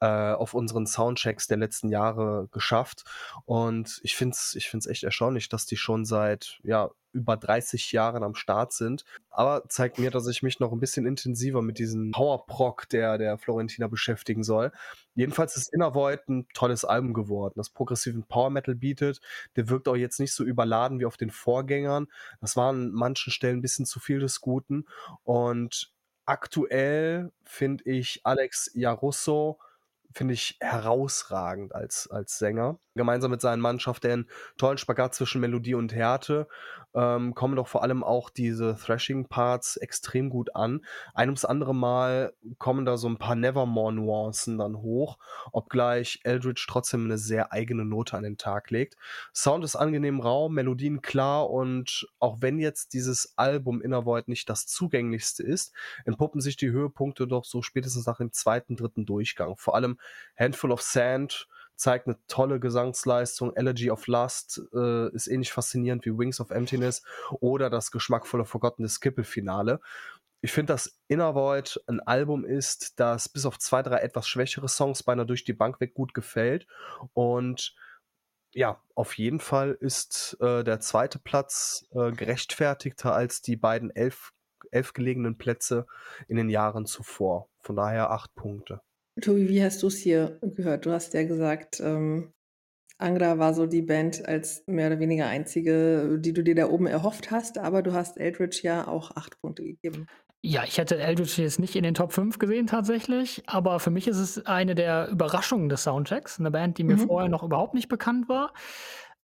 äh, 0.00 0.06
auf 0.06 0.54
unseren 0.54 0.86
Soundchecks 0.86 1.46
der 1.46 1.56
letzten 1.56 1.88
Jahre 1.88 2.48
geschafft. 2.52 3.04
Und 3.44 4.00
ich 4.02 4.16
finde 4.16 4.34
es 4.34 4.54
ich 4.54 4.68
find's 4.68 4.86
echt 4.86 5.04
erstaunlich, 5.04 5.48
dass 5.48 5.66
die 5.66 5.76
schon 5.76 6.04
seit 6.04 6.58
ja, 6.62 6.90
über 7.16 7.36
30 7.36 7.92
Jahren 7.92 8.22
am 8.22 8.34
Start 8.34 8.72
sind. 8.72 9.04
Aber 9.30 9.64
zeigt 9.68 9.98
mir, 9.98 10.10
dass 10.10 10.26
ich 10.28 10.42
mich 10.42 10.60
noch 10.60 10.70
ein 10.72 10.80
bisschen 10.80 11.06
intensiver 11.06 11.62
mit 11.62 11.78
diesem 11.78 12.12
Powerproc 12.12 12.88
der, 12.90 13.18
der 13.18 13.38
Florentina 13.38 13.88
beschäftigen 13.88 14.44
soll. 14.44 14.70
Jedenfalls 15.14 15.56
ist 15.56 15.72
Inner 15.72 15.94
Void 15.94 16.28
ein 16.28 16.46
tolles 16.52 16.84
Album 16.84 17.14
geworden, 17.14 17.54
das 17.56 17.70
progressiven 17.70 18.24
Power 18.24 18.50
Metal 18.50 18.74
bietet. 18.74 19.20
Der 19.56 19.68
wirkt 19.70 19.88
auch 19.88 19.96
jetzt 19.96 20.20
nicht 20.20 20.34
so 20.34 20.44
überladen 20.44 21.00
wie 21.00 21.06
auf 21.06 21.16
den 21.16 21.30
Vorgängern. 21.30 22.06
Das 22.40 22.54
war 22.56 22.68
an 22.68 22.92
manchen 22.92 23.32
Stellen 23.32 23.58
ein 23.58 23.62
bisschen 23.62 23.86
zu 23.86 23.98
viel 23.98 24.20
des 24.20 24.42
Guten. 24.42 24.84
Und 25.24 25.90
aktuell 26.26 27.32
finde 27.44 27.84
ich 27.84 28.20
Alex 28.24 28.70
Jarusso 28.74 29.58
finde 30.16 30.32
ich 30.32 30.56
herausragend 30.60 31.74
als, 31.74 32.08
als 32.10 32.38
Sänger. 32.38 32.78
Gemeinsam 32.94 33.30
mit 33.30 33.42
seinen 33.42 33.60
Mannschaft, 33.60 34.02
der 34.04 34.14
einen 34.14 34.30
tollen 34.56 34.78
Spagat 34.78 35.14
zwischen 35.14 35.42
Melodie 35.42 35.74
und 35.74 35.94
Härte, 35.94 36.48
ähm, 36.96 37.34
kommen 37.34 37.56
doch 37.56 37.68
vor 37.68 37.82
allem 37.82 38.02
auch 38.02 38.30
diese 38.30 38.74
Thrashing-Parts 38.74 39.76
extrem 39.76 40.30
gut 40.30 40.56
an. 40.56 40.84
Ein 41.14 41.28
ums 41.28 41.44
andere 41.44 41.74
Mal 41.74 42.32
kommen 42.58 42.86
da 42.86 42.96
so 42.96 43.06
ein 43.06 43.18
paar 43.18 43.36
Nevermore-Nuancen 43.36 44.56
dann 44.56 44.78
hoch, 44.78 45.18
obgleich 45.52 46.20
Eldridge 46.24 46.64
trotzdem 46.68 47.04
eine 47.04 47.18
sehr 47.18 47.52
eigene 47.52 47.84
Note 47.84 48.16
an 48.16 48.22
den 48.22 48.38
Tag 48.38 48.70
legt. 48.70 48.96
Sound 49.34 49.62
ist 49.62 49.76
angenehm 49.76 50.20
rau, 50.20 50.48
Melodien 50.48 51.02
klar 51.02 51.50
und 51.50 52.08
auch 52.18 52.38
wenn 52.40 52.58
jetzt 52.58 52.94
dieses 52.94 53.34
Album 53.36 53.82
Inner 53.82 54.06
Void 54.06 54.28
nicht 54.28 54.48
das 54.48 54.66
zugänglichste 54.66 55.42
ist, 55.42 55.74
entpuppen 56.06 56.40
sich 56.40 56.56
die 56.56 56.70
Höhepunkte 56.70 57.26
doch 57.26 57.44
so 57.44 57.60
spätestens 57.60 58.06
nach 58.06 58.18
dem 58.18 58.32
zweiten, 58.32 58.74
dritten 58.74 59.04
Durchgang. 59.04 59.56
Vor 59.58 59.74
allem 59.74 59.98
Handful 60.38 60.72
of 60.72 60.80
Sand 60.80 61.46
zeigt 61.76 62.06
eine 62.06 62.18
tolle 62.26 62.60
Gesangsleistung. 62.60 63.54
Elegy 63.54 63.90
of 63.90 64.06
Lust 64.06 64.62
äh, 64.74 65.10
ist 65.14 65.28
ähnlich 65.28 65.52
faszinierend 65.52 66.04
wie 66.04 66.16
Wings 66.16 66.40
of 66.40 66.50
Emptiness 66.50 67.02
oder 67.40 67.70
das 67.70 67.90
geschmackvolle 67.90 68.44
Forgotten 68.44 68.88
Skippel-Finale. 68.88 69.80
Ich 70.40 70.52
finde, 70.52 70.74
dass 70.74 70.98
Inner 71.08 71.34
Void 71.34 71.80
ein 71.86 72.00
Album 72.00 72.44
ist, 72.44 73.00
das 73.00 73.28
bis 73.28 73.46
auf 73.46 73.58
zwei, 73.58 73.82
drei 73.82 73.98
etwas 73.98 74.28
schwächere 74.28 74.68
Songs 74.68 75.02
beinahe 75.02 75.26
durch 75.26 75.44
die 75.44 75.54
Bank 75.54 75.80
weg 75.80 75.94
gut 75.94 76.14
gefällt. 76.14 76.66
Und 77.14 77.74
ja, 78.52 78.80
auf 78.94 79.18
jeden 79.18 79.40
Fall 79.40 79.76
ist 79.80 80.36
äh, 80.40 80.62
der 80.64 80.80
zweite 80.80 81.18
Platz 81.18 81.86
äh, 81.92 82.12
gerechtfertigter 82.12 83.14
als 83.14 83.42
die 83.42 83.56
beiden 83.56 83.90
elf, 83.90 84.32
elf 84.70 84.92
gelegenen 84.92 85.36
Plätze 85.36 85.86
in 86.28 86.36
den 86.36 86.48
Jahren 86.48 86.86
zuvor. 86.86 87.48
Von 87.60 87.76
daher 87.76 88.10
acht 88.10 88.34
Punkte. 88.34 88.80
Tobi, 89.20 89.48
wie 89.48 89.62
hast 89.62 89.82
du 89.82 89.86
es 89.86 89.98
hier 89.98 90.38
gehört? 90.42 90.86
Du 90.86 90.92
hast 90.92 91.14
ja 91.14 91.24
gesagt, 91.24 91.80
ähm, 91.80 92.32
Angra 92.98 93.38
war 93.38 93.54
so 93.54 93.66
die 93.66 93.82
Band 93.82 94.26
als 94.26 94.64
mehr 94.66 94.88
oder 94.88 94.98
weniger 94.98 95.26
einzige, 95.26 96.18
die 96.18 96.32
du 96.32 96.42
dir 96.42 96.54
da 96.54 96.68
oben 96.68 96.86
erhofft 96.86 97.30
hast, 97.30 97.58
aber 97.58 97.82
du 97.82 97.92
hast 97.92 98.18
Eldridge 98.18 98.60
ja 98.62 98.88
auch 98.88 99.10
acht 99.16 99.40
Punkte 99.40 99.64
gegeben. 99.64 100.06
Ja, 100.42 100.64
ich 100.64 100.78
hätte 100.78 100.98
Eldritch 100.98 101.38
jetzt 101.38 101.58
nicht 101.58 101.74
in 101.74 101.82
den 101.82 101.94
Top 101.94 102.12
5 102.12 102.38
gesehen 102.38 102.66
tatsächlich, 102.66 103.42
aber 103.46 103.80
für 103.80 103.90
mich 103.90 104.06
ist 104.06 104.18
es 104.18 104.46
eine 104.46 104.74
der 104.74 105.08
Überraschungen 105.08 105.68
des 105.68 105.82
Soundtracks. 105.82 106.38
Eine 106.38 106.50
Band, 106.50 106.78
die 106.78 106.84
mir 106.84 106.96
mhm. 106.96 107.08
vorher 107.08 107.28
noch 107.28 107.42
überhaupt 107.42 107.74
nicht 107.74 107.88
bekannt 107.88 108.28
war, 108.28 108.52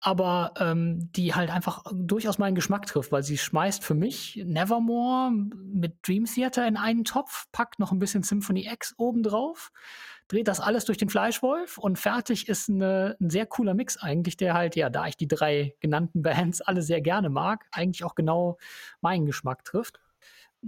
aber 0.01 0.53
ähm, 0.57 1.11
die 1.11 1.35
halt 1.35 1.49
einfach 1.49 1.83
durchaus 1.91 2.37
meinen 2.37 2.55
Geschmack 2.55 2.85
trifft, 2.85 3.11
weil 3.11 3.23
sie 3.23 3.37
schmeißt 3.37 3.83
für 3.83 3.95
mich 3.95 4.41
Nevermore 4.45 5.31
mit 5.31 5.97
Dream 6.07 6.25
Theater 6.25 6.67
in 6.67 6.77
einen 6.77 7.03
Topf, 7.03 7.47
packt 7.51 7.79
noch 7.79 7.91
ein 7.91 7.99
bisschen 7.99 8.23
Symphony 8.23 8.69
X 8.71 8.95
obendrauf, 8.97 9.71
dreht 10.29 10.47
das 10.47 10.59
alles 10.61 10.85
durch 10.85 10.97
den 10.97 11.09
Fleischwolf 11.09 11.77
und 11.77 11.99
fertig 11.99 12.47
ist 12.47 12.69
eine, 12.69 13.17
ein 13.19 13.29
sehr 13.29 13.45
cooler 13.45 13.73
Mix 13.73 13.97
eigentlich, 13.97 14.37
der 14.37 14.53
halt, 14.53 14.75
ja, 14.75 14.89
da 14.89 15.07
ich 15.07 15.17
die 15.17 15.27
drei 15.27 15.75
genannten 15.81 16.21
Bands 16.21 16.61
alle 16.61 16.81
sehr 16.81 17.01
gerne 17.01 17.29
mag, 17.29 17.65
eigentlich 17.71 18.03
auch 18.05 18.15
genau 18.15 18.57
meinen 19.01 19.25
Geschmack 19.25 19.65
trifft. 19.65 19.99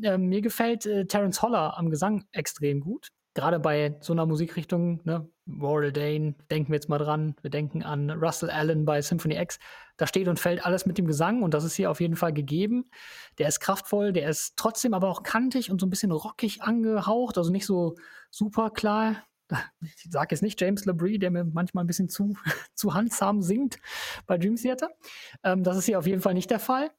Äh, 0.01 0.17
mir 0.17 0.41
gefällt 0.41 0.85
äh, 0.85 1.05
Terence 1.05 1.41
Holler 1.41 1.77
am 1.77 1.89
Gesang 1.89 2.25
extrem 2.31 2.81
gut 2.81 3.11
gerade 3.33 3.59
bei 3.59 3.95
so 4.01 4.13
einer 4.13 4.25
Musikrichtung, 4.25 5.01
ne, 5.03 5.29
Warrell 5.45 5.91
Dane, 5.91 6.35
denken 6.49 6.71
wir 6.71 6.75
jetzt 6.75 6.89
mal 6.89 6.97
dran, 6.97 7.35
wir 7.41 7.49
denken 7.49 7.83
an 7.83 8.09
Russell 8.09 8.49
Allen 8.49 8.85
bei 8.85 9.01
Symphony 9.01 9.37
X, 9.37 9.59
da 9.97 10.07
steht 10.07 10.27
und 10.27 10.39
fällt 10.39 10.65
alles 10.65 10.85
mit 10.85 10.97
dem 10.97 11.07
Gesang 11.07 11.41
und 11.43 11.53
das 11.53 11.63
ist 11.63 11.75
hier 11.75 11.91
auf 11.91 12.01
jeden 12.01 12.15
Fall 12.15 12.33
gegeben. 12.33 12.89
Der 13.37 13.47
ist 13.47 13.59
kraftvoll, 13.59 14.13
der 14.13 14.29
ist 14.29 14.57
trotzdem 14.57 14.93
aber 14.93 15.09
auch 15.09 15.23
kantig 15.23 15.71
und 15.71 15.79
so 15.79 15.85
ein 15.85 15.89
bisschen 15.89 16.11
rockig 16.11 16.63
angehaucht, 16.63 17.37
also 17.37 17.51
nicht 17.51 17.65
so 17.65 17.95
super 18.29 18.69
klar. 18.69 19.23
Ich 19.81 20.07
sage 20.09 20.29
jetzt 20.31 20.41
nicht 20.41 20.59
James 20.61 20.85
LeBrie, 20.85 21.19
der 21.19 21.29
mir 21.29 21.43
manchmal 21.43 21.83
ein 21.83 21.87
bisschen 21.87 22.09
zu, 22.09 22.35
zu 22.73 22.93
handsam 22.93 23.41
singt 23.41 23.77
bei 24.25 24.37
Dream 24.37 24.55
Theater. 24.55 24.89
Ähm, 25.43 25.63
das 25.63 25.77
ist 25.77 25.85
hier 25.85 25.99
auf 25.99 26.07
jeden 26.07 26.21
Fall 26.21 26.33
nicht 26.33 26.49
der 26.49 26.59
Fall. 26.59 26.89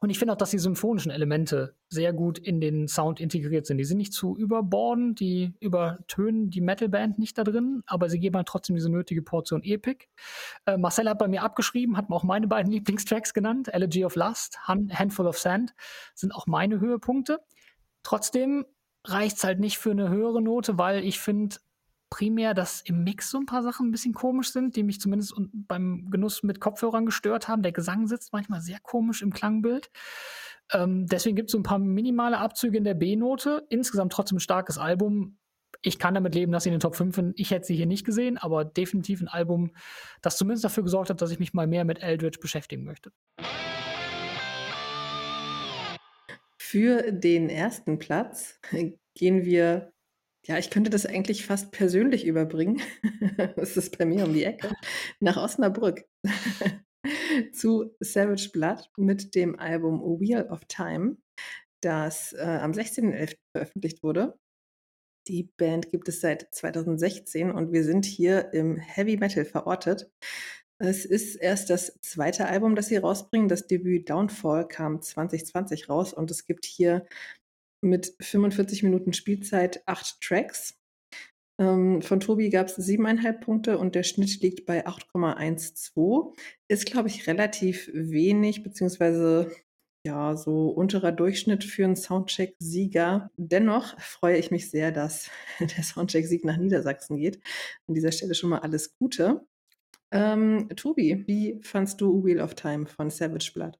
Und 0.00 0.10
ich 0.10 0.18
finde 0.18 0.32
auch, 0.32 0.38
dass 0.38 0.50
die 0.50 0.58
symphonischen 0.58 1.10
Elemente 1.10 1.74
sehr 1.88 2.12
gut 2.12 2.38
in 2.38 2.60
den 2.60 2.86
Sound 2.86 3.20
integriert 3.20 3.66
sind. 3.66 3.78
Die 3.78 3.84
sind 3.84 3.98
nicht 3.98 4.12
zu 4.12 4.36
überbordend, 4.36 5.18
die 5.18 5.54
übertönen 5.60 6.50
die 6.50 6.60
Metalband 6.60 7.18
nicht 7.18 7.36
da 7.36 7.44
drin, 7.44 7.82
aber 7.86 8.08
sie 8.08 8.20
geben 8.20 8.36
halt 8.36 8.46
trotzdem 8.46 8.76
diese 8.76 8.90
nötige 8.90 9.22
Portion 9.22 9.62
Epic. 9.64 10.06
Äh, 10.66 10.76
Marcel 10.76 11.08
hat 11.08 11.18
bei 11.18 11.26
mir 11.26 11.42
abgeschrieben, 11.42 11.96
hat 11.96 12.10
mir 12.10 12.16
auch 12.16 12.24
meine 12.24 12.46
beiden 12.46 12.70
Lieblingstracks 12.72 13.34
genannt. 13.34 13.68
Elegy 13.74 14.04
of 14.04 14.14
Lust, 14.14 14.58
Handful 14.66 15.26
of 15.26 15.38
Sand 15.38 15.74
sind 16.14 16.32
auch 16.32 16.46
meine 16.46 16.80
Höhepunkte. 16.80 17.40
Trotzdem 18.04 18.64
reicht 19.04 19.38
es 19.38 19.44
halt 19.44 19.58
nicht 19.58 19.78
für 19.78 19.90
eine 19.90 20.08
höhere 20.08 20.42
Note, 20.42 20.78
weil 20.78 21.04
ich 21.04 21.18
finde, 21.18 21.56
primär, 22.10 22.54
dass 22.54 22.80
im 22.82 23.04
Mix 23.04 23.30
so 23.30 23.38
ein 23.38 23.46
paar 23.46 23.62
Sachen 23.62 23.88
ein 23.88 23.90
bisschen 23.90 24.14
komisch 24.14 24.52
sind, 24.52 24.76
die 24.76 24.82
mich 24.82 25.00
zumindest 25.00 25.34
beim 25.52 26.10
Genuss 26.10 26.42
mit 26.42 26.60
Kopfhörern 26.60 27.06
gestört 27.06 27.48
haben. 27.48 27.62
Der 27.62 27.72
Gesang 27.72 28.06
sitzt 28.06 28.32
manchmal 28.32 28.60
sehr 28.60 28.78
komisch 28.80 29.22
im 29.22 29.32
Klangbild. 29.32 29.90
Ähm, 30.72 31.06
deswegen 31.06 31.36
gibt 31.36 31.48
es 31.48 31.52
so 31.52 31.58
ein 31.58 31.62
paar 31.62 31.78
minimale 31.78 32.38
Abzüge 32.38 32.78
in 32.78 32.84
der 32.84 32.94
B-Note. 32.94 33.66
Insgesamt 33.68 34.12
trotzdem 34.12 34.36
ein 34.36 34.40
starkes 34.40 34.78
Album. 34.78 35.38
Ich 35.82 35.98
kann 35.98 36.14
damit 36.14 36.34
leben, 36.34 36.50
dass 36.50 36.64
sie 36.64 36.70
in 36.70 36.74
den 36.74 36.80
Top 36.80 36.96
5 36.96 37.14
sind. 37.14 37.38
Ich 37.38 37.50
hätte 37.50 37.66
sie 37.66 37.76
hier 37.76 37.86
nicht 37.86 38.04
gesehen, 38.04 38.36
aber 38.36 38.64
definitiv 38.64 39.20
ein 39.20 39.28
Album, 39.28 39.72
das 40.22 40.36
zumindest 40.36 40.64
dafür 40.64 40.82
gesorgt 40.82 41.10
hat, 41.10 41.22
dass 41.22 41.30
ich 41.30 41.38
mich 41.38 41.54
mal 41.54 41.66
mehr 41.66 41.84
mit 41.84 42.02
Eldritch 42.02 42.40
beschäftigen 42.40 42.84
möchte. 42.84 43.12
Für 46.58 47.12
den 47.12 47.48
ersten 47.48 47.98
Platz 47.98 48.60
gehen 49.14 49.44
wir 49.44 49.92
ja, 50.48 50.56
ich 50.56 50.70
könnte 50.70 50.88
das 50.90 51.04
eigentlich 51.04 51.44
fast 51.44 51.72
persönlich 51.72 52.26
überbringen. 52.26 52.80
Das 53.56 53.76
ist 53.76 53.98
bei 53.98 54.04
mir 54.04 54.24
um 54.24 54.32
die 54.32 54.44
Ecke. 54.44 54.74
Nach 55.20 55.36
Osnabrück. 55.36 56.04
Zu 57.52 57.94
Savage 58.00 58.50
Blood 58.52 58.90
mit 58.96 59.34
dem 59.34 59.58
Album 59.58 60.00
Wheel 60.20 60.48
of 60.50 60.60
Time, 60.66 61.18
das 61.80 62.32
äh, 62.32 62.42
am 62.42 62.72
16.11. 62.72 63.36
veröffentlicht 63.52 64.02
wurde. 64.02 64.38
Die 65.28 65.44
Band 65.56 65.90
gibt 65.90 66.08
es 66.08 66.20
seit 66.20 66.48
2016 66.52 67.50
und 67.50 67.72
wir 67.72 67.84
sind 67.84 68.06
hier 68.06 68.52
im 68.52 68.76
Heavy 68.76 69.16
Metal 69.16 69.44
verortet. 69.44 70.10
Es 70.80 71.04
ist 71.04 71.36
erst 71.36 71.70
das 71.70 71.98
zweite 72.00 72.46
Album, 72.46 72.74
das 72.74 72.86
sie 72.86 72.96
rausbringen. 72.96 73.48
Das 73.48 73.66
Debüt 73.66 74.08
Downfall 74.10 74.66
kam 74.66 75.02
2020 75.02 75.88
raus 75.88 76.12
und 76.12 76.30
es 76.30 76.46
gibt 76.46 76.64
hier 76.64 77.04
mit 77.80 78.14
45 78.20 78.82
Minuten 78.82 79.12
Spielzeit 79.12 79.82
acht 79.86 80.20
Tracks. 80.20 80.78
Ähm, 81.60 82.02
von 82.02 82.20
Tobi 82.20 82.50
gab 82.50 82.68
es 82.68 82.76
siebeneinhalb 82.76 83.40
Punkte 83.40 83.78
und 83.78 83.94
der 83.94 84.04
Schnitt 84.04 84.40
liegt 84.40 84.66
bei 84.66 84.86
8,12. 84.86 86.36
Ist, 86.68 86.86
glaube 86.86 87.08
ich, 87.08 87.26
relativ 87.26 87.90
wenig, 87.92 88.62
beziehungsweise 88.62 89.50
ja, 90.06 90.36
so 90.36 90.68
unterer 90.70 91.12
Durchschnitt 91.12 91.64
für 91.64 91.84
einen 91.84 91.96
Soundcheck-Sieger. 91.96 93.30
Dennoch 93.36 93.98
freue 94.00 94.38
ich 94.38 94.50
mich 94.50 94.70
sehr, 94.70 94.92
dass 94.92 95.30
der 95.60 95.82
Soundcheck-Sieg 95.82 96.44
nach 96.44 96.56
Niedersachsen 96.56 97.16
geht. 97.16 97.40
An 97.86 97.94
dieser 97.94 98.12
Stelle 98.12 98.34
schon 98.34 98.50
mal 98.50 98.60
alles 98.60 98.96
Gute. 98.98 99.46
Ähm, 100.10 100.68
Tobi, 100.76 101.24
wie 101.26 101.60
fandst 101.62 102.00
du 102.00 102.24
Wheel 102.24 102.40
of 102.40 102.54
Time 102.54 102.86
von 102.86 103.10
Savage 103.10 103.50
Blood? 103.54 103.78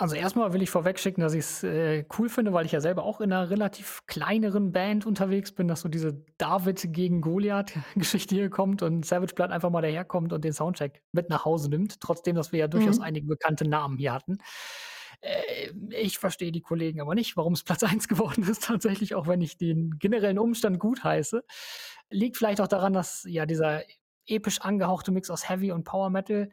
Also 0.00 0.14
erstmal 0.14 0.52
will 0.52 0.62
ich 0.62 0.70
vorwegschicken, 0.70 1.20
dass 1.20 1.34
ich 1.34 1.40
es 1.40 1.64
äh, 1.64 2.04
cool 2.16 2.28
finde, 2.28 2.52
weil 2.52 2.64
ich 2.64 2.70
ja 2.70 2.80
selber 2.80 3.02
auch 3.02 3.20
in 3.20 3.32
einer 3.32 3.50
relativ 3.50 4.06
kleineren 4.06 4.70
Band 4.70 5.06
unterwegs 5.06 5.50
bin, 5.50 5.66
dass 5.66 5.80
so 5.80 5.88
diese 5.88 6.24
David 6.38 6.92
gegen 6.92 7.20
Goliath-Geschichte 7.20 8.34
hier 8.36 8.48
kommt 8.48 8.82
und 8.82 9.04
Savage 9.04 9.34
Blood 9.34 9.50
einfach 9.50 9.70
mal 9.70 9.82
daherkommt 9.82 10.32
und 10.32 10.44
den 10.44 10.52
Soundcheck 10.52 11.02
mit 11.10 11.30
nach 11.30 11.44
Hause 11.44 11.68
nimmt, 11.68 12.00
trotzdem, 12.00 12.36
dass 12.36 12.52
wir 12.52 12.60
ja 12.60 12.68
durchaus 12.68 12.98
mhm. 12.98 13.06
einige 13.06 13.26
bekannte 13.26 13.68
Namen 13.68 13.98
hier 13.98 14.12
hatten. 14.12 14.38
Äh, 15.20 15.72
ich 15.90 16.18
verstehe 16.18 16.52
die 16.52 16.62
Kollegen 16.62 17.00
aber 17.00 17.16
nicht, 17.16 17.36
warum 17.36 17.54
es 17.54 17.64
Platz 17.64 17.82
1 17.82 18.06
geworden 18.06 18.48
ist, 18.48 18.62
tatsächlich, 18.62 19.16
auch 19.16 19.26
wenn 19.26 19.40
ich 19.40 19.56
den 19.56 19.98
generellen 19.98 20.38
Umstand 20.38 20.78
gut 20.78 21.02
heiße. 21.02 21.42
Liegt 22.08 22.36
vielleicht 22.36 22.60
auch 22.60 22.68
daran, 22.68 22.92
dass 22.92 23.26
ja 23.28 23.46
dieser 23.46 23.82
episch 24.26 24.60
angehauchte 24.60 25.10
Mix 25.10 25.28
aus 25.28 25.48
Heavy 25.48 25.72
und 25.72 25.82
Power 25.82 26.10
Metal 26.10 26.52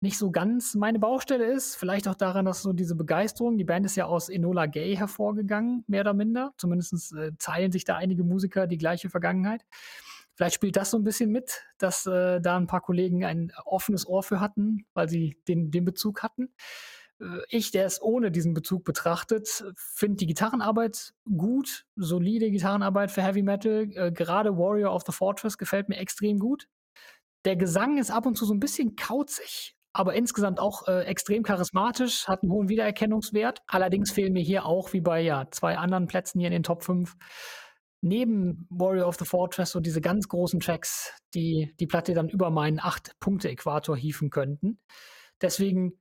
nicht 0.00 0.18
so 0.18 0.30
ganz 0.30 0.74
meine 0.74 0.98
Baustelle 0.98 1.44
ist. 1.44 1.76
Vielleicht 1.76 2.06
auch 2.06 2.14
daran, 2.14 2.44
dass 2.44 2.62
so 2.62 2.72
diese 2.72 2.94
Begeisterung, 2.94 3.58
die 3.58 3.64
Band 3.64 3.84
ist 3.86 3.96
ja 3.96 4.06
aus 4.06 4.28
Enola 4.28 4.66
Gay 4.66 4.96
hervorgegangen, 4.96 5.84
mehr 5.86 6.02
oder 6.02 6.14
minder. 6.14 6.52
Zumindest 6.56 7.14
äh, 7.14 7.32
teilen 7.38 7.72
sich 7.72 7.84
da 7.84 7.96
einige 7.96 8.24
Musiker 8.24 8.66
die 8.66 8.78
gleiche 8.78 9.10
Vergangenheit. 9.10 9.64
Vielleicht 10.34 10.54
spielt 10.54 10.76
das 10.76 10.92
so 10.92 10.98
ein 10.98 11.04
bisschen 11.04 11.30
mit, 11.30 11.64
dass 11.78 12.06
äh, 12.06 12.40
da 12.40 12.56
ein 12.56 12.68
paar 12.68 12.80
Kollegen 12.80 13.24
ein 13.24 13.52
offenes 13.64 14.06
Ohr 14.06 14.22
für 14.22 14.38
hatten, 14.38 14.86
weil 14.94 15.08
sie 15.08 15.36
den, 15.48 15.72
den 15.72 15.84
Bezug 15.84 16.22
hatten. 16.22 16.54
Äh, 17.20 17.40
ich, 17.48 17.72
der 17.72 17.86
es 17.86 18.00
ohne 18.00 18.30
diesen 18.30 18.54
Bezug 18.54 18.84
betrachtet, 18.84 19.64
finde 19.76 20.18
die 20.18 20.26
Gitarrenarbeit 20.26 21.12
gut, 21.24 21.86
solide 21.96 22.52
Gitarrenarbeit 22.52 23.10
für 23.10 23.22
Heavy 23.22 23.42
Metal. 23.42 23.90
Äh, 23.94 24.12
gerade 24.12 24.56
Warrior 24.56 24.94
of 24.94 25.02
the 25.06 25.12
Fortress 25.12 25.58
gefällt 25.58 25.88
mir 25.88 25.96
extrem 25.96 26.38
gut. 26.38 26.68
Der 27.44 27.56
Gesang 27.56 27.98
ist 27.98 28.10
ab 28.10 28.26
und 28.26 28.36
zu 28.36 28.44
so 28.44 28.54
ein 28.54 28.60
bisschen 28.60 28.96
kauzig, 28.96 29.76
aber 29.92 30.14
insgesamt 30.14 30.60
auch 30.60 30.86
äh, 30.86 31.02
extrem 31.04 31.42
charismatisch, 31.42 32.28
hat 32.28 32.42
einen 32.42 32.52
hohen 32.52 32.68
Wiedererkennungswert. 32.68 33.60
Allerdings 33.66 34.12
fehlen 34.12 34.32
mir 34.32 34.42
hier 34.42 34.64
auch, 34.64 34.92
wie 34.92 35.00
bei 35.00 35.20
ja, 35.20 35.46
zwei 35.50 35.76
anderen 35.76 36.06
Plätzen 36.06 36.40
hier 36.40 36.48
in 36.48 36.52
den 36.52 36.62
Top 36.62 36.84
5, 36.84 37.16
neben 38.00 38.66
Warrior 38.70 39.08
of 39.08 39.16
the 39.16 39.24
Fortress 39.24 39.70
so 39.70 39.80
diese 39.80 40.00
ganz 40.00 40.28
großen 40.28 40.60
Tracks, 40.60 41.12
die 41.34 41.74
die 41.80 41.86
Platte 41.86 42.14
dann 42.14 42.28
über 42.28 42.50
meinen 42.50 42.78
8-Punkte-Äquator 42.78 43.96
hieven 43.96 44.30
könnten. 44.30 44.78
Deswegen, 45.40 45.98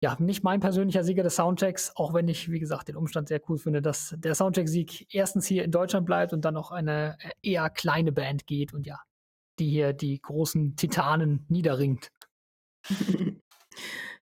ja, 0.00 0.16
nicht 0.20 0.44
mein 0.44 0.60
persönlicher 0.60 1.02
Sieger 1.02 1.22
des 1.22 1.36
Soundtracks, 1.36 1.92
auch 1.96 2.14
wenn 2.14 2.28
ich, 2.28 2.50
wie 2.50 2.60
gesagt, 2.60 2.88
den 2.88 2.96
Umstand 2.96 3.28
sehr 3.28 3.40
cool 3.48 3.58
finde, 3.58 3.82
dass 3.82 4.14
der 4.18 4.34
Soundtrack-Sieg 4.34 5.12
erstens 5.12 5.46
hier 5.46 5.64
in 5.64 5.70
Deutschland 5.70 6.06
bleibt 6.06 6.32
und 6.32 6.44
dann 6.44 6.56
auch 6.56 6.70
eine 6.70 7.16
äh, 7.20 7.30
eher 7.42 7.70
kleine 7.70 8.12
Band 8.12 8.46
geht 8.46 8.74
und 8.74 8.86
ja, 8.86 8.98
die 9.58 9.68
hier 9.68 9.92
die 9.92 10.20
großen 10.20 10.76
Titanen 10.76 11.46
niederringt. 11.48 12.10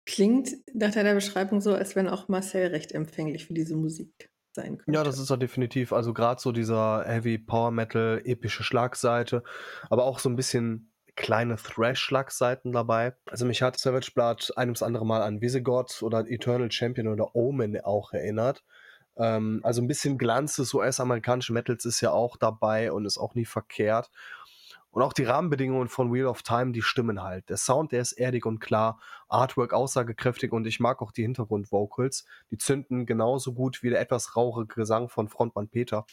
Klingt 0.05 0.51
nach 0.73 0.91
deiner 0.91 1.13
Beschreibung 1.13 1.61
so, 1.61 1.73
als 1.73 1.95
wenn 1.95 2.07
auch 2.07 2.27
Marcel 2.29 2.67
recht 2.67 2.93
empfänglich 2.93 3.45
für 3.45 3.53
diese 3.53 3.75
Musik 3.75 4.31
sein 4.53 4.77
könnte. 4.77 4.97
Ja, 4.97 5.03
das 5.03 5.19
ist 5.19 5.29
er 5.29 5.37
definitiv. 5.37 5.93
Also 5.93 6.13
gerade 6.13 6.41
so 6.41 6.51
dieser 6.51 7.03
Heavy 7.05 7.37
Power 7.37 7.71
Metal, 7.71 8.21
epische 8.23 8.63
Schlagseite, 8.63 9.43
aber 9.89 10.05
auch 10.05 10.19
so 10.19 10.29
ein 10.29 10.35
bisschen 10.35 10.91
kleine 11.15 11.55
Thrash-Schlagseiten 11.55 12.71
dabei. 12.71 13.15
Also 13.25 13.45
mich 13.45 13.61
hat 13.61 13.77
Savage 13.79 14.11
Blood 14.13 14.53
ein 14.55 14.69
ums 14.69 14.83
andere 14.83 15.05
Mal 15.05 15.21
an 15.23 15.41
Visigoth 15.41 16.01
oder 16.03 16.27
Eternal 16.29 16.71
Champion 16.71 17.07
oder 17.07 17.35
Omen 17.35 17.79
auch 17.81 18.13
erinnert. 18.13 18.63
Ähm, 19.17 19.61
also 19.63 19.81
ein 19.81 19.87
bisschen 19.87 20.17
Glanz 20.17 20.55
des 20.55 20.73
US-amerikanischen 20.73 21.53
Metals 21.53 21.85
ist 21.85 22.01
ja 22.01 22.11
auch 22.11 22.37
dabei 22.37 22.91
und 22.91 23.05
ist 23.05 23.17
auch 23.17 23.35
nie 23.35 23.45
verkehrt. 23.45 24.09
Und 24.91 25.03
auch 25.03 25.13
die 25.13 25.25
Rahmenbedingungen 25.25 25.89
von 25.89 26.11
Wheel 26.13 26.25
of 26.25 26.41
Time, 26.41 26.71
die 26.71 26.81
stimmen 26.81 27.21
halt. 27.21 27.49
Der 27.49 27.57
Sound, 27.57 27.91
der 27.91 28.01
ist 28.01 28.13
erdig 28.13 28.45
und 28.45 28.59
klar, 28.59 28.99
Artwork 29.27 29.73
aussagekräftig 29.73 30.51
und 30.51 30.65
ich 30.65 30.79
mag 30.79 31.01
auch 31.01 31.11
die 31.11 31.21
Hintergrundvocals. 31.23 32.25
Die 32.51 32.57
zünden 32.57 33.05
genauso 33.05 33.53
gut 33.53 33.83
wie 33.83 33.89
der 33.89 33.99
etwas 33.99 34.35
rauche 34.35 34.65
Gesang 34.65 35.09
von 35.09 35.27
Frontmann 35.27 35.69
Peter. 35.69 36.05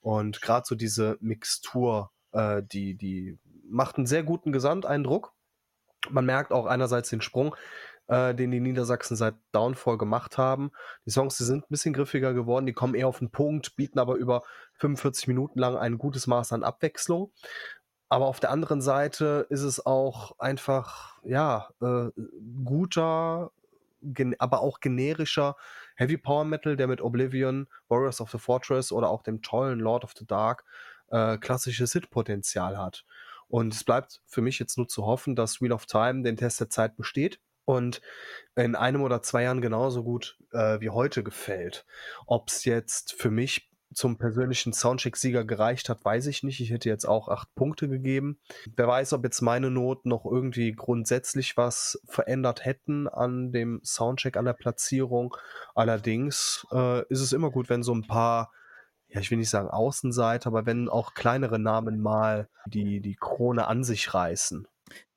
Und 0.00 0.42
gerade 0.42 0.66
so 0.66 0.74
diese 0.74 1.16
Mixtur, 1.20 2.10
äh, 2.32 2.62
die, 2.62 2.94
die 2.94 3.38
macht 3.68 3.96
einen 3.96 4.06
sehr 4.06 4.22
guten 4.22 4.52
Gesamteindruck. 4.52 5.32
Man 6.10 6.26
merkt 6.26 6.52
auch 6.52 6.66
einerseits 6.66 7.10
den 7.10 7.20
Sprung, 7.20 7.56
äh, 8.08 8.34
den 8.34 8.50
die 8.50 8.60
Niedersachsen 8.60 9.16
seit 9.16 9.34
Downfall 9.52 9.98
gemacht 9.98 10.38
haben. 10.38 10.70
Die 11.04 11.10
Songs, 11.10 11.36
die 11.38 11.44
sind 11.44 11.64
ein 11.64 11.70
bisschen 11.70 11.94
griffiger 11.94 12.34
geworden, 12.34 12.66
die 12.66 12.72
kommen 12.72 12.94
eher 12.94 13.08
auf 13.08 13.18
den 13.18 13.30
Punkt, 13.30 13.76
bieten 13.76 13.98
aber 13.98 14.14
über 14.14 14.42
45 14.74 15.28
Minuten 15.28 15.58
lang 15.58 15.76
ein 15.76 15.98
gutes 15.98 16.26
Maß 16.26 16.52
an 16.52 16.62
Abwechslung. 16.62 17.32
Aber 18.08 18.26
auf 18.26 18.40
der 18.40 18.50
anderen 18.50 18.80
Seite 18.80 19.46
ist 19.50 19.62
es 19.62 19.84
auch 19.84 20.38
einfach, 20.38 21.18
ja, 21.24 21.68
äh, 21.80 22.10
guter, 22.64 23.50
aber 24.38 24.60
auch 24.60 24.80
generischer 24.80 25.56
Heavy 25.96 26.16
Power 26.16 26.44
Metal, 26.44 26.76
der 26.76 26.86
mit 26.86 27.00
Oblivion, 27.00 27.66
Warriors 27.88 28.20
of 28.20 28.30
the 28.30 28.38
Fortress 28.38 28.92
oder 28.92 29.08
auch 29.10 29.22
dem 29.22 29.42
tollen 29.42 29.80
Lord 29.80 30.04
of 30.04 30.12
the 30.16 30.26
Dark 30.26 30.64
äh, 31.10 31.38
klassisches 31.38 31.92
Hit-Potenzial 31.92 32.78
hat. 32.78 33.04
Und 33.48 33.74
es 33.74 33.84
bleibt 33.84 34.22
für 34.26 34.42
mich 34.42 34.58
jetzt 34.58 34.76
nur 34.76 34.88
zu 34.88 35.06
hoffen, 35.06 35.36
dass 35.36 35.60
Wheel 35.60 35.72
of 35.72 35.86
Time 35.86 36.22
den 36.22 36.36
Test 36.36 36.60
der 36.60 36.68
Zeit 36.68 36.96
besteht 36.96 37.40
und 37.64 38.00
in 38.54 38.74
einem 38.74 39.02
oder 39.02 39.22
zwei 39.22 39.44
Jahren 39.44 39.60
genauso 39.60 40.02
gut 40.02 40.38
äh, 40.52 40.80
wie 40.80 40.90
heute 40.90 41.22
gefällt. 41.22 41.86
Ob 42.26 42.48
es 42.48 42.64
jetzt 42.64 43.14
für 43.14 43.30
mich 43.30 43.70
zum 43.92 44.18
persönlichen 44.18 44.72
Soundcheck-Sieger 44.72 45.44
gereicht 45.44 45.88
hat, 45.88 46.04
weiß 46.04 46.26
ich 46.26 46.42
nicht. 46.42 46.60
Ich 46.60 46.70
hätte 46.70 46.88
jetzt 46.88 47.06
auch 47.06 47.28
acht 47.28 47.54
Punkte 47.54 47.88
gegeben. 47.88 48.38
Wer 48.76 48.88
weiß, 48.88 49.12
ob 49.12 49.24
jetzt 49.24 49.40
meine 49.40 49.70
Noten 49.70 50.08
noch 50.08 50.24
irgendwie 50.24 50.72
grundsätzlich 50.72 51.56
was 51.56 52.00
verändert 52.06 52.64
hätten 52.64 53.08
an 53.08 53.52
dem 53.52 53.80
Soundcheck, 53.84 54.36
an 54.36 54.44
der 54.44 54.52
Platzierung. 54.54 55.36
Allerdings 55.74 56.66
äh, 56.72 57.02
ist 57.08 57.20
es 57.20 57.32
immer 57.32 57.50
gut, 57.50 57.68
wenn 57.68 57.82
so 57.82 57.94
ein 57.94 58.06
paar, 58.06 58.52
ja, 59.08 59.20
ich 59.20 59.30
will 59.30 59.38
nicht 59.38 59.50
sagen 59.50 59.68
Außenseiter, 59.68 60.48
aber 60.48 60.66
wenn 60.66 60.88
auch 60.88 61.14
kleinere 61.14 61.58
Namen 61.58 62.00
mal 62.00 62.48
die, 62.66 63.00
die 63.00 63.16
Krone 63.16 63.66
an 63.66 63.84
sich 63.84 64.12
reißen. 64.12 64.66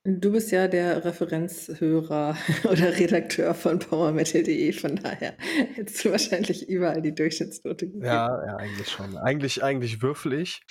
Du 0.06 0.32
bist 0.32 0.52
ja 0.52 0.68
der 0.68 1.04
Referenzhörer 1.04 2.38
oder 2.64 2.98
Redakteur 2.98 3.54
von 3.54 3.80
powermetal.de, 3.80 4.72
von 4.72 4.96
daher 4.96 5.36
hättest 5.76 6.06
du 6.06 6.12
wahrscheinlich 6.12 6.70
überall 6.70 7.02
die 7.02 7.14
Durchschnittsnote 7.14 7.88
gegeben. 7.88 8.06
Ja, 8.06 8.46
ja, 8.46 8.56
eigentlich 8.56 8.90
schon. 8.90 9.18
Eigentlich, 9.18 9.62
eigentlich 9.62 10.02
würfel 10.02 10.34
ich. 10.34 10.62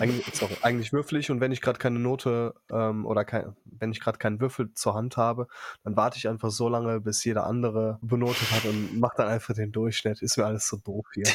Eigentlich, 0.00 0.26
sorry, 0.34 0.56
eigentlich 0.62 0.92
würfel 0.92 1.20
ich 1.20 1.30
und 1.30 1.40
wenn 1.40 1.52
ich 1.52 1.60
gerade 1.60 1.78
keine 1.78 2.00
Note 2.00 2.54
ähm, 2.72 3.06
oder 3.06 3.24
kein, 3.24 3.54
wenn 3.64 3.92
ich 3.92 4.00
gerade 4.00 4.18
keinen 4.18 4.40
Würfel 4.40 4.74
zur 4.74 4.94
Hand 4.94 5.16
habe, 5.16 5.46
dann 5.84 5.96
warte 5.96 6.18
ich 6.18 6.26
einfach 6.28 6.50
so 6.50 6.68
lange, 6.68 7.00
bis 7.00 7.22
jeder 7.22 7.46
andere 7.46 8.00
benotet 8.02 8.50
hat 8.50 8.64
und 8.64 8.98
mache 8.98 9.18
dann 9.18 9.28
einfach 9.28 9.54
den 9.54 9.70
Durchschnitt. 9.70 10.20
Ist 10.20 10.36
mir 10.36 10.46
alles 10.46 10.66
so 10.66 10.78
doof 10.78 11.06
hier. 11.14 11.28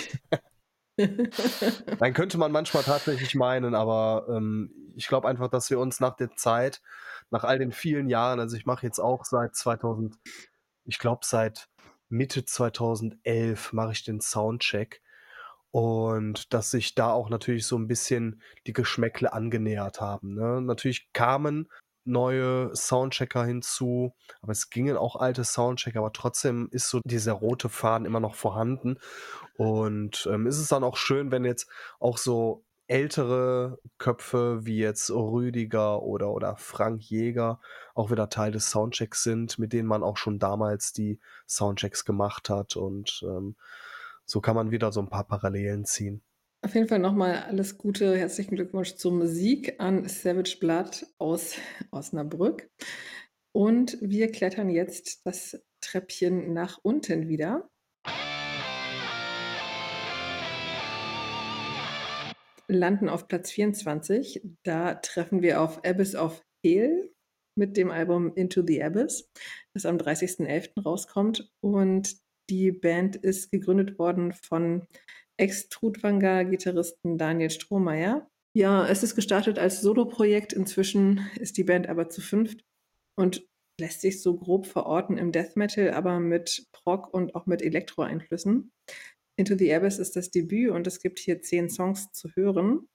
Dann 1.99 2.13
könnte 2.13 2.37
man 2.37 2.51
manchmal 2.51 2.83
tatsächlich 2.83 3.33
meinen, 3.33 3.73
aber 3.73 4.27
ähm, 4.29 4.82
ich 4.95 5.07
glaube 5.07 5.27
einfach, 5.27 5.49
dass 5.49 5.69
wir 5.69 5.79
uns 5.79 5.99
nach 5.99 6.15
der 6.15 6.35
Zeit, 6.35 6.81
nach 7.29 7.43
all 7.43 7.59
den 7.59 7.71
vielen 7.71 8.09
Jahren, 8.09 8.39
also 8.39 8.55
ich 8.55 8.65
mache 8.65 8.85
jetzt 8.85 8.99
auch 8.99 9.25
seit 9.25 9.55
2000, 9.55 10.15
ich 10.85 10.99
glaube 10.99 11.21
seit 11.23 11.69
Mitte 12.09 12.45
2011 12.45 13.73
mache 13.73 13.93
ich 13.93 14.03
den 14.03 14.21
Soundcheck 14.21 15.01
und 15.71 16.53
dass 16.53 16.69
sich 16.69 16.93
da 16.93 17.11
auch 17.11 17.29
natürlich 17.29 17.65
so 17.65 17.77
ein 17.77 17.87
bisschen 17.87 18.41
die 18.67 18.73
Geschmäckle 18.73 19.33
angenähert 19.33 20.01
haben. 20.01 20.35
Ne? 20.35 20.61
Natürlich 20.61 21.11
kamen 21.13 21.67
neue 22.05 22.75
Soundchecker 22.75 23.45
hinzu, 23.45 24.13
aber 24.41 24.51
es 24.51 24.69
gingen 24.69 24.97
auch 24.97 25.15
alte 25.15 25.43
Soundchecker, 25.43 25.99
aber 25.99 26.13
trotzdem 26.13 26.67
ist 26.71 26.89
so 26.89 26.99
dieser 27.05 27.33
rote 27.33 27.69
Faden 27.69 28.05
immer 28.05 28.19
noch 28.19 28.35
vorhanden. 28.35 28.99
Und 29.57 30.27
ähm, 30.31 30.47
ist 30.47 30.59
es 30.59 30.67
dann 30.67 30.83
auch 30.83 30.97
schön, 30.97 31.31
wenn 31.31 31.45
jetzt 31.45 31.69
auch 31.99 32.17
so 32.17 32.65
ältere 32.93 33.79
Köpfe 33.97 34.67
wie 34.67 34.77
jetzt 34.77 35.09
Rüdiger 35.09 36.03
oder, 36.03 36.31
oder 36.31 36.55
Frank 36.57 37.01
Jäger 37.01 37.59
auch 37.95 38.11
wieder 38.11 38.29
Teil 38.29 38.51
des 38.51 38.69
Soundchecks 38.69 39.23
sind, 39.23 39.57
mit 39.57 39.73
denen 39.73 39.87
man 39.87 40.03
auch 40.03 40.15
schon 40.15 40.37
damals 40.37 40.93
die 40.93 41.19
Soundchecks 41.47 42.05
gemacht 42.05 42.51
hat. 42.51 42.75
Und 42.75 43.23
ähm, 43.23 43.55
so 44.25 44.41
kann 44.41 44.55
man 44.55 44.69
wieder 44.69 44.91
so 44.91 44.99
ein 45.01 45.09
paar 45.09 45.23
Parallelen 45.23 45.85
ziehen. 45.85 46.21
Auf 46.61 46.75
jeden 46.75 46.87
Fall 46.87 46.99
nochmal 46.99 47.37
alles 47.47 47.79
Gute, 47.79 48.15
herzlichen 48.15 48.53
Glückwunsch 48.53 48.93
zum 48.93 49.25
Sieg 49.25 49.79
an 49.79 50.07
Savage 50.07 50.57
Blood 50.59 51.07
aus 51.17 51.55
Osnabrück. 51.89 52.69
Und 53.53 53.97
wir 54.01 54.31
klettern 54.31 54.69
jetzt 54.69 55.25
das 55.25 55.59
Treppchen 55.81 56.53
nach 56.53 56.77
unten 56.83 57.27
wieder. 57.27 57.71
Landen 62.73 63.09
auf 63.09 63.27
Platz 63.27 63.51
24. 63.51 64.41
Da 64.63 64.95
treffen 64.95 65.41
wir 65.41 65.61
auf 65.61 65.83
Abyss 65.85 66.15
of 66.15 66.43
Hell 66.65 67.11
mit 67.55 67.77
dem 67.77 67.91
Album 67.91 68.33
Into 68.35 68.63
the 68.65 68.83
Abyss, 68.83 69.29
das 69.73 69.85
am 69.85 69.97
30.11. 69.97 70.81
rauskommt. 70.83 71.51
Und 71.61 72.17
die 72.49 72.71
Band 72.71 73.15
ist 73.15 73.51
gegründet 73.51 73.97
worden 73.99 74.33
von 74.33 74.87
Ex-Trudwanger-Gitarristen 75.37 77.17
Daniel 77.17 77.49
Strohmeier. 77.49 78.29
Ja, 78.55 78.87
es 78.87 79.01
ist 79.03 79.15
gestartet 79.15 79.57
als 79.57 79.81
Soloprojekt. 79.81 80.53
Inzwischen 80.53 81.27
ist 81.39 81.57
die 81.57 81.63
Band 81.63 81.89
aber 81.89 82.09
zu 82.09 82.21
fünft 82.21 82.63
und 83.15 83.47
lässt 83.79 84.01
sich 84.01 84.21
so 84.21 84.35
grob 84.35 84.67
verorten 84.67 85.17
im 85.17 85.31
Death 85.31 85.55
Metal, 85.55 85.91
aber 85.91 86.19
mit 86.19 86.67
Prog 86.71 87.11
und 87.11 87.33
auch 87.35 87.47
mit 87.47 87.61
Elektro-Einflüssen. 87.61 88.71
Into 89.35 89.55
the 89.57 89.73
Abyss 89.73 89.99
ist 89.99 90.15
das 90.15 90.31
Debüt 90.31 90.71
und 90.71 90.85
es 90.87 90.99
gibt 90.99 91.19
hier 91.19 91.41
zehn 91.41 91.69
Songs 91.69 92.11
zu 92.11 92.29
hören. 92.35 92.87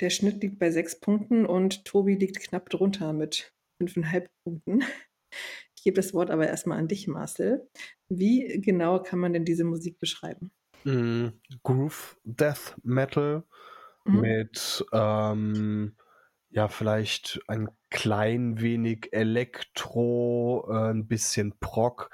Der 0.00 0.10
Schnitt 0.10 0.42
liegt 0.42 0.58
bei 0.58 0.70
sechs 0.70 0.98
Punkten 0.98 1.46
und 1.46 1.84
Tobi 1.84 2.14
liegt 2.14 2.40
knapp 2.40 2.70
drunter 2.70 3.12
mit 3.12 3.52
fünfeinhalb 3.78 4.30
Punkten. 4.44 4.82
Ich 5.76 5.82
gebe 5.82 5.96
das 5.96 6.14
Wort 6.14 6.30
aber 6.30 6.46
erstmal 6.46 6.78
an 6.78 6.88
dich, 6.88 7.08
Marcel. 7.08 7.68
Wie 8.08 8.60
genau 8.60 9.02
kann 9.02 9.18
man 9.18 9.32
denn 9.34 9.44
diese 9.44 9.64
Musik 9.64 9.98
beschreiben? 9.98 10.50
Mm, 10.84 11.28
Groove 11.62 12.16
Death 12.24 12.76
Metal 12.82 13.44
mhm. 14.04 14.20
mit 14.20 14.84
ähm, 14.92 15.96
ja 16.50 16.68
vielleicht 16.68 17.40
ein 17.48 17.68
klein 17.90 18.60
wenig 18.60 19.12
Elektro, 19.12 20.66
äh, 20.70 20.90
ein 20.90 21.06
bisschen 21.06 21.58
Prog. 21.58 22.10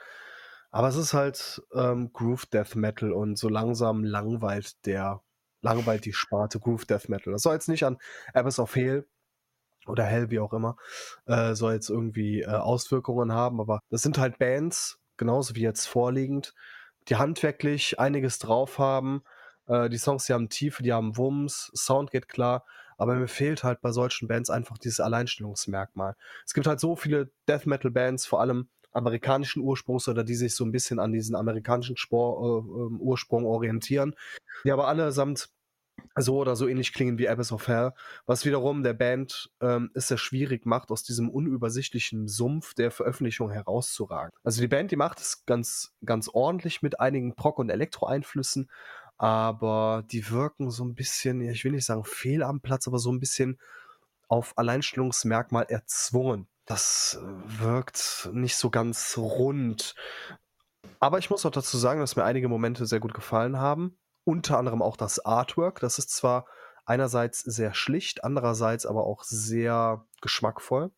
Aber 0.70 0.88
es 0.88 0.96
ist 0.96 1.14
halt 1.14 1.62
ähm, 1.74 2.12
Groove 2.12 2.46
Death 2.46 2.76
Metal 2.76 3.12
und 3.12 3.36
so 3.38 3.48
langsam 3.48 4.04
langweilt 4.04 4.86
der 4.86 5.22
langweilt 5.62 6.04
die 6.04 6.12
Sparte 6.12 6.58
Groove 6.58 6.86
Death 6.86 7.08
Metal. 7.08 7.32
Das 7.32 7.42
soll 7.42 7.54
jetzt 7.54 7.68
nicht 7.68 7.84
an 7.84 7.98
Abyss 8.32 8.58
of 8.58 8.74
Hell 8.74 9.06
oder 9.86 10.04
Hell, 10.04 10.30
wie 10.30 10.38
auch 10.38 10.52
immer, 10.52 10.76
äh, 11.26 11.54
soll 11.54 11.74
jetzt 11.74 11.90
irgendwie 11.90 12.42
äh, 12.42 12.46
Auswirkungen 12.46 13.32
haben, 13.32 13.60
aber 13.60 13.80
das 13.90 14.02
sind 14.02 14.18
halt 14.18 14.38
Bands, 14.38 14.98
genauso 15.16 15.54
wie 15.54 15.62
jetzt 15.62 15.86
vorliegend, 15.86 16.54
die 17.08 17.16
handwerklich 17.16 17.98
einiges 17.98 18.38
drauf 18.38 18.78
haben. 18.78 19.22
Äh, 19.66 19.88
die 19.88 19.98
Songs, 19.98 20.26
die 20.26 20.32
haben 20.32 20.48
Tiefe, 20.48 20.82
die 20.82 20.92
haben 20.92 21.16
Wumms, 21.16 21.70
Sound 21.74 22.10
geht 22.10 22.28
klar, 22.28 22.64
aber 22.98 23.14
mir 23.14 23.28
fehlt 23.28 23.64
halt 23.64 23.80
bei 23.80 23.92
solchen 23.92 24.28
Bands 24.28 24.50
einfach 24.50 24.78
dieses 24.78 25.00
Alleinstellungsmerkmal. 25.00 26.16
Es 26.44 26.54
gibt 26.54 26.66
halt 26.66 26.80
so 26.80 26.96
viele 26.96 27.30
Death 27.48 27.66
Metal 27.66 27.90
Bands, 27.90 28.26
vor 28.26 28.40
allem 28.40 28.68
amerikanischen 28.92 29.62
Ursprungs 29.62 30.08
oder 30.08 30.24
die 30.24 30.34
sich 30.34 30.54
so 30.54 30.64
ein 30.64 30.72
bisschen 30.72 30.98
an 30.98 31.12
diesen 31.12 31.36
amerikanischen 31.36 31.96
Spor, 31.96 32.64
äh, 32.64 32.82
ähm, 32.82 33.00
Ursprung 33.00 33.44
orientieren, 33.44 34.14
die 34.64 34.72
aber 34.72 34.88
allesamt 34.88 35.50
so 36.16 36.38
oder 36.38 36.56
so 36.56 36.66
ähnlich 36.66 36.92
klingen 36.92 37.18
wie 37.18 37.28
Abyss 37.28 37.52
of 37.52 37.68
Hell, 37.68 37.92
was 38.26 38.44
wiederum 38.44 38.82
der 38.82 38.94
Band 38.94 39.50
ähm, 39.60 39.90
es 39.94 40.08
sehr 40.08 40.18
schwierig 40.18 40.66
macht, 40.66 40.90
aus 40.90 41.02
diesem 41.02 41.28
unübersichtlichen 41.28 42.28
Sumpf 42.28 42.74
der 42.74 42.90
Veröffentlichung 42.90 43.50
herauszuragen. 43.50 44.30
Also 44.42 44.60
die 44.60 44.68
Band, 44.68 44.90
die 44.90 44.96
macht 44.96 45.20
es 45.20 45.44
ganz, 45.46 45.92
ganz 46.04 46.28
ordentlich 46.28 46.82
mit 46.82 47.00
einigen 47.00 47.34
Proc- 47.34 47.58
und 47.58 47.70
Elektro-Einflüssen, 47.70 48.70
aber 49.18 50.04
die 50.10 50.30
wirken 50.30 50.70
so 50.70 50.84
ein 50.84 50.94
bisschen, 50.94 51.40
ich 51.42 51.64
will 51.64 51.72
nicht 51.72 51.84
sagen 51.84 52.04
fehl 52.04 52.42
am 52.42 52.60
Platz, 52.60 52.88
aber 52.88 52.98
so 52.98 53.12
ein 53.12 53.20
bisschen 53.20 53.58
auf 54.28 54.56
Alleinstellungsmerkmal 54.56 55.66
erzwungen. 55.68 56.46
Das 56.66 57.18
äh, 57.20 57.60
wirkt 57.60 58.28
nicht 58.32 58.56
so 58.56 58.70
ganz 58.70 59.16
rund. 59.16 59.94
Aber 60.98 61.18
ich 61.18 61.30
muss 61.30 61.44
auch 61.46 61.50
dazu 61.50 61.78
sagen, 61.78 62.00
dass 62.00 62.16
mir 62.16 62.24
einige 62.24 62.48
Momente 62.48 62.86
sehr 62.86 63.00
gut 63.00 63.14
gefallen 63.14 63.58
haben 63.58 63.96
unter 64.24 64.58
anderem 64.58 64.82
auch 64.82 64.96
das 64.96 65.24
Artwork. 65.24 65.80
Das 65.80 65.98
ist 65.98 66.10
zwar 66.10 66.46
einerseits 66.84 67.40
sehr 67.40 67.74
schlicht, 67.74 68.24
andererseits 68.24 68.86
aber 68.86 69.04
auch 69.04 69.24
sehr 69.24 70.06
geschmackvoll. 70.20 70.90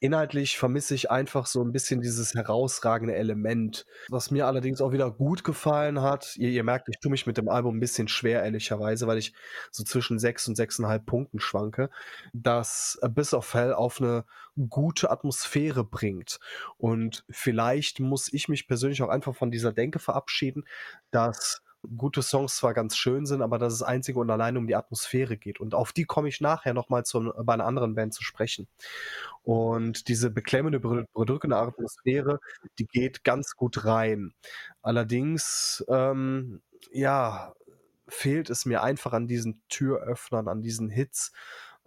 Inhaltlich 0.00 0.58
vermisse 0.58 0.94
ich 0.94 1.10
einfach 1.10 1.46
so 1.46 1.62
ein 1.62 1.72
bisschen 1.72 2.00
dieses 2.00 2.34
herausragende 2.34 3.14
Element. 3.14 3.86
Was 4.08 4.30
mir 4.30 4.46
allerdings 4.46 4.80
auch 4.80 4.92
wieder 4.92 5.10
gut 5.10 5.44
gefallen 5.44 6.02
hat, 6.02 6.36
ihr, 6.36 6.50
ihr 6.50 6.64
merkt, 6.64 6.88
ich 6.88 6.98
tue 7.00 7.10
mich 7.10 7.26
mit 7.26 7.36
dem 7.36 7.48
Album 7.48 7.76
ein 7.76 7.80
bisschen 7.80 8.08
schwer, 8.08 8.42
ehrlicherweise, 8.42 9.06
weil 9.06 9.18
ich 9.18 9.32
so 9.70 9.84
zwischen 9.84 10.18
6 10.18 10.48
und 10.48 10.58
6,5 10.58 10.98
Punkten 11.04 11.40
schwanke, 11.40 11.90
dass 12.32 12.98
Abyss 13.02 13.34
of 13.34 13.52
Hell 13.54 13.72
auf 13.72 14.00
eine 14.00 14.24
gute 14.68 15.10
Atmosphäre 15.10 15.84
bringt. 15.84 16.38
Und 16.76 17.24
vielleicht 17.30 18.00
muss 18.00 18.32
ich 18.32 18.48
mich 18.48 18.66
persönlich 18.66 19.02
auch 19.02 19.08
einfach 19.08 19.34
von 19.34 19.50
dieser 19.50 19.72
Denke 19.72 19.98
verabschieden, 19.98 20.64
dass 21.10 21.62
gute 21.96 22.22
Songs 22.22 22.56
zwar 22.56 22.74
ganz 22.74 22.96
schön 22.96 23.26
sind, 23.26 23.42
aber 23.42 23.58
dass 23.58 23.72
es 23.72 23.82
einzig 23.82 24.16
und 24.16 24.30
allein 24.30 24.56
um 24.56 24.66
die 24.66 24.76
Atmosphäre 24.76 25.36
geht. 25.36 25.60
Und 25.60 25.74
auf 25.74 25.92
die 25.92 26.04
komme 26.04 26.28
ich 26.28 26.40
nachher 26.40 26.74
nochmal 26.74 27.02
bei 27.44 27.54
einer 27.54 27.66
anderen 27.66 27.94
Band 27.94 28.14
zu 28.14 28.22
sprechen. 28.22 28.68
Und 29.42 30.08
diese 30.08 30.30
beklemmende, 30.30 30.80
bedrückende 30.80 31.56
Atmosphäre, 31.56 32.40
die 32.78 32.86
geht 32.86 33.24
ganz 33.24 33.56
gut 33.56 33.84
rein. 33.84 34.34
Allerdings, 34.82 35.84
ähm, 35.88 36.62
ja, 36.92 37.54
fehlt 38.08 38.50
es 38.50 38.66
mir 38.66 38.82
einfach 38.82 39.12
an 39.12 39.26
diesen 39.26 39.62
Türöffnern, 39.68 40.48
an 40.48 40.62
diesen 40.62 40.90
Hits, 40.90 41.32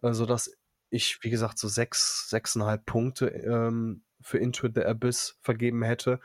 äh, 0.01 0.13
sodass 0.13 0.51
ich, 0.89 1.19
wie 1.21 1.29
gesagt, 1.29 1.59
so 1.59 1.67
sechs, 1.67 2.29
sechseinhalb 2.29 2.85
Punkte 2.85 3.27
ähm, 3.27 4.03
für 4.21 4.37
Into 4.37 4.69
the 4.73 4.83
Abyss 4.83 5.37
vergeben 5.41 5.83
hätte. 5.83 6.19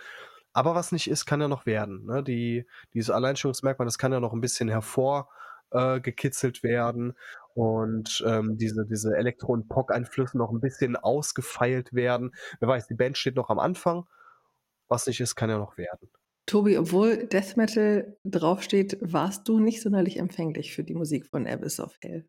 Aber 0.52 0.74
was 0.74 0.92
nicht 0.92 1.08
ist, 1.08 1.26
kann 1.26 1.40
ja 1.40 1.48
noch 1.48 1.66
werden. 1.66 2.04
Ne? 2.06 2.22
Die, 2.22 2.66
dieses 2.94 3.10
Alleinstellungsmerkmal, 3.10 3.86
das 3.86 3.98
kann 3.98 4.12
ja 4.12 4.20
noch 4.20 4.32
ein 4.32 4.40
bisschen 4.40 4.68
hervorgekitzelt 4.68 6.58
äh, 6.58 6.62
werden 6.62 7.14
und 7.54 8.22
ähm, 8.26 8.56
diese, 8.56 8.86
diese 8.86 9.16
Elektro- 9.16 9.52
und 9.52 9.68
Pop-Einflüsse 9.68 10.38
noch 10.38 10.50
ein 10.50 10.60
bisschen 10.60 10.96
ausgefeilt 10.96 11.92
werden. 11.92 12.32
Wer 12.60 12.68
weiß, 12.68 12.86
die 12.86 12.94
Band 12.94 13.18
steht 13.18 13.36
noch 13.36 13.50
am 13.50 13.58
Anfang. 13.58 14.06
Was 14.88 15.06
nicht 15.06 15.20
ist, 15.20 15.36
kann 15.36 15.50
ja 15.50 15.58
noch 15.58 15.78
werden. 15.78 16.10
Tobi, 16.46 16.76
obwohl 16.76 17.26
Death 17.28 17.56
Metal 17.56 18.16
draufsteht, 18.24 18.98
warst 19.00 19.48
du 19.48 19.58
nicht 19.58 19.80
sonderlich 19.80 20.18
empfänglich 20.18 20.74
für 20.74 20.84
die 20.84 20.94
Musik 20.94 21.26
von 21.26 21.46
Abyss 21.46 21.80
of 21.80 21.96
Hell. 22.02 22.26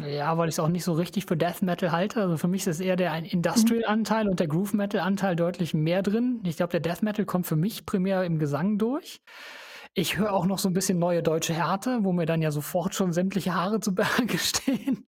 Ja, 0.00 0.38
weil 0.38 0.48
ich 0.48 0.54
es 0.54 0.58
auch 0.58 0.68
nicht 0.68 0.84
so 0.84 0.94
richtig 0.94 1.26
für 1.26 1.36
Death 1.36 1.60
Metal 1.60 1.92
halte. 1.92 2.22
Also 2.22 2.38
für 2.38 2.48
mich 2.48 2.66
ist 2.66 2.80
eher 2.80 2.96
der 2.96 3.14
Industrial-Anteil 3.14 4.26
und 4.26 4.40
der 4.40 4.46
Groove 4.48 4.72
Metal-Anteil 4.72 5.36
deutlich 5.36 5.74
mehr 5.74 6.02
drin. 6.02 6.40
Ich 6.44 6.56
glaube, 6.56 6.70
der 6.70 6.80
Death 6.80 7.02
Metal 7.02 7.26
kommt 7.26 7.46
für 7.46 7.56
mich 7.56 7.84
primär 7.84 8.24
im 8.24 8.38
Gesang 8.38 8.78
durch. 8.78 9.20
Ich 9.94 10.16
höre 10.16 10.32
auch 10.32 10.46
noch 10.46 10.58
so 10.58 10.70
ein 10.70 10.72
bisschen 10.72 10.98
neue 10.98 11.22
deutsche 11.22 11.52
Härte, 11.52 11.98
wo 12.02 12.12
mir 12.12 12.24
dann 12.24 12.40
ja 12.40 12.50
sofort 12.50 12.94
schon 12.94 13.12
sämtliche 13.12 13.54
Haare 13.54 13.80
zu 13.80 13.94
Berge 13.94 14.38
stehen. 14.38 15.06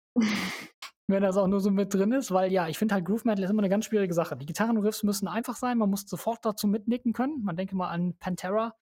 Wenn 1.07 1.23
das 1.23 1.37
auch 1.37 1.47
nur 1.47 1.61
so 1.61 1.71
mit 1.71 1.95
drin 1.95 2.11
ist, 2.11 2.33
weil 2.33 2.51
ja, 2.51 2.67
ich 2.67 2.79
finde 2.79 2.95
halt 2.95 3.05
Groove 3.05 3.25
Metal 3.25 3.45
ist 3.45 3.51
immer 3.51 3.63
eine 3.63 3.69
ganz 3.69 3.85
schwierige 3.85 4.15
Sache. 4.15 4.37
Die 4.37 4.47
Gitarrenriffs 4.47 5.05
müssen 5.05 5.29
einfach 5.29 5.55
sein, 5.55 5.79
man 5.79 5.91
muss 5.91 6.03
sofort 6.09 6.45
dazu 6.45 6.67
mitnicken 6.67 7.13
können. 7.13 7.45
Man 7.45 7.57
denke 7.57 7.77
mal 7.77 7.91
an 7.91 8.15
Pantera 8.19 8.75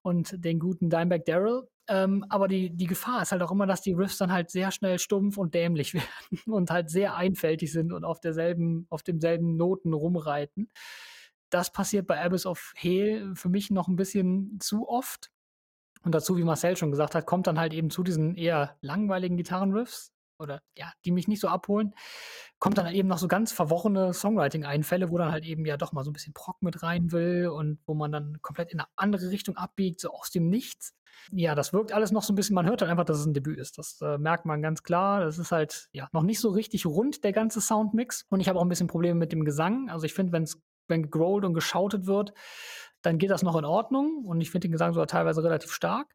und 0.00 0.42
den 0.42 0.58
guten 0.58 0.88
Dimebag 0.88 1.26
Daryl. 1.26 1.68
Ähm, 1.88 2.24
aber 2.28 2.48
die, 2.48 2.70
die 2.70 2.86
Gefahr 2.86 3.22
ist 3.22 3.32
halt 3.32 3.42
auch 3.42 3.50
immer, 3.50 3.66
dass 3.66 3.80
die 3.80 3.94
Riffs 3.94 4.18
dann 4.18 4.30
halt 4.30 4.50
sehr 4.50 4.70
schnell 4.70 4.98
stumpf 4.98 5.38
und 5.38 5.54
dämlich 5.54 5.94
werden 5.94 6.52
und 6.52 6.70
halt 6.70 6.90
sehr 6.90 7.16
einfältig 7.16 7.72
sind 7.72 7.92
und 7.92 8.04
auf 8.04 8.20
derselben, 8.20 8.86
auf 8.90 9.02
demselben 9.02 9.56
Noten 9.56 9.94
rumreiten. 9.94 10.70
Das 11.50 11.72
passiert 11.72 12.06
bei 12.06 12.22
Abyss 12.22 12.44
of 12.44 12.72
Hell 12.76 13.34
für 13.34 13.48
mich 13.48 13.70
noch 13.70 13.88
ein 13.88 13.96
bisschen 13.96 14.58
zu 14.60 14.86
oft. 14.88 15.30
Und 16.02 16.14
dazu, 16.14 16.36
wie 16.36 16.44
Marcel 16.44 16.76
schon 16.76 16.90
gesagt 16.90 17.14
hat, 17.14 17.26
kommt 17.26 17.46
dann 17.46 17.58
halt 17.58 17.72
eben 17.72 17.90
zu 17.90 18.02
diesen 18.02 18.36
eher 18.36 18.76
langweiligen 18.82 19.36
Gitarrenriffs 19.36 20.12
oder 20.38 20.62
ja, 20.76 20.92
die 21.04 21.10
mich 21.10 21.28
nicht 21.28 21.40
so 21.40 21.48
abholen, 21.48 21.94
kommt 22.58 22.78
dann 22.78 22.86
halt 22.86 22.96
eben 22.96 23.08
noch 23.08 23.18
so 23.18 23.28
ganz 23.28 23.52
verworrene 23.52 24.12
Songwriting-Einfälle, 24.12 25.10
wo 25.10 25.18
dann 25.18 25.32
halt 25.32 25.44
eben 25.44 25.64
ja 25.66 25.76
doch 25.76 25.92
mal 25.92 26.04
so 26.04 26.10
ein 26.10 26.14
bisschen 26.14 26.34
Proc 26.34 26.62
mit 26.62 26.82
rein 26.82 27.12
will 27.12 27.48
und 27.48 27.78
wo 27.86 27.94
man 27.94 28.12
dann 28.12 28.38
komplett 28.42 28.72
in 28.72 28.80
eine 28.80 28.88
andere 28.96 29.30
Richtung 29.30 29.56
abbiegt, 29.56 30.00
so 30.00 30.10
aus 30.10 30.30
dem 30.30 30.48
Nichts 30.48 30.94
ja, 31.32 31.54
das 31.54 31.72
wirkt 31.72 31.92
alles 31.92 32.12
noch 32.12 32.22
so 32.22 32.32
ein 32.32 32.36
bisschen, 32.36 32.54
man 32.54 32.66
hört 32.66 32.80
halt 32.80 32.90
einfach, 32.90 33.04
dass 33.04 33.18
es 33.18 33.26
ein 33.26 33.34
Debüt 33.34 33.58
ist. 33.58 33.78
Das 33.78 34.00
äh, 34.00 34.18
merkt 34.18 34.46
man 34.46 34.62
ganz 34.62 34.82
klar. 34.82 35.20
Das 35.20 35.38
ist 35.38 35.52
halt 35.52 35.88
ja 35.92 36.08
noch 36.12 36.22
nicht 36.22 36.40
so 36.40 36.50
richtig 36.50 36.86
rund, 36.86 37.24
der 37.24 37.32
ganze 37.32 37.60
Soundmix. 37.60 38.24
Und 38.30 38.40
ich 38.40 38.48
habe 38.48 38.58
auch 38.58 38.62
ein 38.62 38.68
bisschen 38.68 38.86
Probleme 38.86 39.18
mit 39.18 39.32
dem 39.32 39.44
Gesang. 39.44 39.90
Also 39.90 40.06
ich 40.06 40.14
finde, 40.14 40.32
wenn's, 40.32 40.60
wenn 40.86 41.02
gegrollt 41.02 41.44
und 41.44 41.54
geschautet 41.54 42.06
wird, 42.06 42.32
dann 43.02 43.18
geht 43.18 43.30
das 43.30 43.42
noch 43.42 43.56
in 43.56 43.64
Ordnung. 43.64 44.24
Und 44.24 44.40
ich 44.40 44.50
finde 44.50 44.68
den 44.68 44.72
Gesang 44.72 44.92
sogar 44.92 45.06
teilweise 45.06 45.42
relativ 45.42 45.72
stark. 45.72 46.14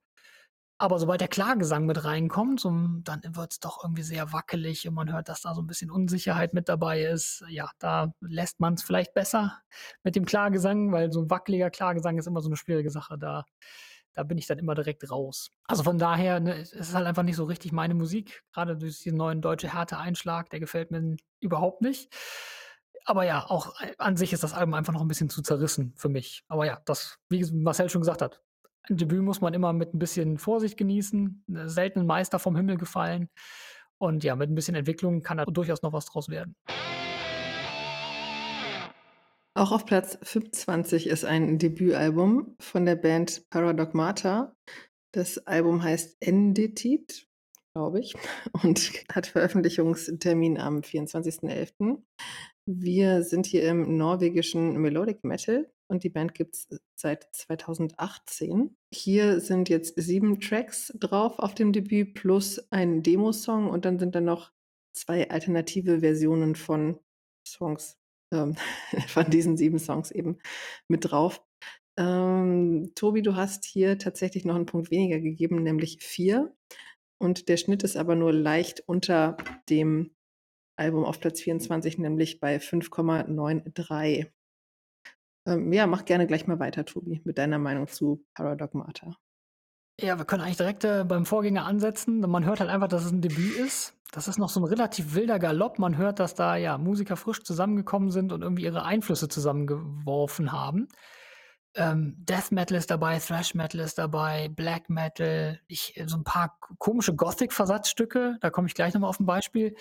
Aber 0.83 0.99
sobald 0.99 1.21
der 1.21 1.29
Klagesang 1.29 1.85
mit 1.85 2.03
reinkommt, 2.03 2.59
so, 2.59 2.69
dann 2.69 3.21
wird 3.23 3.53
es 3.53 3.59
doch 3.61 3.85
irgendwie 3.85 4.03
sehr 4.03 4.33
wackelig 4.33 4.85
und 4.85 4.95
man 4.95 5.13
hört, 5.13 5.29
dass 5.29 5.39
da 5.39 5.53
so 5.53 5.61
ein 5.61 5.65
bisschen 5.65 5.89
Unsicherheit 5.89 6.53
mit 6.53 6.67
dabei 6.67 7.03
ist. 7.03 7.41
Ja, 7.47 7.71
da 7.79 8.13
lässt 8.19 8.59
man 8.59 8.73
es 8.73 8.83
vielleicht 8.83 9.13
besser 9.13 9.61
mit 10.03 10.17
dem 10.17 10.25
Klagesang, 10.25 10.91
weil 10.91 11.09
so 11.13 11.21
ein 11.21 11.29
wackeliger 11.29 11.69
Klagesang 11.69 12.17
ist 12.17 12.27
immer 12.27 12.41
so 12.41 12.49
eine 12.49 12.57
schwierige 12.57 12.89
Sache. 12.89 13.17
Da 13.17 13.45
da 14.13 14.23
bin 14.23 14.37
ich 14.37 14.45
dann 14.45 14.59
immer 14.59 14.75
direkt 14.75 15.09
raus. 15.09 15.51
Also 15.69 15.83
von 15.83 15.97
daher, 15.97 16.41
ne, 16.41 16.57
es 16.57 16.73
ist 16.73 16.93
halt 16.93 17.07
einfach 17.07 17.23
nicht 17.23 17.37
so 17.37 17.45
richtig 17.45 17.71
meine 17.71 17.95
Musik. 17.95 18.43
Gerade 18.51 18.75
durch 18.75 18.99
diesen 18.99 19.17
neuen 19.17 19.39
deutsche 19.41 19.73
Härte-Einschlag, 19.73 20.49
der 20.49 20.59
gefällt 20.59 20.91
mir 20.91 21.15
überhaupt 21.39 21.81
nicht. 21.81 22.13
Aber 23.05 23.23
ja, 23.23 23.45
auch 23.49 23.79
äh, 23.79 23.93
an 23.99 24.17
sich 24.17 24.33
ist 24.33 24.43
das 24.43 24.53
Album 24.53 24.73
einfach 24.73 24.91
noch 24.91 25.01
ein 25.01 25.07
bisschen 25.07 25.29
zu 25.29 25.41
zerrissen 25.43 25.93
für 25.95 26.09
mich. 26.09 26.43
Aber 26.49 26.65
ja, 26.65 26.81
das, 26.83 27.19
wie 27.29 27.49
Marcel 27.53 27.89
schon 27.89 28.01
gesagt 28.01 28.21
hat, 28.21 28.41
ein 28.89 28.97
Debüt 28.97 29.21
muss 29.21 29.41
man 29.41 29.53
immer 29.53 29.71
mit 29.73 29.93
ein 29.93 29.99
bisschen 29.99 30.37
Vorsicht 30.37 30.77
genießen, 30.77 31.43
selten 31.65 31.99
ein 31.99 32.05
Meister 32.05 32.39
vom 32.39 32.55
Himmel 32.55 32.77
gefallen. 32.77 33.29
Und 33.97 34.23
ja, 34.23 34.35
mit 34.35 34.49
ein 34.49 34.55
bisschen 34.55 34.75
Entwicklung 34.75 35.21
kann 35.21 35.37
da 35.37 35.45
durchaus 35.45 35.81
noch 35.81 35.93
was 35.93 36.05
draus 36.05 36.27
werden. 36.27 36.55
Auch 39.55 39.71
auf 39.71 39.85
Platz 39.85 40.17
25 40.23 41.07
ist 41.07 41.25
ein 41.25 41.59
Debütalbum 41.59 42.55
von 42.59 42.85
der 42.85 42.95
Band 42.95 43.49
Paradogmata. 43.49 44.55
Das 45.13 45.37
Album 45.45 45.83
heißt 45.83 46.17
Endetit, 46.21 47.27
glaube 47.73 47.99
ich, 47.99 48.15
und 48.63 48.91
hat 49.13 49.27
Veröffentlichungstermin 49.27 50.57
am 50.57 50.79
24.11. 50.79 52.01
Wir 52.65 53.23
sind 53.23 53.45
hier 53.45 53.67
im 53.67 53.97
norwegischen 53.97 54.77
Melodic 54.81 55.23
Metal 55.25 55.69
und 55.87 56.03
die 56.03 56.09
Band 56.09 56.33
gibt 56.33 56.55
es 56.55 56.67
seit 56.95 57.27
2018. 57.35 58.75
Hier 58.93 59.41
sind 59.41 59.67
jetzt 59.67 59.95
sieben 59.97 60.39
Tracks 60.39 60.93
drauf 60.97 61.39
auf 61.39 61.55
dem 61.55 61.73
Debüt 61.73 62.13
plus 62.13 62.65
ein 62.71 63.03
Demosong 63.03 63.69
und 63.69 63.83
dann 63.83 63.99
sind 63.99 64.15
da 64.15 64.21
noch 64.21 64.51
zwei 64.93 65.29
alternative 65.29 65.99
Versionen 65.99 66.55
von 66.55 66.99
Songs 67.45 67.97
ähm, 68.31 68.55
von 69.07 69.29
diesen 69.29 69.57
sieben 69.57 69.79
Songs 69.79 70.11
eben 70.11 70.39
mit 70.87 71.11
drauf. 71.11 71.43
Ähm, 71.97 72.91
Tobi, 72.95 73.21
du 73.21 73.35
hast 73.35 73.65
hier 73.65 73.99
tatsächlich 73.99 74.45
noch 74.45 74.55
einen 74.55 74.65
Punkt 74.65 74.89
weniger 74.89 75.19
gegeben, 75.19 75.63
nämlich 75.63 75.99
vier. 76.01 76.55
Und 77.19 77.49
der 77.49 77.57
Schnitt 77.57 77.83
ist 77.83 77.97
aber 77.97 78.15
nur 78.15 78.33
leicht 78.33 78.83
unter 78.87 79.37
dem 79.69 80.11
Album 80.75 81.05
auf 81.05 81.19
Platz 81.19 81.41
24, 81.41 81.97
nämlich 81.97 82.39
bei 82.39 82.57
5,93. 82.57 84.31
Ähm, 85.45 85.73
ja, 85.73 85.87
mach 85.87 86.05
gerne 86.05 86.25
gleich 86.27 86.47
mal 86.47 86.59
weiter, 86.59 86.85
Tobi, 86.85 87.21
mit 87.25 87.37
deiner 87.37 87.59
Meinung 87.59 87.87
zu 87.87 88.25
Paradogmata. 88.33 89.17
Ja, 89.99 90.17
wir 90.17 90.25
können 90.25 90.41
eigentlich 90.41 90.57
direkt 90.57 90.83
äh, 90.85 91.03
beim 91.07 91.25
Vorgänger 91.25 91.65
ansetzen. 91.65 92.21
Man 92.21 92.45
hört 92.45 92.59
halt 92.59 92.69
einfach, 92.69 92.87
dass 92.87 93.05
es 93.05 93.11
ein 93.11 93.21
Debüt 93.21 93.55
ist. 93.57 93.95
Das 94.11 94.27
ist 94.27 94.37
noch 94.37 94.49
so 94.49 94.59
ein 94.59 94.65
relativ 94.65 95.15
wilder 95.15 95.39
Galopp. 95.39 95.79
Man 95.79 95.97
hört, 95.97 96.19
dass 96.19 96.33
da 96.33 96.55
ja 96.55 96.77
Musiker 96.77 97.15
frisch 97.17 97.43
zusammengekommen 97.43 98.11
sind 98.11 98.31
und 98.31 98.41
irgendwie 98.41 98.63
ihre 98.63 98.85
Einflüsse 98.85 99.27
zusammengeworfen 99.27 100.51
haben. 100.51 100.87
Ähm, 101.75 102.15
Death 102.19 102.51
Metal 102.51 102.77
ist 102.77 102.91
dabei, 102.91 103.17
Thrash 103.17 103.55
Metal 103.55 103.81
ist 103.81 103.97
dabei, 103.97 104.49
Black 104.49 104.89
Metal, 104.89 105.59
ich, 105.67 105.99
so 106.05 106.17
ein 106.17 106.23
paar 106.23 106.59
komische 106.77 107.15
Gothic-Versatzstücke, 107.15 108.37
da 108.41 108.51
komme 108.51 108.67
ich 108.67 108.75
gleich 108.75 108.93
nochmal 108.93 109.09
auf 109.09 109.19
ein 109.19 109.25
Beispiel 109.25 109.75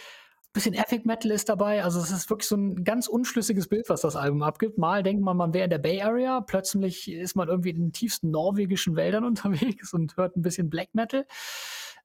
bisschen 0.53 0.75
Epic 0.75 1.03
Metal 1.07 1.31
ist 1.31 1.49
dabei. 1.49 1.83
Also 1.85 2.01
es 2.01 2.11
ist 2.11 2.29
wirklich 2.31 2.49
so 2.49 2.57
ein 2.57 2.85
ganz 2.85 3.07
unschlüssiges 3.07 3.69
Bild, 3.69 3.89
was 3.89 4.03
das 4.03 4.17
Album 4.17 4.43
abgibt. 4.43 4.79
Mal 4.79 5.03
denkt 5.03 5.23
man, 5.23 5.37
man 5.37 5.55
wäre 5.55 5.65
in 5.65 5.71
der 5.71 5.79
Bay 5.79 6.03
Area, 6.03 6.41
plötzlich 6.41 7.11
ist 7.11 7.37
man 7.37 7.49
irgendwie 7.49 7.71
in 7.71 7.77
den 7.77 7.93
tiefsten 7.93 8.31
norwegischen 8.31 8.97
Wäldern 8.97 9.25
unterwegs 9.27 9.93
und 9.93 10.17
hört 10.17 10.37
ein 10.37 10.43
bisschen 10.43 10.71
Black 10.71 10.91
Metal. 10.95 11.27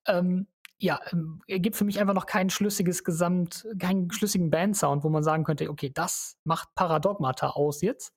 Ähm, 0.07 0.47
ja, 0.79 0.99
ähm, 1.11 1.41
ergibt 1.47 1.75
für 1.75 1.85
mich 1.85 1.99
einfach 1.99 2.13
noch 2.13 2.27
kein 2.27 2.49
schlüssiges 2.51 3.03
Gesamt 3.03 3.67
keinen 3.79 4.11
schlüssigen 4.11 4.51
Bandsound, 4.51 5.03
wo 5.03 5.09
man 5.09 5.23
sagen 5.23 5.43
könnte: 5.43 5.69
„Okay, 5.69 5.89
das 5.93 6.37
macht 6.43 6.69
Paradoxmata 6.75 7.49
aus 7.49 7.81
jetzt.“ 7.81 8.13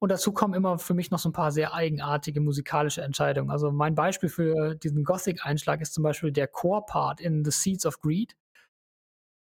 Und 0.00 0.10
dazu 0.10 0.32
kommen 0.32 0.54
immer 0.54 0.78
für 0.78 0.94
mich 0.94 1.12
noch 1.12 1.20
so 1.20 1.28
ein 1.28 1.32
paar 1.32 1.52
sehr 1.52 1.74
eigenartige 1.74 2.40
musikalische 2.40 3.02
Entscheidungen. 3.02 3.50
Also, 3.50 3.70
mein 3.70 3.94
Beispiel 3.94 4.28
für 4.28 4.74
diesen 4.74 5.04
Gothic-Einschlag 5.04 5.80
ist 5.80 5.94
zum 5.94 6.02
Beispiel 6.02 6.32
der 6.32 6.48
Chor-Part 6.48 7.20
in 7.20 7.44
„The 7.44 7.52
Seeds 7.52 7.86
of 7.86 8.00
Greed“. 8.00 8.34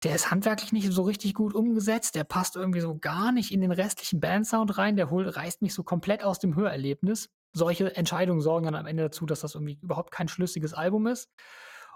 Der 0.05 0.15
ist 0.15 0.31
handwerklich 0.31 0.73
nicht 0.73 0.93
so 0.93 1.03
richtig 1.03 1.33
gut 1.33 1.55
umgesetzt. 1.55 2.15
Der 2.15 2.25
passt 2.25 2.57
irgendwie 2.57 2.81
so 2.81 2.99
gar 2.99 3.33
nicht 3.33 3.51
in 3.53 3.63
den 3.63 3.73
restlichen 3.73 4.21
Bandsound 4.21 4.77
rein. 4.77 4.97
Der 4.97 5.09
hol 5.11 5.27
reißt 5.27 5.63
mich 5.63 5.73
so 5.73 5.83
komplett 5.83 6.23
aus 6.23 6.39
dem 6.39 6.55
Hörerlebnis. 6.55 7.31
Solche 7.55 7.97
Entscheidungen 7.97 8.43
sorgen 8.43 8.67
dann 8.67 8.75
am 8.75 8.87
Ende 8.87 9.05
dazu, 9.05 9.25
dass 9.25 9.41
das 9.41 9.55
irgendwie 9.55 9.79
überhaupt 9.81 10.11
kein 10.11 10.29
schlüssiges 10.29 10.75
Album 10.75 11.07
ist. 11.07 11.31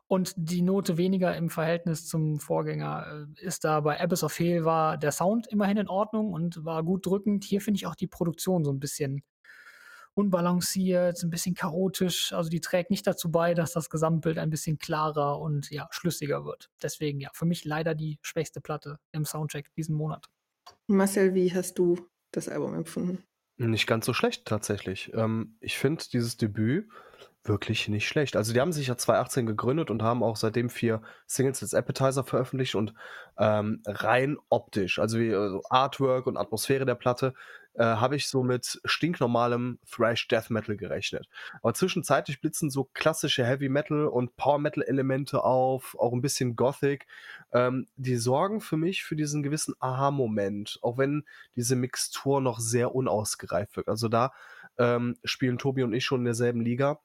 Und 0.06 0.32
die 0.36 0.62
Note 0.62 0.96
weniger 0.96 1.36
im 1.36 1.50
Verhältnis 1.50 2.06
zum 2.06 2.40
Vorgänger 2.40 3.26
äh, 3.38 3.44
ist 3.44 3.64
da 3.64 3.80
bei 3.80 4.00
Abyss 4.00 4.24
of 4.24 4.38
Hail 4.38 4.64
war 4.64 4.96
der 4.96 5.12
Sound 5.12 5.46
immerhin 5.46 5.76
in 5.76 5.88
Ordnung 5.88 6.32
und 6.32 6.64
war 6.64 6.82
gut 6.82 7.04
drückend. 7.04 7.44
Hier 7.44 7.60
finde 7.60 7.76
ich 7.76 7.86
auch 7.86 7.94
die 7.94 8.06
Produktion 8.06 8.64
so 8.64 8.72
ein 8.72 8.80
bisschen 8.80 9.22
unbalanciert, 10.18 11.22
ein 11.22 11.30
bisschen 11.30 11.54
chaotisch. 11.54 12.32
Also 12.32 12.50
die 12.50 12.60
trägt 12.60 12.90
nicht 12.90 13.06
dazu 13.06 13.30
bei, 13.30 13.54
dass 13.54 13.72
das 13.72 13.88
Gesamtbild 13.88 14.38
ein 14.38 14.50
bisschen 14.50 14.78
klarer 14.78 15.38
und 15.40 15.70
ja, 15.70 15.86
schlüssiger 15.92 16.44
wird. 16.44 16.70
Deswegen 16.82 17.20
ja, 17.20 17.30
für 17.34 17.46
mich 17.46 17.64
leider 17.64 17.94
die 17.94 18.18
schwächste 18.20 18.60
Platte 18.60 18.98
im 19.12 19.24
Soundcheck 19.24 19.72
diesen 19.74 19.94
Monat. 19.94 20.26
Marcel, 20.88 21.34
wie 21.34 21.54
hast 21.54 21.78
du 21.78 22.08
das 22.32 22.48
Album 22.48 22.74
empfunden? 22.74 23.22
Nicht 23.58 23.86
ganz 23.86 24.06
so 24.06 24.12
schlecht 24.12 24.44
tatsächlich. 24.44 25.12
Ähm, 25.14 25.56
ich 25.60 25.78
finde 25.78 26.04
dieses 26.12 26.36
Debüt 26.36 26.88
wirklich 27.44 27.88
nicht 27.88 28.06
schlecht. 28.06 28.36
Also 28.36 28.52
die 28.52 28.60
haben 28.60 28.72
sich 28.72 28.88
ja 28.88 28.96
2018 28.96 29.46
gegründet 29.46 29.90
und 29.90 30.02
haben 30.02 30.22
auch 30.22 30.36
seitdem 30.36 30.68
vier 30.68 31.00
Singles 31.26 31.62
als 31.62 31.74
Appetizer 31.74 32.24
veröffentlicht 32.24 32.74
und 32.74 32.92
ähm, 33.38 33.82
rein 33.86 34.36
optisch, 34.48 34.98
also 34.98 35.18
wie 35.18 35.32
also 35.34 35.62
Artwork 35.70 36.26
und 36.26 36.36
Atmosphäre 36.36 36.84
der 36.84 36.96
Platte, 36.96 37.34
äh, 37.74 37.84
habe 37.84 38.16
ich 38.16 38.28
so 38.28 38.42
mit 38.42 38.80
stinknormalem 38.84 39.78
Thrash 39.90 40.28
Death 40.28 40.50
Metal 40.50 40.76
gerechnet. 40.76 41.28
Aber 41.62 41.74
zwischenzeitlich 41.74 42.40
blitzen 42.40 42.70
so 42.70 42.84
klassische 42.92 43.44
Heavy 43.44 43.68
Metal 43.68 44.06
und 44.06 44.36
Power 44.36 44.58
Metal 44.58 44.82
Elemente 44.82 45.44
auf, 45.44 45.96
auch 45.98 46.12
ein 46.12 46.22
bisschen 46.22 46.56
Gothic. 46.56 47.06
Ähm, 47.52 47.86
die 47.96 48.16
sorgen 48.16 48.60
für 48.60 48.76
mich 48.76 49.04
für 49.04 49.16
diesen 49.16 49.42
gewissen 49.42 49.74
Aha-Moment, 49.80 50.78
auch 50.82 50.98
wenn 50.98 51.24
diese 51.56 51.76
Mixtur 51.76 52.40
noch 52.40 52.58
sehr 52.58 52.94
unausgereift 52.94 53.76
wirkt. 53.76 53.88
Also 53.88 54.08
da 54.08 54.32
ähm, 54.78 55.16
spielen 55.24 55.58
Tobi 55.58 55.82
und 55.82 55.92
ich 55.92 56.04
schon 56.04 56.20
in 56.20 56.26
derselben 56.26 56.60
Liga. 56.60 57.00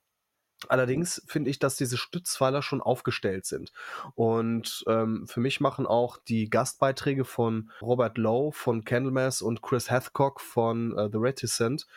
Allerdings 0.70 1.24
finde 1.28 1.50
ich, 1.50 1.60
dass 1.60 1.76
diese 1.76 1.98
Stützpfeiler 1.98 2.62
schon 2.62 2.82
aufgestellt 2.82 3.46
sind. 3.46 3.72
Und 4.16 4.84
ähm, 4.88 5.26
für 5.28 5.40
mich 5.40 5.60
machen 5.60 5.86
auch 5.86 6.18
die 6.28 6.50
Gastbeiträge 6.50 7.26
von 7.26 7.72
Robert 7.82 8.18
Lowe 8.18 8.52
von 8.52 8.84
Candlemass 8.84 9.42
und 9.42 9.62
Chris 9.62 9.90
Hathcock 9.90 10.42
von 10.42 10.98
äh, 10.98 11.10
The 11.12 11.18
Reticent 11.18 11.88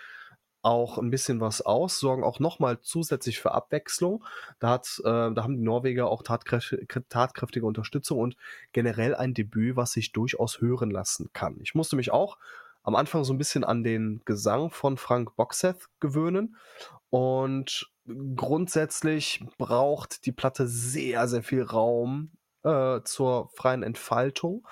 auch 0.66 0.98
ein 0.98 1.10
bisschen 1.10 1.40
was 1.40 1.62
aus, 1.62 2.00
sorgen 2.00 2.24
auch 2.24 2.40
nochmal 2.40 2.80
zusätzlich 2.80 3.38
für 3.38 3.52
Abwechslung. 3.52 4.24
Da, 4.58 4.70
hat, 4.70 5.00
äh, 5.04 5.04
da 5.04 5.36
haben 5.44 5.56
die 5.56 5.62
Norweger 5.62 6.08
auch 6.08 6.24
tatkräftige, 6.24 7.08
tatkräftige 7.08 7.64
Unterstützung 7.64 8.18
und 8.18 8.36
generell 8.72 9.14
ein 9.14 9.32
Debüt, 9.32 9.76
was 9.76 9.92
sich 9.92 10.10
durchaus 10.10 10.60
hören 10.60 10.90
lassen 10.90 11.30
kann. 11.32 11.60
Ich 11.62 11.76
musste 11.76 11.94
mich 11.94 12.10
auch 12.10 12.36
am 12.82 12.96
Anfang 12.96 13.22
so 13.22 13.32
ein 13.32 13.38
bisschen 13.38 13.62
an 13.62 13.84
den 13.84 14.22
Gesang 14.24 14.70
von 14.70 14.96
Frank 14.96 15.36
Boxeth 15.36 15.88
gewöhnen 16.00 16.56
und 17.10 17.88
grundsätzlich 18.34 19.44
braucht 19.58 20.26
die 20.26 20.32
Platte 20.32 20.66
sehr, 20.66 21.28
sehr 21.28 21.42
viel 21.42 21.62
Raum 21.62 22.30
äh, 22.62 23.00
zur 23.04 23.50
freien 23.54 23.82
Entfaltung. 23.82 24.66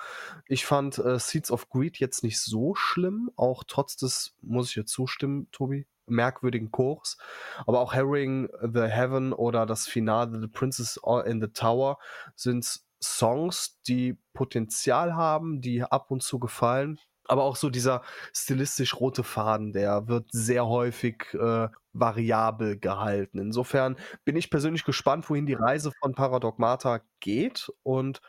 Ich 0.47 0.65
fand 0.65 0.97
äh, 0.97 1.19
Seeds 1.19 1.51
of 1.51 1.69
Greed 1.69 1.97
jetzt 1.97 2.23
nicht 2.23 2.39
so 2.39 2.75
schlimm, 2.75 3.31
auch 3.35 3.63
trotz 3.65 3.95
des, 3.95 4.35
muss 4.41 4.69
ich 4.69 4.75
jetzt 4.75 4.91
zustimmen, 4.91 5.49
Tobi, 5.51 5.87
merkwürdigen 6.07 6.71
Chors. 6.71 7.17
Aber 7.65 7.79
auch 7.79 7.93
Herring 7.93 8.49
the 8.61 8.81
Heaven 8.81 9.33
oder 9.33 9.65
das 9.65 9.87
Finale 9.87 10.39
The 10.39 10.47
Princess 10.47 10.99
in 11.25 11.41
the 11.41 11.47
Tower 11.47 11.97
sind 12.35 12.81
Songs, 13.01 13.79
die 13.87 14.17
Potenzial 14.33 15.15
haben, 15.15 15.61
die 15.61 15.83
ab 15.83 16.11
und 16.11 16.23
zu 16.23 16.39
gefallen. 16.39 16.99
Aber 17.27 17.43
auch 17.43 17.55
so 17.55 17.69
dieser 17.69 18.01
stilistisch 18.33 18.99
rote 18.99 19.23
Faden, 19.23 19.73
der 19.73 20.07
wird 20.07 20.27
sehr 20.31 20.67
häufig 20.67 21.33
äh, 21.33 21.67
variabel 21.93 22.77
gehalten. 22.77 23.39
Insofern 23.39 23.97
bin 24.25 24.35
ich 24.35 24.49
persönlich 24.49 24.83
gespannt, 24.83 25.29
wohin 25.29 25.45
die 25.45 25.53
Reise 25.53 25.91
von 25.99 26.13
Paradogmata 26.13 27.01
geht 27.19 27.71
und 27.83 28.21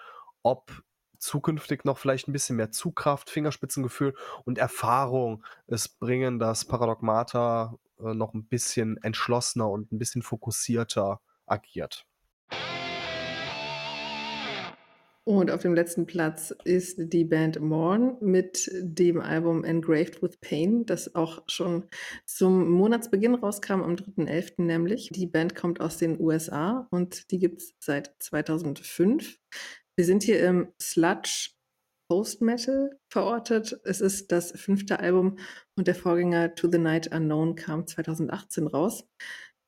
ob 0.43 0.83
zukünftig 1.19 1.85
noch 1.85 1.99
vielleicht 1.99 2.29
ein 2.29 2.33
bisschen 2.33 2.57
mehr 2.57 2.71
Zugkraft, 2.71 3.31
Fingerspitzengefühl 3.31 4.15
und 4.45 4.59
Erfahrung 4.59 5.45
es 5.67 5.89
bringen, 5.89 6.39
dass 6.39 6.65
Paradogmata 6.65 7.77
äh, 7.99 8.15
noch 8.15 8.35
ein 8.35 8.47
bisschen 8.47 8.97
entschlossener 9.03 9.69
und 9.69 9.93
ein 9.93 9.99
bisschen 9.99 10.23
fokussierter 10.23 11.21
agiert. 11.47 12.07
Und 15.29 15.51
auf 15.51 15.63
dem 15.63 15.75
letzten 15.75 16.07
Platz 16.07 16.55
ist 16.63 17.13
die 17.13 17.25
Band 17.25 17.59
Morn 17.59 18.17
mit 18.21 18.71
dem 18.73 19.21
Album 19.21 19.65
Engraved 19.65 20.23
with 20.23 20.37
Pain, 20.41 20.87
das 20.87 21.17
auch 21.17 21.43
schon 21.49 21.89
zum 22.27 22.71
Monatsbeginn 22.71 23.35
rauskam, 23.35 23.83
am 23.83 23.97
3.11. 23.97 24.63
nämlich. 24.63 25.11
Die 25.13 25.27
Band 25.27 25.57
kommt 25.57 25.81
aus 25.81 25.97
den 25.97 26.21
USA 26.21 26.87
und 26.93 27.29
die 27.33 27.41
gibt 27.41 27.61
es 27.61 27.75
seit 27.81 28.15
2005. 28.21 29.37
Wir 29.97 30.05
sind 30.05 30.23
hier 30.23 30.39
im 30.47 30.73
Sludge 30.81 31.51
Post-Metal 32.09 32.97
verortet. 33.13 33.81
Es 33.83 34.01
ist 34.01 34.31
das 34.31 34.53
fünfte 34.53 35.01
Album 35.01 35.39
und 35.77 35.89
der 35.89 35.97
Vorgänger 35.97 36.55
To 36.55 36.71
the 36.71 36.79
Night 36.79 37.13
Unknown 37.13 37.57
kam 37.57 37.85
2018 37.85 38.69
raus. 38.69 39.09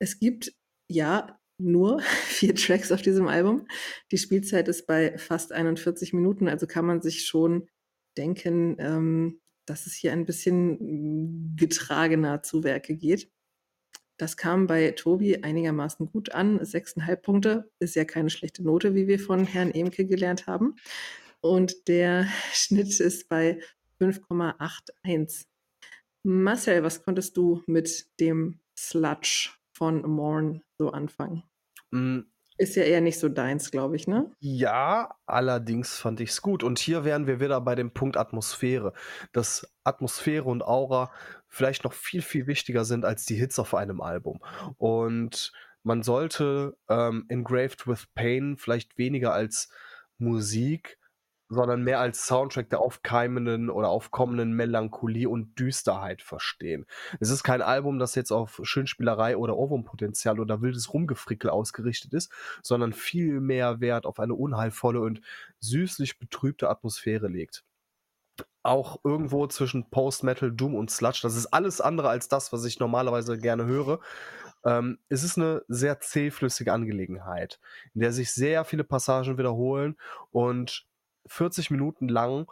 Es 0.01 0.21
gibt 0.21 0.53
ja 0.89 1.37
nur 1.59 2.01
vier 2.27 2.55
Tracks 2.55 2.93
auf 2.93 3.03
diesem 3.03 3.29
Album. 3.29 3.67
Die 4.13 4.19
Spielzeit 4.19 4.69
ist 4.69 4.87
bei 4.87 5.17
fast 5.19 5.53
41 5.53 6.13
Minuten, 6.13 6.49
also 6.49 6.67
kann 6.67 6.87
man 6.87 7.03
sich 7.03 7.27
schon 7.27 7.69
denken, 8.17 8.77
ähm, 8.79 9.41
dass 9.67 9.87
es 9.87 9.95
hier 9.95 10.13
ein 10.13 10.25
bisschen 10.25 11.57
getragener 11.57 12.43
zu 12.43 12.65
Werke 12.65 12.97
geht. 12.97 13.31
Das 14.19 14.37
kam 14.37 14.67
bei 14.67 14.91
Tobi 14.93 15.43
einigermaßen 15.45 16.07
gut 16.07 16.33
an. 16.33 16.59
6,5 16.59 17.17
Punkte 17.17 17.71
ist 17.79 17.95
ja 17.95 18.05
keine 18.05 18.31
schlechte 18.31 18.65
Note, 18.65 18.95
wie 18.95 19.07
wir 19.07 19.21
von 19.21 19.45
Herrn 19.45 19.71
Emke 19.71 20.07
gelernt 20.07 20.47
haben. 20.47 20.75
Und 21.41 21.87
der 21.87 22.27
Schnitt 22.53 22.99
ist 22.99 23.29
bei 23.29 23.61
5,81. 24.01 25.47
Marcel, 26.25 26.83
was 26.83 27.03
konntest 27.03 27.37
du 27.37 27.63
mit 27.67 28.07
dem 28.19 28.61
Sludge 28.77 29.51
von 29.79 30.03
Morn 30.03 30.63
so 30.77 30.91
anfangen? 30.91 31.45
Mm. 31.91 32.21
Ist 32.61 32.75
ja 32.75 32.83
eher 32.83 33.01
nicht 33.01 33.21
so 33.21 33.29
deins, 33.29 33.71
glaube 33.71 33.95
ich, 33.95 34.09
ne? 34.09 34.33
Ja, 34.41 35.15
allerdings 35.27 35.97
fand 35.97 36.21
ich 36.21 36.31
es 36.31 36.43
gut. 36.43 36.65
Und 36.65 36.81
hier 36.81 37.05
wären 37.05 37.29
wir 37.29 37.39
wieder 37.39 37.61
bei 37.61 37.77
dem 37.77 37.93
Punkt 37.93 38.17
Atmosphäre. 38.17 38.95
Dass 39.33 39.73
Atmosphäre 39.85 40.45
und 40.47 40.65
Aura 40.65 41.13
vielleicht 41.47 41.85
noch 41.85 41.93
viel, 41.93 42.21
viel 42.21 42.49
wichtiger 42.49 42.85
sind 42.85 43.05
als 43.05 43.27
die 43.27 43.37
Hits 43.37 43.61
auf 43.61 43.77
einem 43.77 44.01
Album. 44.01 44.41
Und 44.77 45.53
man 45.85 46.03
sollte 46.03 46.77
ähm, 46.89 47.27
Engraved 47.29 47.87
with 47.87 48.09
Pain 48.17 48.57
vielleicht 48.57 48.99
weniger 48.99 49.33
als 49.33 49.71
Musik 50.19 50.99
sondern 51.49 51.83
mehr 51.83 52.01
als 52.01 52.27
Soundtrack 52.27 52.71
der 52.71 52.81
aufkeimenden 52.81 53.71
oder 53.71 53.89
aufkommenden 53.89 54.53
Melancholie 54.53 55.29
und 55.29 55.59
Düsterheit 55.59 56.23
verstehen. 56.23 56.87
Es 57.21 57.31
ist 57.31 57.43
kein 57.43 57.63
Album, 57.63 57.99
das 57.99 58.15
jetzt 58.15 58.33
auf 58.33 58.61
Schönspielerei 58.63 59.37
oder 59.37 59.57
Ohrwurmpotenzial 59.57 60.41
oder 60.41 60.61
wildes 60.61 60.93
Rumgefrickel 60.93 61.51
ausgerichtet 61.51 62.13
ist, 62.13 62.31
sondern 62.63 62.93
viel 62.93 63.41
mehr 63.41 63.81
Wert 63.81 64.07
auf 64.07 64.21
eine 64.21 64.35
unheilvolle 64.35 65.01
und 65.01 65.21
süßlich 65.61 66.19
betrübte 66.19 66.69
Atmosphäre 66.69 67.29
legt. 67.29 67.65
Auch 68.63 69.01
irgendwo 69.05 69.47
zwischen 69.47 69.89
Post-Metal, 69.89 70.53
Doom 70.53 70.75
und 70.75 70.91
Sludge, 70.91 71.21
das 71.23 71.37
ist 71.37 71.47
alles 71.47 71.81
andere 71.81 72.11
als 72.11 72.29
das, 72.29 72.53
was 72.53 72.65
ich 72.65 72.79
normalerweise 72.79 73.39
gerne 73.39 73.65
höre. 73.65 74.01
Ähm, 74.65 74.99
es 75.09 75.23
ist 75.23 75.39
eine 75.39 75.63
sehr 75.69 76.01
zähflüssige 76.01 76.73
Angelegenheit, 76.73 77.61
in 77.95 78.01
der 78.01 78.13
sich 78.13 78.33
sehr 78.33 78.65
viele 78.65 78.85
Passagen 78.85 79.39
wiederholen 79.39 79.97
und 80.31 80.88
40 81.29 81.71
Minuten 81.71 82.09
lang 82.09 82.51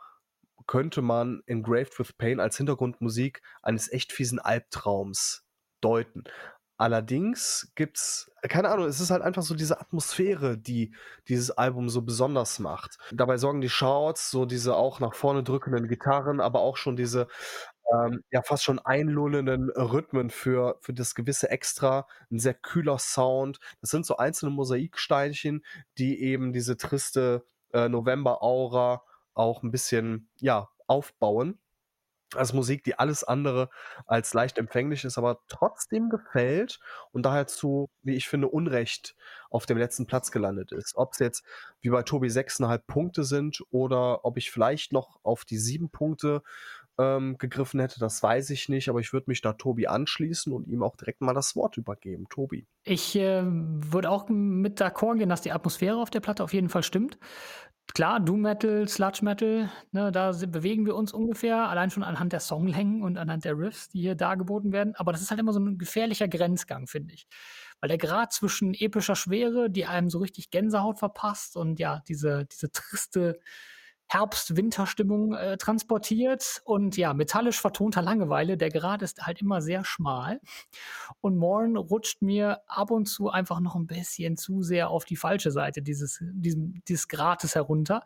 könnte 0.67 1.03
man 1.03 1.43
Engraved 1.47 1.99
with 1.99 2.15
Pain 2.15 2.41
als 2.41 2.57
Hintergrundmusik 2.57 3.43
eines 3.63 3.91
echt 3.93 4.13
fiesen 4.13 4.39
Albtraums 4.39 5.45
deuten. 5.81 6.25
Allerdings 6.79 7.73
gibt's, 7.75 8.31
keine 8.43 8.69
Ahnung, 8.69 8.87
es 8.87 9.01
ist 9.01 9.11
halt 9.11 9.23
einfach 9.23 9.43
so 9.43 9.55
diese 9.55 9.81
Atmosphäre, 9.81 10.59
die 10.59 10.95
dieses 11.27 11.51
Album 11.51 11.89
so 11.89 12.03
besonders 12.03 12.59
macht. 12.59 12.99
Dabei 13.13 13.39
sorgen 13.39 13.63
die 13.63 13.71
Shouts, 13.71 14.31
so 14.31 14.45
diese 14.45 14.77
auch 14.77 15.01
nach 15.01 15.15
vorne 15.15 15.43
drückenden 15.43 15.89
Gitarren, 15.89 16.39
aber 16.41 16.61
auch 16.61 16.77
schon 16.77 16.97
diese 16.97 17.29
ähm, 17.93 18.23
ja 18.31 18.43
fast 18.43 18.65
schon 18.65 18.79
einlullenden 18.79 19.71
Rhythmen 19.71 20.31
für 20.31 20.77
für 20.83 20.93
das 20.93 21.15
gewisse 21.15 21.51
Extra, 21.51 22.07
'n 22.31 22.39
sehr 22.39 22.55
kühler 22.55 22.99
Sound. 22.99 23.59
Das 23.81 23.91
sind 23.91 24.05
so 24.07 24.17
einzelne 24.19 24.51
Mosaiksteinchen, 24.53 25.65
die 25.99 26.21
eben 26.23 26.53
diese 26.53 26.77
triste, 26.77 27.45
äh, 27.77 27.89
November-Aura 27.91 29.03
auch 29.35 29.63
'n 29.65 29.71
bisschen, 29.73 30.31
ja, 30.41 30.69
aufbauen. 30.89 31.59
Also, 32.35 32.57
Musik, 32.57 32.85
die 32.85 32.99
alles 32.99 33.25
andere 33.25 33.71
als 34.07 34.35
leicht 34.35 34.59
empfänglich 34.59 35.05
ist, 35.05 35.19
aber 35.19 35.41
trotzdem 35.49 36.11
gefällt 36.11 36.81
und 37.13 37.25
daher 37.27 37.47
zu, 37.47 37.89
wie 38.03 38.17
ich 38.17 38.29
finde, 38.29 38.49
Unrecht 38.49 39.15
auf 39.51 39.67
dem 39.67 39.79
letzten 39.79 40.07
Platz 40.07 40.31
gelandet 40.33 40.73
ist. 40.73 40.97
Ob's 40.97 41.21
jetzt 41.21 41.45
wie 41.83 41.91
bei 41.91 42.03
Tobi 42.03 42.29
6,5 42.31 42.87
Punkte 42.89 43.25
sind 43.25 43.63
oder 43.71 44.25
ob 44.25 44.39
ich 44.39 44.51
vielleicht 44.51 44.93
noch 44.93 45.21
auf 45.25 45.45
die 45.45 45.59
7 45.59 45.91
Punkte, 45.91 46.43
ähm, 46.99 47.37
gegriffen 47.39 47.81
hätte, 47.81 48.01
das 48.01 48.23
weiß 48.23 48.51
ich 48.51 48.69
nicht, 48.69 48.89
aber 48.89 49.01
ich 49.01 49.13
würde 49.13 49.27
mich 49.29 49.43
da 49.43 49.53
Tobi 49.55 49.87
anschließen 49.89 50.53
und 50.53 50.67
ihm 50.69 50.83
auch 50.83 50.97
direkt 50.97 51.21
mal 51.21 51.35
das 51.35 51.57
Wort 51.57 51.77
übergeben. 51.77 52.29
Tobi. 52.29 52.67
Ich, 52.85 53.17
ähm, 53.17 53.81
würde 53.93 54.09
auch 54.11 54.29
mit 54.29 54.81
d'accord 54.81 55.19
gehen, 55.19 55.29
dass 55.29 55.41
die 55.43 55.51
Atmosphäre 55.51 55.97
auf 56.01 56.11
der 56.11 56.21
Platte 56.21 56.45
auf 56.45 56.53
jeden 56.53 56.69
Fall 56.69 56.85
stimmt. 56.85 57.19
Klar, 57.95 58.21
Doom 58.21 58.43
Metal, 58.43 58.89
Sludge 58.89 59.25
Metal, 59.25 59.71
ne, 59.93 60.13
da 60.13 60.33
bewegen 60.33 60.87
wir 60.87 60.97
uns 60.97 61.13
ungefähr, 61.13 61.69
allein 61.69 61.91
schon 61.91 62.03
anhand 62.03 62.33
der 62.33 62.41
Songlängen 62.41 63.03
und 63.03 63.17
anhand 63.19 63.45
der 63.45 63.57
Riffs, 63.59 63.89
die 63.89 64.01
hier 64.01 64.15
dargeboten 64.17 64.73
werden. 64.73 64.95
Aber 64.97 65.13
das 65.13 65.23
ist 65.23 65.31
halt 65.31 65.41
immer 65.41 65.53
so 65.53 65.61
'n 65.61 65.79
gefährlicher 65.79 66.29
Grenzgang, 66.29 66.87
finde 66.89 67.15
ich. 67.15 67.27
Weil 67.81 67.89
der 67.89 67.99
Grad 67.99 68.33
zwischen 68.33 68.75
epischer 68.75 69.17
Schwere, 69.17 69.71
die 69.71 69.87
einem 69.87 70.11
so 70.11 70.19
richtig 70.19 70.51
Gänsehaut 70.51 70.99
verpasst 70.99 71.57
und 71.57 71.79
ja, 71.81 72.03
diese 72.09 72.47
diese 72.47 72.71
triste 72.73 73.39
Herbst-Winter-Stimmung, 74.09 75.35
äh, 75.35 75.57
transportiert 75.59 76.63
und 76.65 76.97
ja, 76.97 77.13
metallisch 77.15 77.61
vertonter 77.61 78.03
Langeweile, 78.03 78.57
der 78.57 78.71
Grad 78.71 79.03
ist 79.03 79.27
halt 79.27 79.43
immer 79.43 79.61
sehr 79.63 79.85
schmal. 79.85 80.41
Und 81.21 81.37
Morn 81.39 81.77
rutscht 81.77 82.23
mir 82.23 82.61
ab 82.69 82.91
und 82.93 83.07
zu 83.07 83.31
einfach 83.31 83.61
noch 83.61 83.77
'n 83.77 83.87
bisschen 83.89 84.37
zu 84.37 84.63
sehr 84.63 84.91
auf 84.91 85.05
die 85.07 85.17
falsche 85.17 85.51
Seite 85.53 85.83
dieses 85.83 86.21
diesem 86.33 86.83
dieses 86.89 87.09
Grates 87.09 87.55
herunter. 87.57 88.03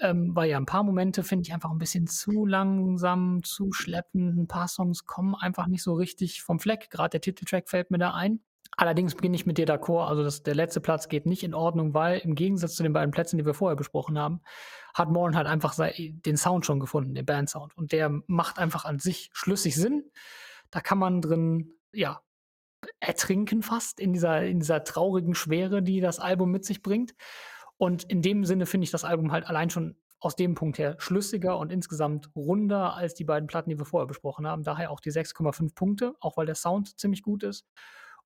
Ähm, 0.00 0.34
weil 0.36 0.50
ja 0.50 0.58
'n 0.58 0.66
paar 0.66 0.82
Momente 0.84 1.22
finde 1.24 1.44
ich 1.48 1.54
einfach 1.54 1.70
'n 1.72 1.78
bisschen 1.78 2.06
zu 2.08 2.46
langsam, 2.46 3.42
zu 3.44 3.72
schleppend. 3.72 4.38
'N 4.38 4.48
paar 4.48 4.68
Songs 4.68 5.06
kommen 5.06 5.34
einfach 5.36 5.66
nicht 5.68 5.82
so 5.84 5.94
richtig 5.94 6.42
vom 6.42 6.60
Fleck. 6.60 6.90
Grad 6.90 7.14
der 7.14 7.20
Titeltrack 7.22 7.68
fällt 7.70 7.90
mir 7.90 7.98
da 7.98 8.12
ein. 8.14 8.40
Allerdings 8.76 9.14
bin 9.14 9.34
ich 9.34 9.46
mit 9.46 9.58
dir 9.58 9.66
d'accord, 9.66 10.06
also 10.06 10.22
das 10.22 10.42
der 10.42 10.54
letzte 10.54 10.80
Platz 10.80 11.08
geht 11.08 11.26
nicht 11.26 11.44
in 11.44 11.54
Ordnung, 11.54 11.94
weil 11.94 12.18
im 12.18 12.34
Gegensatz 12.34 12.74
zu 12.74 12.82
den 12.82 12.92
beiden 12.92 13.12
Plätzen, 13.12 13.38
die 13.38 13.46
wir 13.46 13.54
vorher 13.54 13.76
besprochen 13.76 14.18
haben, 14.18 14.40
hat 14.94 15.10
Morn 15.10 15.36
halt 15.36 15.46
einfach 15.46 15.74
den 15.96 16.36
Sound 16.36 16.66
schon 16.66 16.80
gefunden, 16.80 17.14
den 17.14 17.26
Bandsound. 17.26 17.76
Und 17.76 17.92
der 17.92 18.10
macht 18.26 18.58
einfach 18.58 18.84
an 18.84 18.98
sich 18.98 19.30
schlüssig 19.32 19.76
Sinn. 19.76 20.10
Da 20.70 20.80
kann 20.80 20.98
man 20.98 21.20
drin, 21.20 21.72
ja, 21.92 22.20
ertrinken 23.00 23.62
fast 23.62 24.00
in 24.00 24.12
dieser 24.12 24.42
in 24.44 24.60
dieser 24.60 24.84
traurigen 24.84 25.34
Schwere, 25.34 25.82
die 25.82 26.00
das 26.00 26.18
Album 26.18 26.50
mit 26.50 26.64
sich 26.64 26.82
bringt. 26.82 27.14
Und 27.76 28.04
in 28.04 28.22
dem 28.22 28.44
Sinne 28.44 28.66
finde 28.66 28.84
ich 28.84 28.90
das 28.90 29.04
Album 29.04 29.32
halt 29.32 29.46
allein 29.46 29.70
schon 29.70 29.96
aus 30.20 30.36
dem 30.36 30.54
Punkt 30.54 30.78
her 30.78 30.96
schlüssiger 30.98 31.58
und 31.58 31.70
insgesamt 31.70 32.30
runder 32.34 32.94
als 32.94 33.14
die 33.14 33.24
beiden 33.24 33.46
Platten, 33.46 33.70
die 33.70 33.78
wir 33.78 33.84
vorher 33.84 34.06
besprochen 34.06 34.46
haben. 34.46 34.62
Daher 34.62 34.90
auch 34.90 35.00
die 35.00 35.10
6,5 35.10 35.74
Punkte, 35.74 36.14
auch 36.20 36.36
weil 36.36 36.46
der 36.46 36.54
Sound 36.54 36.98
ziemlich 36.98 37.22
gut 37.22 37.42
ist. 37.42 37.66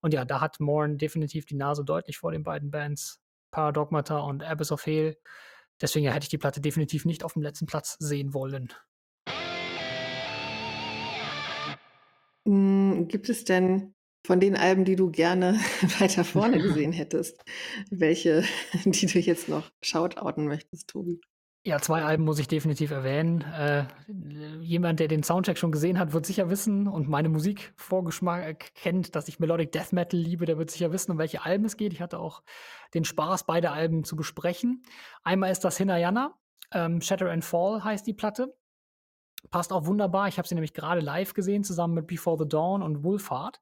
Und 0.00 0.14
ja, 0.14 0.24
da 0.24 0.40
hat 0.40 0.60
Morn 0.60 0.98
definitiv 0.98 1.46
die 1.46 1.56
Nase 1.56 1.84
deutlich 1.84 2.18
vor 2.18 2.32
den 2.32 2.42
beiden 2.42 2.70
Bands, 2.70 3.20
Paradogmata 3.50 4.18
und 4.18 4.42
Abyss 4.42 4.72
of 4.72 4.86
Hell. 4.86 5.16
Deswegen, 5.80 6.04
ja, 6.04 6.12
hätte 6.12 6.24
ich 6.24 6.30
die 6.30 6.38
Platte 6.38 6.60
definitiv 6.60 7.04
nicht 7.04 7.24
aufm 7.24 7.42
letzten 7.42 7.66
Platz 7.66 7.96
sehen 7.98 8.34
wollen. 8.34 8.72
Hm, 12.46 13.08
gibt 13.08 13.28
es 13.28 13.44
denn 13.44 13.94
von 14.26 14.40
den 14.40 14.56
Alben, 14.56 14.84
die 14.84 14.96
du 14.96 15.10
gerne 15.10 15.54
weiter 15.98 16.24
vorne 16.24 16.58
gesehen 16.62 16.92
hättest, 16.92 17.44
welche, 17.90 18.44
die 18.84 19.06
du 19.06 19.18
jetzt 19.18 19.48
noch 19.48 19.70
shoutouten 19.82 20.46
möchtest, 20.46 20.88
Tobi? 20.88 21.20
Ja, 21.64 21.80
2 21.80 22.02
Alben 22.02 22.24
muss 22.24 22.38
ich 22.38 22.48
definitiv 22.48 22.90
erwähnen. 22.92 23.42
Äh, 23.42 23.84
jemand, 24.60 25.00
der 25.00 25.08
den 25.08 25.22
Soundtrack 25.22 25.58
schon 25.58 25.72
gesehen 25.72 25.98
hat, 25.98 26.12
wird 26.12 26.24
sicher 26.24 26.48
wissen 26.48 26.86
und 26.86 27.08
meine 27.08 27.28
Musikvorgeschmack 27.28 28.74
kennt, 28.74 29.14
dass 29.14 29.28
ich 29.28 29.38
Melodic 29.38 29.72
Death 29.72 29.92
Metal 29.92 30.18
liebe, 30.18 30.46
der 30.46 30.56
wird 30.56 30.70
sicher 30.70 30.92
wissen, 30.92 31.12
um 31.12 31.18
welche 31.18 31.44
Alben 31.44 31.64
es 31.64 31.76
geht. 31.76 31.92
Ich 31.92 32.00
hatte 32.00 32.20
auch 32.20 32.42
den 32.94 33.04
Spaß, 33.04 33.44
beide 33.44 33.70
Alben 33.70 34.04
zu 34.04 34.16
besprechen. 34.16 34.82
Einmal 35.24 35.50
ist 35.50 35.64
das 35.64 35.76
Hinayana, 35.76 36.38
ähm, 36.72 37.00
Shatter 37.00 37.30
and 37.30 37.44
Fall 37.44 37.82
heißt 37.82 38.06
die 38.06 38.14
Platte. 38.14 38.54
Passt 39.50 39.72
auch 39.72 39.86
wunderbar. 39.86 40.28
Ich 40.28 40.38
habe 40.38 40.48
sie 40.48 40.54
nämlich 40.54 40.74
grade 40.74 41.00
live 41.00 41.34
gesehen, 41.34 41.64
zusammen 41.64 41.94
mit 41.94 42.06
Before 42.06 42.38
the 42.38 42.48
Dawn 42.48 42.82
und 42.82 43.04
Wolfheart. 43.04 43.60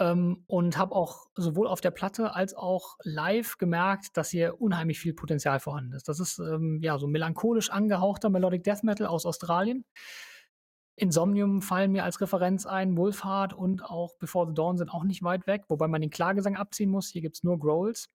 Ähm, 0.00 0.44
und 0.46 0.76
habe 0.76 0.94
auch 0.94 1.26
sowohl 1.36 1.68
auf 1.68 1.80
der 1.80 1.92
Platte 1.92 2.34
als 2.34 2.54
auch 2.54 2.96
live 3.04 3.58
gemerkt, 3.58 4.16
dass 4.16 4.30
hier 4.30 4.60
unheimlich 4.60 4.98
viel 4.98 5.14
Potenzial 5.14 5.60
vorhanden 5.60 5.92
ist. 5.92 6.08
Das 6.08 6.18
ist, 6.18 6.40
ähm, 6.40 6.80
ja, 6.82 6.98
so 6.98 7.06
melancholisch 7.06 7.70
angehauchter 7.70 8.28
Melodic 8.28 8.64
Death 8.64 8.82
Metal 8.82 9.06
aus 9.06 9.24
Australien. 9.24 9.84
Insomnium 10.96 11.60
fallen 11.60 11.92
mir 11.92 12.04
als 12.04 12.20
Referenz 12.20 12.66
ein, 12.66 12.96
Wolfheart 12.96 13.52
und 13.52 13.84
auch 13.84 14.16
Before 14.18 14.46
the 14.46 14.54
Dawn 14.54 14.78
sind 14.78 14.90
auch 14.90 15.04
nicht 15.04 15.22
weit 15.22 15.46
weg, 15.46 15.64
wobei 15.68 15.88
man 15.88 16.00
den 16.00 16.10
Klargesang 16.10 16.56
abziehen 16.56 16.90
muss. 16.90 17.08
Hier 17.08 17.22
gibt's 17.22 17.42
nur 17.42 17.58
Growls. 17.58 18.10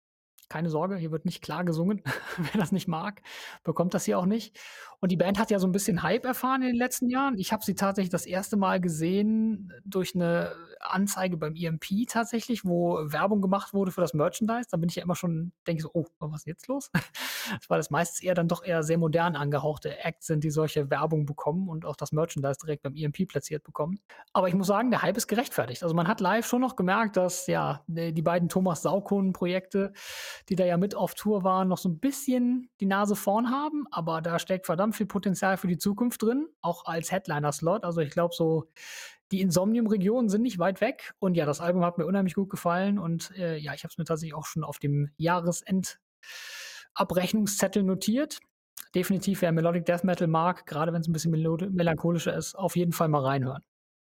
Keine 0.51 0.69
Sorge, 0.71 0.95
hier 0.97 1.11
wird 1.11 1.25
nicht 1.25 1.43
klar 1.43 1.63
gesungen. 1.63 2.01
Wer 2.37 2.59
das 2.59 2.71
nicht 2.71 2.87
mag, 2.87 3.21
bekommt 3.63 3.93
das 3.93 4.05
hier 4.05 4.17
auch 4.17 4.25
nicht. 4.25 4.57
Und 4.99 5.11
die 5.11 5.15
Band 5.17 5.37
hat 5.39 5.51
ja 5.51 5.59
so 5.59 5.67
'n 5.67 5.71
bisschen 5.71 6.01
Hype 6.03 6.25
erfahren 6.25 6.61
in 6.63 6.69
den 6.69 6.75
letzten 6.75 7.07
Jahren. 7.09 7.37
Ich 7.37 7.53
habe 7.53 7.63
sie 7.63 7.75
tatsächlich 7.75 8.09
das 8.09 8.25
erste 8.25 8.57
Mal 8.57 8.81
gesehen 8.81 9.71
durch 9.85 10.15
'ne 10.15 10.51
Anzeige 10.81 11.37
beim 11.37 11.55
EMP 11.55 12.05
tatsächlich, 12.09 12.65
wo 12.65 12.97
Werbung 13.11 13.41
gemacht 13.41 13.73
wurde 13.73 13.91
für 13.91 14.01
das 14.01 14.13
Merchandise. 14.13 14.67
Da 14.71 14.77
bin 14.77 14.89
ich 14.89 14.95
ja 14.95 15.03
immer 15.03 15.15
schon 15.15 15.51
denke 15.67 15.79
ich 15.79 15.83
so: 15.83 15.91
„Oh, 15.93 16.05
was 16.19 16.41
ist 16.41 16.47
jetzt 16.47 16.67
los?“ 16.67 16.89
Weil 17.69 17.77
das 17.79 17.89
meistens 17.91 18.21
eher 18.21 18.33
dann 18.33 18.47
doch 18.47 18.63
eher 18.63 18.83
sehr 18.83 18.97
modern 18.97 19.35
angehauchte 19.35 19.97
Acts 19.99 20.27
sind, 20.27 20.43
die 20.43 20.49
solche 20.49 20.89
Werbung 20.89 21.25
bekommen 21.25 21.69
und 21.69 21.85
auch 21.85 21.95
das 21.95 22.11
Merchandise 22.11 22.57
direkt 22.61 22.83
beim 22.83 22.95
EMP 22.95 23.25
platziert 23.25 23.63
bekommen. 23.63 23.99
Aber 24.33 24.47
ich 24.47 24.55
muss 24.55 24.67
sagen, 24.67 24.89
der 24.91 25.01
Hype 25.03 25.17
ist 25.17 25.27
gerechtfertigt. 25.27 25.83
Also, 25.83 25.95
man 25.95 26.07
hat 26.07 26.19
live 26.21 26.45
schon 26.47 26.61
noch 26.61 26.75
gemerkt, 26.75 27.17
dass, 27.17 27.47
ja, 27.47 27.83
die 27.87 28.21
beiden 28.21 28.49
Thomas 28.49 28.81
Saukon-Projekte, 28.81 29.93
die 30.49 30.55
da 30.55 30.65
ja 30.65 30.77
mit 30.77 30.95
auf 30.95 31.13
Tour 31.15 31.43
waren, 31.43 31.67
noch 31.67 31.77
so 31.77 31.89
'n 31.89 31.99
bisschen 31.99 32.69
die 32.79 32.85
Nase 32.85 33.15
vorn 33.15 33.49
haben, 33.51 33.85
aber 33.91 34.21
da 34.21 34.39
steckt 34.39 34.65
verdammt 34.67 34.95
viel 34.95 35.05
Potenzial 35.07 35.57
für 35.57 35.67
die 35.67 35.77
Zukunft 35.77 36.21
drin, 36.23 36.47
auch 36.61 36.85
als 36.85 37.11
Headliner-Slot. 37.11 37.83
Also, 37.85 38.01
ich 38.01 38.11
glaube 38.11 38.33
so, 38.35 38.65
die 39.31 39.41
Insomnium-Regionen 39.41 40.29
sind 40.29 40.41
nicht 40.43 40.59
weit 40.59 40.81
weg. 40.81 41.13
Und 41.19 41.35
ja, 41.35 41.45
das 41.45 41.61
Album 41.61 41.83
hat 41.85 41.97
mir 41.97 42.05
unheimlich 42.07 42.33
gut 42.35 42.49
gefallen 42.49 42.97
und, 42.99 43.31
äh, 43.37 43.57
ja, 43.57 43.73
ich 43.73 43.83
habe 43.83 43.91
es 43.91 43.97
mir 43.97 44.05
tatsächlich 44.05 44.33
auch 44.35 44.45
schon 44.45 44.63
auf 44.63 44.79
dem 44.79 45.09
Jahresendabrechnungszettel 45.17 47.83
notiert. 47.83 48.39
Definitiv, 48.95 49.41
wer 49.43 49.51
Melodic 49.51 49.85
Death 49.85 50.03
Metal 50.03 50.25
mag, 50.27 50.65
grade 50.65 50.91
wenn's 50.93 51.07
'n 51.07 51.13
bisschen 51.13 51.29
melode 51.31 51.69
melancholischer 51.69 52.35
ist, 52.35 52.55
auf 52.55 52.75
jeden 52.75 52.91
Fall 52.93 53.07
mal 53.09 53.21
reinhören. 53.23 53.61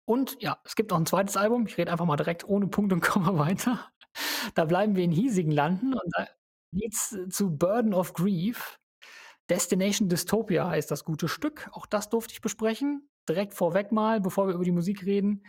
Und 0.06 0.38
ja, 0.42 0.58
es 0.64 0.76
gibt 0.76 0.92
noch 0.92 0.98
'n 1.00 1.06
zweites 1.06 1.36
Album. 1.38 1.66
Ich 1.68 1.78
rede 1.78 1.92
einfach 1.92 2.06
mal 2.06 2.16
direkt 2.16 2.48
ohne 2.48 2.68
Punkt 2.68 2.94
und 2.94 3.02
Komma 3.02 3.38
weiter. 3.50 3.92
Da 4.54 4.64
bleiben 4.64 4.96
wir 4.96 5.04
in 5.04 5.12
hiesigen 5.12 5.52
Landen 5.52 5.94
und 5.94 6.12
da 6.16 6.26
geht's 6.72 7.16
zu 7.30 7.56
Burden 7.56 7.94
of 7.94 8.12
Grief. 8.12 8.78
Destination 9.48 10.08
Dystopia 10.08 10.68
heißt 10.68 10.90
das 10.90 11.04
gute 11.04 11.28
Stück. 11.28 11.68
Auch 11.72 11.86
das 11.86 12.08
durfte 12.08 12.32
ich 12.32 12.40
besprechen. 12.40 13.08
Direkt 13.28 13.54
vorweg 13.54 13.92
mal, 13.92 14.20
bevor 14.20 14.48
wir 14.48 14.54
über 14.54 14.64
die 14.64 14.72
Musik 14.72 15.04
reden, 15.04 15.44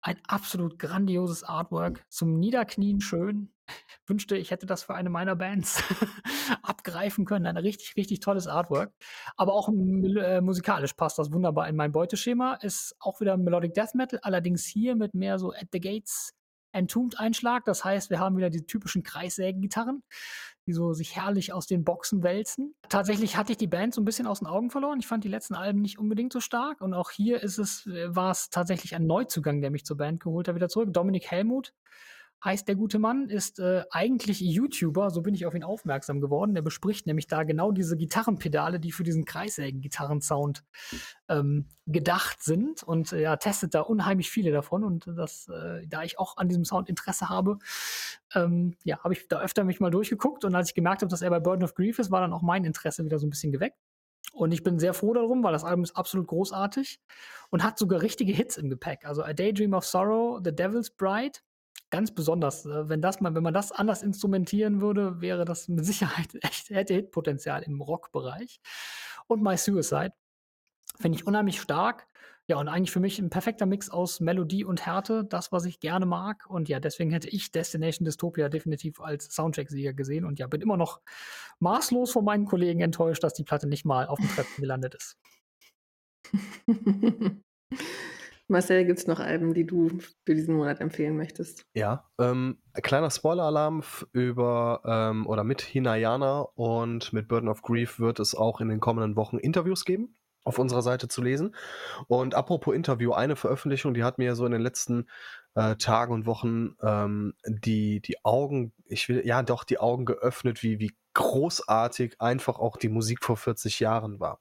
ein 0.00 0.20
absolut 0.26 0.78
grandioses 0.78 1.44
Artwork, 1.44 2.04
zum 2.08 2.38
Niederknien 2.38 3.00
schön. 3.00 3.52
Wünschte, 4.06 4.36
ich 4.36 4.50
hätte 4.50 4.66
das 4.66 4.82
für 4.82 4.94
eine 4.94 5.10
meiner 5.10 5.36
Bands 5.36 5.82
abgreifen 6.62 7.24
können. 7.24 7.46
Ein 7.46 7.56
richtig, 7.56 7.94
richtig 7.96 8.18
tolles 8.18 8.48
Artwork. 8.48 8.92
Aber 9.36 9.54
auch 9.54 9.68
äh, 9.68 10.40
musikalisch 10.40 10.94
passt 10.94 11.18
das 11.18 11.32
wunderbar 11.32 11.68
in 11.68 11.76
mein 11.76 11.92
Beuteschema. 11.92 12.54
Ist 12.54 12.96
auch 12.98 13.20
wieder 13.20 13.36
Melodic 13.36 13.74
Death 13.74 13.94
Metal, 13.94 14.18
allerdings 14.22 14.64
hier 14.64 14.96
mit 14.96 15.14
mehr 15.14 15.38
so 15.38 15.52
At 15.52 15.68
the 15.72 15.80
Gates 15.80 16.34
Entombed-Einschlag. 16.72 17.64
Das 17.64 17.84
heißt, 17.84 18.10
wir 18.10 18.18
haben 18.18 18.36
wieder 18.36 18.50
die 18.50 18.66
typischen 18.66 19.02
Kreissägengitarren, 19.02 20.02
die 20.66 20.72
so 20.72 20.92
sich 20.92 21.16
herrlich 21.16 21.52
aus 21.52 21.66
den 21.66 21.84
Boxen 21.84 22.22
wälzen. 22.22 22.74
Tatsächlich 22.88 23.36
hatte 23.36 23.52
ich 23.52 23.58
die 23.58 23.66
Band 23.66 23.94
so 23.94 24.00
'n 24.00 24.04
bisschen 24.04 24.26
aus 24.26 24.40
den 24.40 24.48
Augen 24.48 24.70
verloren. 24.70 24.98
Ich 25.00 25.06
fand 25.06 25.24
die 25.24 25.28
letzten 25.28 25.54
Alben 25.54 25.80
nicht 25.80 25.98
unbedingt 25.98 26.32
so 26.32 26.40
stark 26.40 26.80
und 26.80 26.94
auch 26.94 27.10
hier 27.10 27.42
ist 27.42 27.58
es 27.58 27.86
äh, 27.86 28.14
war's 28.14 28.50
tatsächlich 28.50 28.94
ein 28.94 29.06
Neuzugang, 29.06 29.60
der 29.60 29.70
mich 29.70 29.84
zur 29.84 29.96
Band 29.96 30.20
geholt 30.20 30.48
hat 30.48 30.54
wieder 30.54 30.68
zurück. 30.68 30.92
Dominik 30.92 31.30
Hellmuth 31.30 31.72
heißt 32.44 32.66
der 32.68 32.74
gute 32.74 32.98
Mann, 32.98 33.28
ist, 33.28 33.58
äh, 33.60 33.84
eigentlich 33.90 34.40
YouTuber, 34.40 35.10
so 35.10 35.22
bin 35.22 35.34
ich 35.34 35.46
auf 35.46 35.54
ihn 35.54 35.64
aufmerksam 35.64 36.20
geworden. 36.20 36.54
Der 36.54 36.62
bespricht 36.62 37.06
nämlich 37.06 37.26
da 37.26 37.44
genau 37.44 37.72
diese 37.72 37.96
Gitarrenpedale, 37.96 38.80
die 38.80 38.92
für 38.92 39.04
diesen 39.04 39.24
Kreissägen-Gitarrensound, 39.24 40.64
ähm, 41.28 41.66
gedacht 41.86 42.42
sind 42.42 42.82
und, 42.82 43.12
ja, 43.12 43.36
testet 43.36 43.74
da 43.74 43.80
unheimlich 43.82 44.30
viele 44.30 44.52
davon 44.52 44.84
und 44.84 45.06
das 45.06 45.48
äh, 45.48 45.86
da 45.86 46.02
ich 46.04 46.18
auch 46.18 46.36
an 46.36 46.48
diesem 46.48 46.64
Sound 46.64 46.88
Interesse 46.88 47.28
habe, 47.28 47.58
ähm, 48.34 48.76
ja, 48.84 48.98
habe 49.02 49.14
ich 49.14 49.28
da 49.28 49.40
öfter 49.40 49.64
mich 49.64 49.80
mal 49.80 49.90
durchgeguckt 49.90 50.44
und 50.44 50.54
als 50.54 50.68
ich 50.70 50.74
gemerkt 50.74 51.02
habe, 51.02 51.10
dass 51.10 51.22
er 51.22 51.30
bei 51.30 51.40
Burden 51.40 51.64
of 51.64 51.74
Grief 51.74 51.98
ist, 51.98 52.10
war 52.10 52.20
dann 52.20 52.32
auch 52.32 52.42
mein 52.42 52.64
Interesse 52.64 53.04
wieder 53.04 53.18
so 53.18 53.26
'n 53.26 53.30
bisschen 53.30 53.52
geweckt. 53.52 53.78
Und 54.32 54.52
ich 54.52 54.62
bin 54.62 54.78
sehr 54.78 54.94
froh 54.94 55.12
darum, 55.14 55.42
weil 55.44 55.52
das 55.52 55.64
Album 55.64 55.84
ist 55.84 55.96
absolut 55.96 56.26
großartig 56.28 57.00
und 57.50 57.62
hat 57.62 57.78
sogar 57.78 58.00
richtige 58.02 58.32
Hits 58.32 58.56
im 58.56 58.70
Gepäck. 58.70 59.04
Also 59.04 59.22
A 59.22 59.32
Daydream 59.34 59.74
of 59.74 59.84
Sorrow, 59.84 60.40
The 60.42 60.54
Devil's 60.54 60.90
Bride, 60.90 61.40
ganz 61.92 62.10
besonders. 62.12 62.66
Äh, 62.66 62.88
wenn, 62.88 63.00
das 63.00 63.20
mal, 63.20 63.36
wenn 63.36 63.44
man 63.44 63.54
das 63.54 63.70
anders 63.70 64.02
instrumentieren 64.02 64.80
würde, 64.80 65.20
wäre 65.20 65.44
das 65.44 65.68
mit 65.68 65.86
Sicherheit 65.86 66.30
echt, 66.42 66.70
hätte 66.70 66.94
Hitpotenzial 66.94 67.62
im 67.62 67.80
Rockbereich. 67.80 68.60
Und 69.28 69.42
My 69.42 69.56
Suicide 69.56 70.14
finde 71.00 71.16
ich 71.16 71.26
unheimlich 71.26 71.60
stark. 71.60 72.08
Ja, 72.48 72.56
und 72.56 72.66
eigentlich 72.66 72.90
für 72.90 72.98
mich 72.98 73.20
ein 73.20 73.30
perfekter 73.30 73.66
Mix 73.66 73.88
aus 73.88 74.18
Melodie 74.18 74.64
und 74.64 74.84
Härte, 74.84 75.24
das, 75.24 75.52
was 75.52 75.64
ich 75.64 75.78
gerne 75.78 76.06
mag. 76.06 76.44
Und 76.50 76.68
ja, 76.68 76.80
deswegen 76.80 77.12
hätte 77.12 77.28
ich 77.28 77.52
Destination 77.52 78.04
Dystopia 78.04 78.48
definitiv 78.48 79.00
als 79.00 79.32
Soundtrack-Sieger 79.32 79.92
gesehen. 79.92 80.24
Und 80.24 80.40
ja, 80.40 80.48
bin 80.48 80.60
immer 80.60 80.76
noch 80.76 81.00
maßlos 81.60 82.10
von 82.10 82.24
meinen 82.24 82.46
Kollegen 82.46 82.80
enttäuscht, 82.80 83.22
dass 83.22 83.34
die 83.34 83.44
Platte 83.44 83.68
nicht 83.68 83.84
mal 83.84 84.08
auf 84.08 84.18
dem 84.18 84.28
Treppen 84.28 84.60
gelandet 84.60 84.96
ist. 84.96 85.16
Marcel, 88.52 88.84
gibt 88.84 89.00
es 89.00 89.06
noch 89.06 89.18
Alben, 89.18 89.54
die 89.54 89.66
du 89.66 89.88
für 90.24 90.34
diesen 90.34 90.54
Monat 90.54 90.80
empfehlen 90.80 91.16
möchtest? 91.16 91.64
Ja, 91.74 92.08
ähm, 92.20 92.58
kleiner 92.74 93.10
Spoiler-Alarm 93.10 93.82
über 94.12 94.82
ähm, 94.84 95.26
oder 95.26 95.42
mit 95.42 95.60
Hinayana 95.60 96.42
und 96.54 97.12
mit 97.12 97.26
Burden 97.26 97.48
of 97.48 97.62
Grief 97.62 97.98
wird 97.98 98.20
es 98.20 98.34
auch 98.34 98.60
in 98.60 98.68
den 98.68 98.80
kommenden 98.80 99.16
Wochen 99.16 99.38
Interviews 99.38 99.84
geben 99.84 100.16
auf 100.44 100.58
unserer 100.58 100.82
Seite 100.82 101.08
zu 101.08 101.22
lesen. 101.22 101.54
Und 102.08 102.34
apropos 102.34 102.74
Interview, 102.74 103.12
eine 103.12 103.36
Veröffentlichung, 103.36 103.94
die 103.94 104.04
hat 104.04 104.18
mir 104.18 104.34
so 104.34 104.44
in 104.44 104.52
den 104.52 104.60
letzten 104.60 105.08
äh, 105.54 105.76
Tagen 105.76 106.12
und 106.12 106.26
Wochen 106.26 106.74
ähm, 106.82 107.34
die, 107.46 108.00
die 108.00 108.24
Augen, 108.24 108.72
ich 108.86 109.08
will, 109.08 109.22
ja 109.24 109.42
doch, 109.42 109.64
die 109.64 109.78
Augen 109.78 110.04
geöffnet, 110.04 110.62
wie, 110.62 110.78
wie 110.80 110.96
großartig 111.14 112.20
einfach 112.20 112.58
auch 112.58 112.76
die 112.76 112.88
Musik 112.88 113.24
vor 113.24 113.36
40 113.36 113.80
Jahren 113.80 114.20
war. 114.20 114.40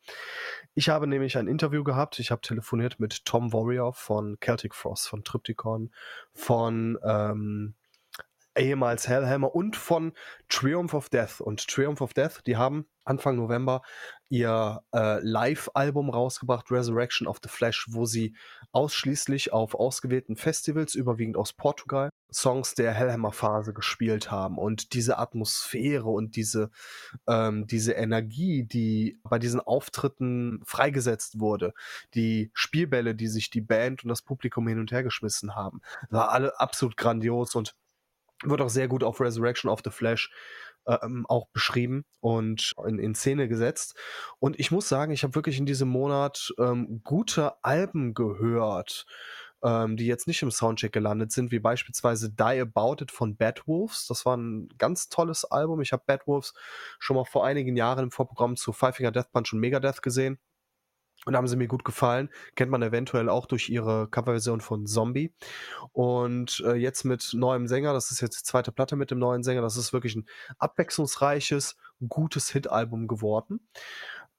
Ich 0.73 0.89
habe 0.89 1.07
nämlich 1.07 1.37
ein 1.37 1.47
Interview 1.47 1.83
gehabt, 1.83 2.19
ich 2.19 2.31
habe 2.31 2.41
telefoniert 2.41 2.99
mit 2.99 3.25
Tom 3.25 3.53
Warrior 3.53 3.93
von 3.93 4.37
Celtic 4.43 4.75
Frost, 4.75 5.07
von 5.07 5.23
Triptychon, 5.23 5.91
von 6.33 6.97
ähm, 7.03 7.75
ehemals 8.55 9.07
Hellhammer 9.07 9.53
und 9.53 9.75
von 9.75 10.13
Triumph 10.49 10.93
of 10.93 11.09
Death. 11.09 11.41
Und 11.41 11.67
Triumph 11.67 12.01
of 12.01 12.13
Death, 12.13 12.41
die 12.45 12.57
haben 12.57 12.85
Anfang 13.05 13.35
November 13.35 13.81
ihr 14.29 14.81
äh, 14.93 15.19
Live-Album 15.21 16.09
rausgebracht, 16.09 16.71
Resurrection 16.71 17.27
of 17.27 17.39
the 17.43 17.49
Flesh, 17.49 17.87
wo 17.89 18.05
sie 18.05 18.35
ausschließlich 18.71 19.53
auf 19.53 19.75
ausgewählten 19.75 20.35
Festivals, 20.35 20.95
überwiegend 20.95 21.37
aus 21.37 21.53
Portugal, 21.53 22.09
Songs 22.33 22.75
der 22.75 22.93
Hellhammer-Phase 22.93 23.73
gespielt 23.73 24.31
haben. 24.31 24.57
Und 24.57 24.93
diese 24.93 25.17
Atmosphäre 25.17 26.09
und 26.09 26.35
diese, 26.35 26.71
ähm, 27.27 27.67
diese 27.67 27.93
Energie, 27.93 28.63
die 28.63 29.19
bei 29.23 29.39
diesen 29.39 29.59
Auftritten 29.59 30.61
freigesetzt 30.63 31.39
wurde, 31.39 31.73
die 32.13 32.51
Spielbälle, 32.53 33.15
die 33.15 33.27
sich 33.27 33.49
die 33.49 33.61
Band 33.61 34.03
und 34.03 34.09
das 34.09 34.21
Publikum 34.21 34.67
hin 34.67 34.79
und 34.79 34.91
her 34.91 35.03
geschmissen 35.03 35.55
haben, 35.55 35.81
war 36.09 36.29
alle 36.31 36.59
absolut 36.59 36.97
grandios 36.97 37.55
und 37.55 37.75
wird 38.43 38.61
auch 38.61 38.69
sehr 38.69 38.87
gut 38.87 39.03
auf 39.03 39.19
Resurrection 39.19 39.69
of 39.69 39.81
the 39.83 39.91
Flash 39.91 40.31
ähm, 40.87 41.25
auch 41.27 41.47
beschrieben 41.53 42.05
und 42.19 42.73
in, 42.87 42.99
in 42.99 43.15
Szene 43.15 43.47
gesetzt. 43.47 43.95
Und 44.39 44.59
ich 44.59 44.71
muss 44.71 44.89
sagen, 44.89 45.11
ich 45.11 45.23
habe 45.23 45.35
wirklich 45.35 45.57
in 45.59 45.65
diesem 45.65 45.89
Monat 45.89 46.53
ähm, 46.57 47.01
gute 47.03 47.63
Alben 47.63 48.13
gehört, 48.13 49.05
ähm, 49.63 49.97
die 49.97 50.05
jetzt 50.05 50.27
nicht 50.27 50.41
im 50.41 50.51
Soundcheck 50.51 50.91
gelandet 50.91 51.31
sind, 51.31 51.51
wie 51.51 51.59
beispielsweise 51.59 52.29
Die 52.31 52.61
About 52.61 53.03
It 53.03 53.11
von 53.11 53.35
Bad 53.35 53.67
Wolves. 53.67 54.07
Das 54.07 54.25
war 54.25 54.37
ein 54.37 54.69
ganz 54.77 55.09
tolles 55.09 55.45
Album. 55.45 55.81
Ich 55.81 55.91
habe 55.91 56.03
Bad 56.05 56.27
Wolves 56.27 56.53
schon 56.99 57.15
mal 57.15 57.25
vor 57.25 57.45
einigen 57.45 57.75
Jahren 57.75 58.05
im 58.05 58.11
Vorprogramm 58.11 58.55
zu 58.55 58.73
Five 58.73 58.95
Finger 58.95 59.11
Death 59.11 59.31
Punch 59.31 59.53
und 59.53 59.59
Megadeth 59.59 60.01
gesehen. 60.01 60.39
Und 61.25 61.35
haben 61.35 61.47
sie 61.47 61.55
mir 61.55 61.67
gut 61.67 61.85
gefallen. 61.85 62.29
Kennt 62.55 62.71
man 62.71 62.81
eventuell 62.81 63.29
auch 63.29 63.45
durch 63.45 63.69
ihre 63.69 64.07
Coverversion 64.09 64.59
von 64.59 64.87
Zombie. 64.87 65.31
Und 65.91 66.63
äh, 66.65 66.73
jetzt 66.73 67.03
mit 67.03 67.33
neuem 67.33 67.67
Sänger, 67.67 67.93
das 67.93 68.09
ist 68.09 68.21
jetzt 68.21 68.39
die 68.39 68.43
zweite 68.43 68.71
Platte 68.71 68.95
mit 68.95 69.11
dem 69.11 69.19
neuen 69.19 69.43
Sänger, 69.43 69.61
das 69.61 69.77
ist 69.77 69.93
wirklich 69.93 70.15
ein 70.15 70.27
abwechslungsreiches, 70.57 71.77
gutes 72.09 72.49
Hit-Album 72.49 73.07
geworden. 73.07 73.59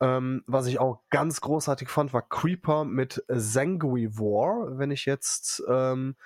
Ähm, 0.02 0.42
was 0.48 0.66
ich 0.66 0.80
auch 0.80 1.00
ganz 1.10 1.40
großartig 1.40 1.88
fand, 1.88 2.12
war 2.12 2.28
Creeper 2.28 2.84
mit 2.84 3.24
War, 3.28 4.76
wenn 4.76 4.90
ich 4.90 5.06
jetzt 5.06 5.62
ähm, 5.68 6.16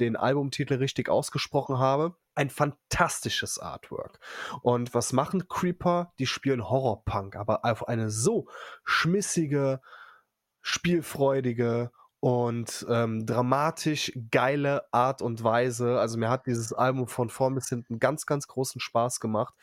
den 0.00 0.16
Albumtitel 0.16 0.74
richtig 0.74 1.10
ausgesprochen 1.10 1.78
habe. 1.78 2.16
Ein 2.34 2.48
fantastisches 2.48 3.58
Artwork. 3.58 4.20
Und 4.62 4.94
was 4.94 5.12
machen 5.12 5.48
Creeper? 5.48 6.14
Die 6.18 6.26
spielen 6.26 6.66
Horrorpunk, 6.66 7.36
aber 7.36 7.64
auf 7.66 7.86
eine 7.88 8.08
so 8.08 8.48
schmissige, 8.84 9.82
spielfreudige 10.62 11.90
und 12.26 12.84
ähm, 12.90 13.24
dramatisch 13.24 14.12
geile 14.32 14.92
Art 14.92 15.22
und 15.22 15.44
Weise. 15.44 16.00
Also 16.00 16.18
mir 16.18 16.28
hat 16.28 16.46
dieses 16.46 16.72
Album 16.72 17.06
von 17.06 17.30
vorn 17.30 17.54
bis 17.54 17.68
hinten 17.68 18.00
ganz, 18.00 18.26
ganz 18.26 18.48
großen 18.48 18.80
Spaß 18.80 19.20
gemacht. 19.20 19.54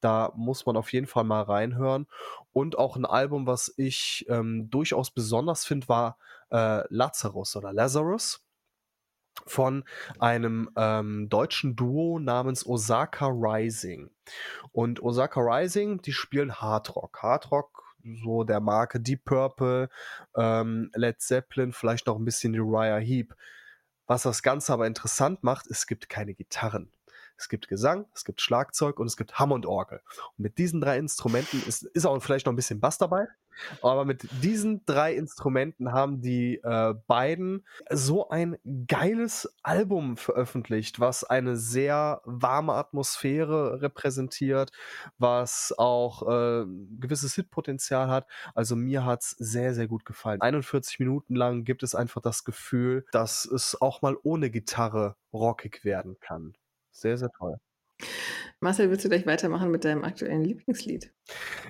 Da 0.00 0.30
muss 0.36 0.64
man 0.64 0.76
auf 0.76 0.92
jeden 0.92 1.08
Fall 1.08 1.24
mal 1.24 1.42
reinhören. 1.42 2.06
Und 2.52 2.78
auch 2.78 2.94
ein 2.94 3.06
Album, 3.06 3.48
was 3.48 3.74
ich 3.76 4.24
ähm, 4.28 4.70
durchaus 4.70 5.10
besonders 5.10 5.64
finde, 5.64 5.88
war 5.88 6.16
äh, 6.52 6.84
Lazarus 6.94 7.56
oder 7.56 7.72
Lazarus 7.72 8.46
von 9.44 9.82
einem 10.20 10.70
ähm, 10.76 11.28
deutschen 11.28 11.74
Duo 11.74 12.20
namens 12.20 12.64
Osaka 12.64 13.26
Rising. 13.26 14.12
Und 14.70 15.02
Osaka 15.02 15.40
Rising, 15.40 16.02
die 16.02 16.12
spielen 16.12 16.54
Hardrock. 16.54 17.20
Hardrock 17.20 17.81
so 18.04 18.44
der 18.44 18.60
Marke 18.60 19.00
Deep 19.00 19.24
Purple, 19.24 19.88
ähm, 20.36 20.90
Led 20.94 21.20
Zeppelin, 21.20 21.72
vielleicht 21.72 22.06
noch 22.06 22.18
ein 22.18 22.24
bisschen 22.24 22.58
Uriah 22.58 22.98
Heep. 22.98 23.34
Was 24.06 24.22
das 24.22 24.42
Ganze 24.42 24.72
aber 24.72 24.86
interessant 24.86 25.42
macht, 25.42 25.66
es 25.68 25.86
gibt 25.86 26.08
keine 26.08 26.34
Gitarren. 26.34 26.92
Es 27.36 27.48
gibt 27.48 27.68
Gesang, 27.68 28.06
es 28.14 28.24
gibt 28.24 28.40
Schlagzeug 28.40 28.98
und 29.00 29.06
es 29.06 29.16
gibt 29.16 29.38
Hammond-Orgel. 29.38 30.00
Und 30.36 30.42
mit 30.42 30.58
diesen 30.58 30.80
drei 30.80 30.98
Instrumenten 30.98 31.62
ist, 31.66 31.82
ist 31.82 32.06
auch 32.06 32.20
vielleicht 32.20 32.46
noch 32.46 32.52
ein 32.52 32.56
bisschen 32.56 32.80
Bass 32.80 32.98
dabei, 32.98 33.26
aber 33.82 34.04
mit 34.04 34.28
diesen 34.42 34.84
drei 34.86 35.14
Instrumenten 35.14 35.92
haben 35.92 36.20
die 36.20 36.60
äh, 36.62 36.94
beiden 37.06 37.64
so 37.90 38.28
ein 38.28 38.56
geiles 38.86 39.54
Album 39.62 40.16
veröffentlicht, 40.16 41.00
was 41.00 41.24
eine 41.24 41.56
sehr 41.56 42.20
warme 42.24 42.74
Atmosphäre 42.74 43.80
repräsentiert, 43.82 44.72
was 45.18 45.74
auch 45.76 46.22
äh, 46.28 46.64
gewisses 46.98 47.34
Hitpotenzial 47.34 48.08
hat. 48.08 48.26
Also 48.54 48.76
mir 48.76 49.04
hat 49.04 49.22
es 49.22 49.30
sehr, 49.30 49.74
sehr 49.74 49.88
gut 49.88 50.04
gefallen. 50.04 50.40
41 50.40 50.98
Minuten 50.98 51.34
lang 51.34 51.64
gibt 51.64 51.82
es 51.82 51.94
einfach 51.94 52.20
das 52.20 52.44
Gefühl, 52.44 53.04
dass 53.12 53.44
es 53.44 53.80
auch 53.80 54.02
mal 54.02 54.16
ohne 54.22 54.50
Gitarre 54.50 55.16
rockig 55.32 55.84
werden 55.84 56.16
kann. 56.20 56.54
Sehr, 56.90 57.16
sehr 57.16 57.30
toll. 57.30 57.56
Marcel, 58.62 58.90
willst 58.90 59.04
du 59.04 59.08
gleich 59.08 59.26
weitermachen 59.26 59.72
mit 59.72 59.84
deinem 59.84 60.04
aktuellen 60.04 60.44
Lieblingslied? 60.44 61.12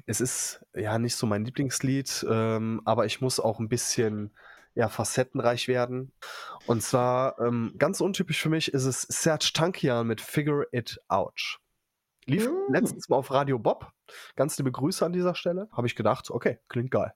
Es 0.05 0.20
ist 0.20 0.62
ja 0.74 0.99
nicht 0.99 1.16
so 1.16 1.26
mein 1.26 1.45
Lieblingslied, 1.45 2.26
ähm, 2.28 2.82
aber 2.84 3.07
ich 3.07 3.22
muss 3.22 3.40
auch 3.40 3.59
ein 3.59 3.70
bisschen 3.70 4.36
ja, 4.74 4.88
facettenreich 4.88 5.68
werden. 5.68 6.12
Und 6.66 6.82
zwar 6.82 7.38
ähm, 7.40 7.74
ganz 7.78 8.03
untypisch 8.03 8.43
für 8.43 8.51
mich 8.51 8.74
ist 8.74 8.84
es 8.84 9.03
Serge 9.03 9.53
Tankian 9.55 10.07
mit 10.07 10.20
Figure 10.20 10.66
It 10.70 11.01
Out. 11.09 11.61
Lief 12.26 12.47
mm. 12.47 12.72
letztens 12.72 13.09
mal 13.09 13.16
auf 13.16 13.30
Radio 13.30 13.59
Bob. 13.59 13.90
Ganz 14.36 14.59
liebe 14.59 14.70
Grüße 14.70 15.05
an 15.05 15.14
dieser 15.14 15.34
Stelle. 15.34 15.68
Habe 15.72 15.86
ich 15.86 15.97
gedacht, 15.97 16.30
okay, 16.30 16.59
klingt 16.68 16.90
geil. 16.90 17.14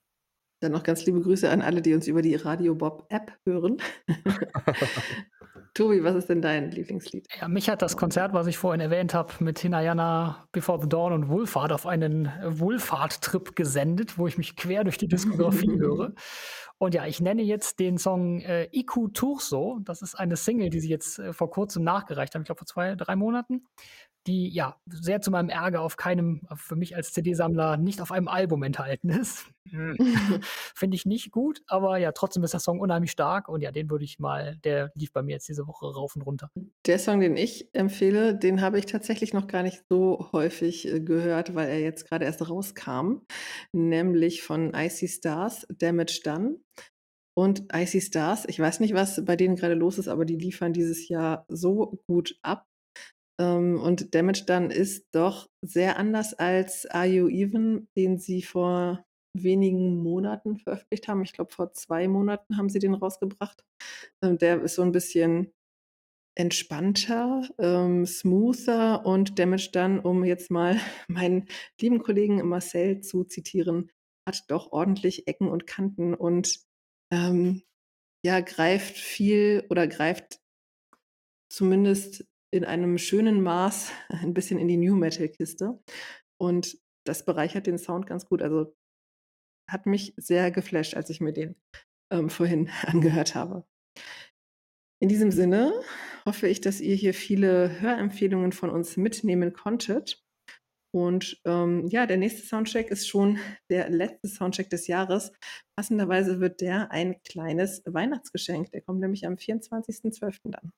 Dann 0.61 0.73
noch 0.73 0.83
ganz 0.83 1.05
liebe 1.05 1.21
Grüße 1.21 1.51
an 1.51 1.61
alle, 1.61 1.83
die 1.83 1.95
uns 1.95 2.07
über 2.07 2.23
die 2.23 2.35
Radio 2.35 2.75
Bob 2.75 3.07
App 3.11 3.33
hören. 3.45 3.77
Tobi, 5.75 6.03
was 6.03 6.15
ist 6.15 6.31
denn 6.31 6.41
dein 6.41 6.71
Lieblingslied? 6.71 7.29
Ja, 7.39 7.49
mich 7.49 7.69
hat 7.69 7.83
das 7.83 7.99
Konzert, 7.99 8.33
was 8.33 8.47
ich 8.47 8.57
vorhin 8.57 8.81
erwähnt 8.81 9.13
habe, 9.13 9.35
mit 9.41 9.59
Hinayana, 9.59 10.49
Before 10.51 10.81
the 10.81 10.89
Dawn 10.89 11.13
und 11.13 11.29
Wohlfahrt 11.29 11.71
auf 11.71 11.87
einen 11.87 12.31
Wohlfahrttrip 12.43 13.55
gesendet, 13.55 14.17
wo 14.17 14.27
ich 14.27 14.39
mich 14.39 14.57
quer 14.57 14.85
durch 14.85 14.97
die 14.97 15.09
Diskografie 15.09 15.71
höre. 15.79 16.15
Und 16.79 16.95
ja, 16.95 17.07
ich 17.07 17.21
nenne 17.21 17.43
jetzt 17.43 17.79
den 17.79 17.99
Song 17.99 18.41
äh, 18.41 18.69
Iku 18.73 19.09
Turso. 19.09 19.79
Das 19.83 20.01
ist 20.01 20.15
eine 20.15 20.37
Single, 20.37 20.71
die 20.71 20.81
sie 20.81 20.89
jetzt 20.89 21.19
äh, 21.19 21.35
vor 21.35 21.51
kurzem 21.51 21.85
nachgereicht 21.85 22.35
haben, 22.35 22.43
ich 22.43 22.47
glaube 22.47 22.61
vor 22.61 22.67
zwei, 22.67 22.95
drei 22.95 23.15
Monaten 23.15 23.67
die 24.27 24.49
ja 24.49 24.77
sehr 24.87 25.21
zu 25.21 25.31
meinem 25.31 25.49
Ärger 25.49 25.81
auf 25.81 25.97
keinem, 25.97 26.43
für 26.55 26.77
mich 26.77 26.97
als 26.97 27.13
CD-Sammler, 27.13 27.77
nicht 27.77 28.01
auf 28.01 28.13
einem 28.13 28.29
Album 28.29 28.63
enthalten 28.63 29.11
ist. 29.11 29.47
Hm. 29.71 29.97
Finde 30.75 30.97
ich 30.97 31.07
nicht 31.07 31.31
gut, 31.31 31.63
aber 31.67 31.99
ja, 31.99 32.13
trotzdem 32.13 32.45
ist 32.45 32.53
der 32.53 32.61
Song 32.61 32.81
unheimlich 32.81 33.11
stark 33.11 33.49
und 33.49 33.61
ja, 33.61 33.71
den 33.71 33.91
würde 33.91 34.05
ich 34.05 34.19
mal, 34.19 34.57
der 34.65 34.93
lief 34.95 35.13
bei 35.13 35.23
mir 35.23 35.33
jetzt 35.33 35.49
diese 35.49 35.67
Woche 35.67 35.87
rauf 35.87 36.17
und 36.17 36.23
runter. 36.23 36.51
Der 36.87 36.99
Song, 36.99 37.21
den 37.21 37.37
ich 37.37 37.69
empfehle, 37.75 38.37
den 38.37 38.61
habe 38.61 38.79
ich 38.79 38.87
tatsächlich 38.87 39.33
noch 39.33 39.47
gar 39.47 39.63
nicht 39.63 39.83
so 39.89 40.29
häufig 40.33 40.87
äh, 40.87 41.01
gehört, 41.01 41.55
weil 41.55 41.69
er 41.69 41.81
jetzt 41.81 42.09
gerade 42.09 42.25
erst 42.25 42.49
rauskam, 42.49 43.23
nämlich 43.73 44.43
von 44.43 44.73
Icy 44.75 45.09
Stars, 45.09 45.67
Damage 45.71 46.21
Done. 46.25 46.57
Und 47.39 47.65
Icy 47.75 48.01
Stars, 48.01 48.47
ich 48.49 48.59
weiß 48.59 48.81
nicht, 48.81 48.95
was 48.95 49.23
bei 49.25 49.37
denen 49.37 49.57
gerade 49.57 49.75
los 49.75 49.99
ist, 49.99 50.09
aber 50.09 50.25
die 50.25 50.37
liefern 50.37 50.73
dieses 50.73 51.07
Jahr 51.09 51.45
so 51.49 51.99
gut 52.07 52.35
ab. 52.41 52.65
Ähm, 53.39 53.81
und 53.81 54.15
Damage 54.15 54.45
Done 54.47 54.73
ist 54.73 55.09
doch 55.13 55.49
sehr 55.63 55.99
anders 55.99 56.35
als 56.35 56.87
Are 56.87 57.07
You 57.07 57.29
Even, 57.29 57.89
den 57.97 58.19
sie 58.19 58.43
vor 58.43 59.05
wenigen 59.35 59.97
Monaten 60.03 60.57
veröffentlicht 60.59 61.09
haben. 61.09 61.23
Ich 61.23 61.33
glaube, 61.33 61.53
vor 61.53 61.73
2 61.73 62.09
Monaten 62.09 62.57
haben 62.57 62.69
sie 62.71 62.79
den 62.79 62.95
rausgebracht. 62.95 63.65
Ähm, 64.23 64.39
der 64.39 64.63
ist 64.63 64.77
so 64.77 64.83
ein 64.83 64.93
bisschen 64.93 65.53
entspannter, 66.37 67.49
ähm, 67.59 68.05
smoother 68.07 69.07
und 69.07 69.39
Damage 69.39 69.71
Done, 69.73 70.03
um 70.03 70.25
jetzt 70.25 70.51
mal 70.51 70.79
meinen 71.09 71.49
lieben 71.81 71.99
Kollegen 71.99 72.47
Marcel 72.49 73.01
zu 73.01 73.25
zitieren, 73.25 73.91
hat 74.29 74.45
doch 74.49 74.73
ordentlich 74.73 75.29
Ecken 75.29 75.49
und 75.49 75.67
Kanten 75.67 76.15
und, 76.15 76.61
ähm, 77.11 77.63
ja, 78.25 78.41
greift 78.41 78.97
viel 78.97 79.65
oder 79.71 79.87
greift 79.87 80.41
zumindest 81.49 82.27
in 82.51 82.65
einem 82.65 82.99
schönen 82.99 83.43
Maß 83.43 83.93
ein 84.09 84.35
bisschen 84.35 84.59
in 84.59 84.69
die 84.69 84.77
New-Metal-Kiste. 84.77 85.79
Und 86.39 86.79
das 87.05 87.25
bereichert 87.25 87.67
den 87.67 87.79
Sound 87.79 88.07
ganz 88.07 88.27
gut. 88.27 88.43
Also, 88.43 88.75
hat 89.71 89.87
mich 89.87 90.15
sehr 90.17 90.51
geflasht, 90.51 90.95
als 90.95 91.11
ich 91.11 91.21
mir 91.21 91.33
den, 91.33 91.57
ähm, 92.13 92.31
vorhin 92.31 92.71
angehört 92.87 93.35
habe. 93.35 93.67
In 95.03 95.09
diesem 95.09 95.31
Sinne 95.31 95.73
hoffe 96.25 96.49
ich, 96.49 96.61
dass 96.61 96.81
ihr 96.81 96.95
hier 96.95 97.13
viele 97.15 97.81
Hörempfehlungen 97.81 98.53
von 98.53 98.71
uns 98.71 98.97
mitnehmen 98.97 99.53
konntet. 99.53 100.23
Und, 100.95 101.41
ähm, 101.45 101.87
ja, 101.89 102.07
der 102.07 102.17
nächste 102.17 102.47
Soundcheck 102.47 102.91
ist 102.91 103.07
schon 103.07 103.39
der 103.71 103.91
letzte 103.91 104.29
Soundcheck 104.29 104.71
des 104.71 104.87
Jahres. 104.87 105.33
Passenderweise 105.77 106.41
wird 106.41 106.63
der 106.63 106.91
ein 106.91 107.17
kleines 107.23 107.83
Weihnachtsgeschenk. 107.85 108.71
Der 108.71 108.81
kommt 108.81 109.01
nämlich 109.01 109.27
am 109.27 109.35
24.12. 109.35 110.51
dann. 110.53 110.73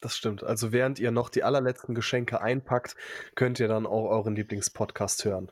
Das 0.00 0.16
stimmt. 0.16 0.42
Also 0.44 0.72
während 0.72 0.98
ihr 0.98 1.10
noch 1.10 1.30
die 1.30 1.42
allerletzten 1.42 1.94
Geschenke 1.94 2.40
einpackt, 2.40 2.96
könnt 3.34 3.60
ihr 3.60 3.68
dann 3.68 3.86
auch 3.86 4.04
euren 4.10 4.36
Lieblingspodcast 4.36 5.24
hören. 5.24 5.50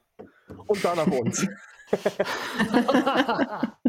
Und 0.66 0.84
danach 0.84 1.06
uns. 1.06 1.46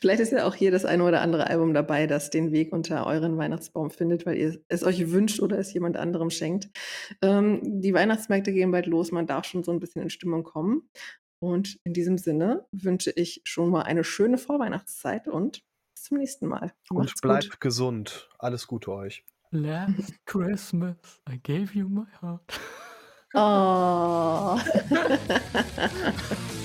Vielleicht 0.00 0.20
ist 0.20 0.32
ja 0.32 0.46
auch 0.46 0.54
hier 0.54 0.70
das 0.72 0.84
eine 0.84 1.04
oder 1.04 1.20
andere 1.20 1.46
Album 1.46 1.74
dabei, 1.74 2.06
das 2.06 2.30
den 2.30 2.50
Weg 2.52 2.72
unter 2.72 3.06
euren 3.06 3.38
Weihnachtsbaum 3.38 3.90
findet, 3.90 4.26
weil 4.26 4.36
ihr 4.36 4.58
es 4.68 4.82
euch 4.82 5.10
wünscht 5.12 5.40
oder 5.40 5.58
es 5.58 5.72
jemand 5.72 5.96
anderem 5.96 6.30
schenkt. 6.30 6.70
Ähm, 7.22 7.60
die 7.80 7.94
Weihnachtsmärkte 7.94 8.52
gehen 8.52 8.72
bald 8.72 8.86
los, 8.86 9.12
man 9.12 9.26
darf 9.26 9.44
schon 9.44 9.62
so 9.62 9.70
ein 9.70 9.78
bisschen 9.78 10.02
in 10.02 10.10
Stimmung 10.10 10.42
kommen. 10.42 10.88
Und 11.40 11.78
in 11.84 11.92
diesem 11.92 12.18
Sinne 12.18 12.66
wünsche 12.72 13.12
ich 13.14 13.42
schon 13.44 13.70
mal 13.70 13.82
eine 13.82 14.02
schöne 14.02 14.38
Vorweihnachtszeit 14.38 15.28
und 15.28 15.62
zum 16.04 16.18
nächsten 16.18 16.46
Mal. 16.46 16.72
Und 16.90 17.20
bleibt 17.20 17.50
gut. 17.50 17.60
gesund. 17.60 18.28
Alles 18.38 18.66
Gute 18.66 18.92
euch. 18.92 19.24
Last 19.50 20.14
Christmas, 20.26 20.96
I 21.28 21.38
gave 21.42 21.72
you 21.74 21.88
my 21.88 22.06
heart. 22.20 22.60
Oh. 23.34 24.58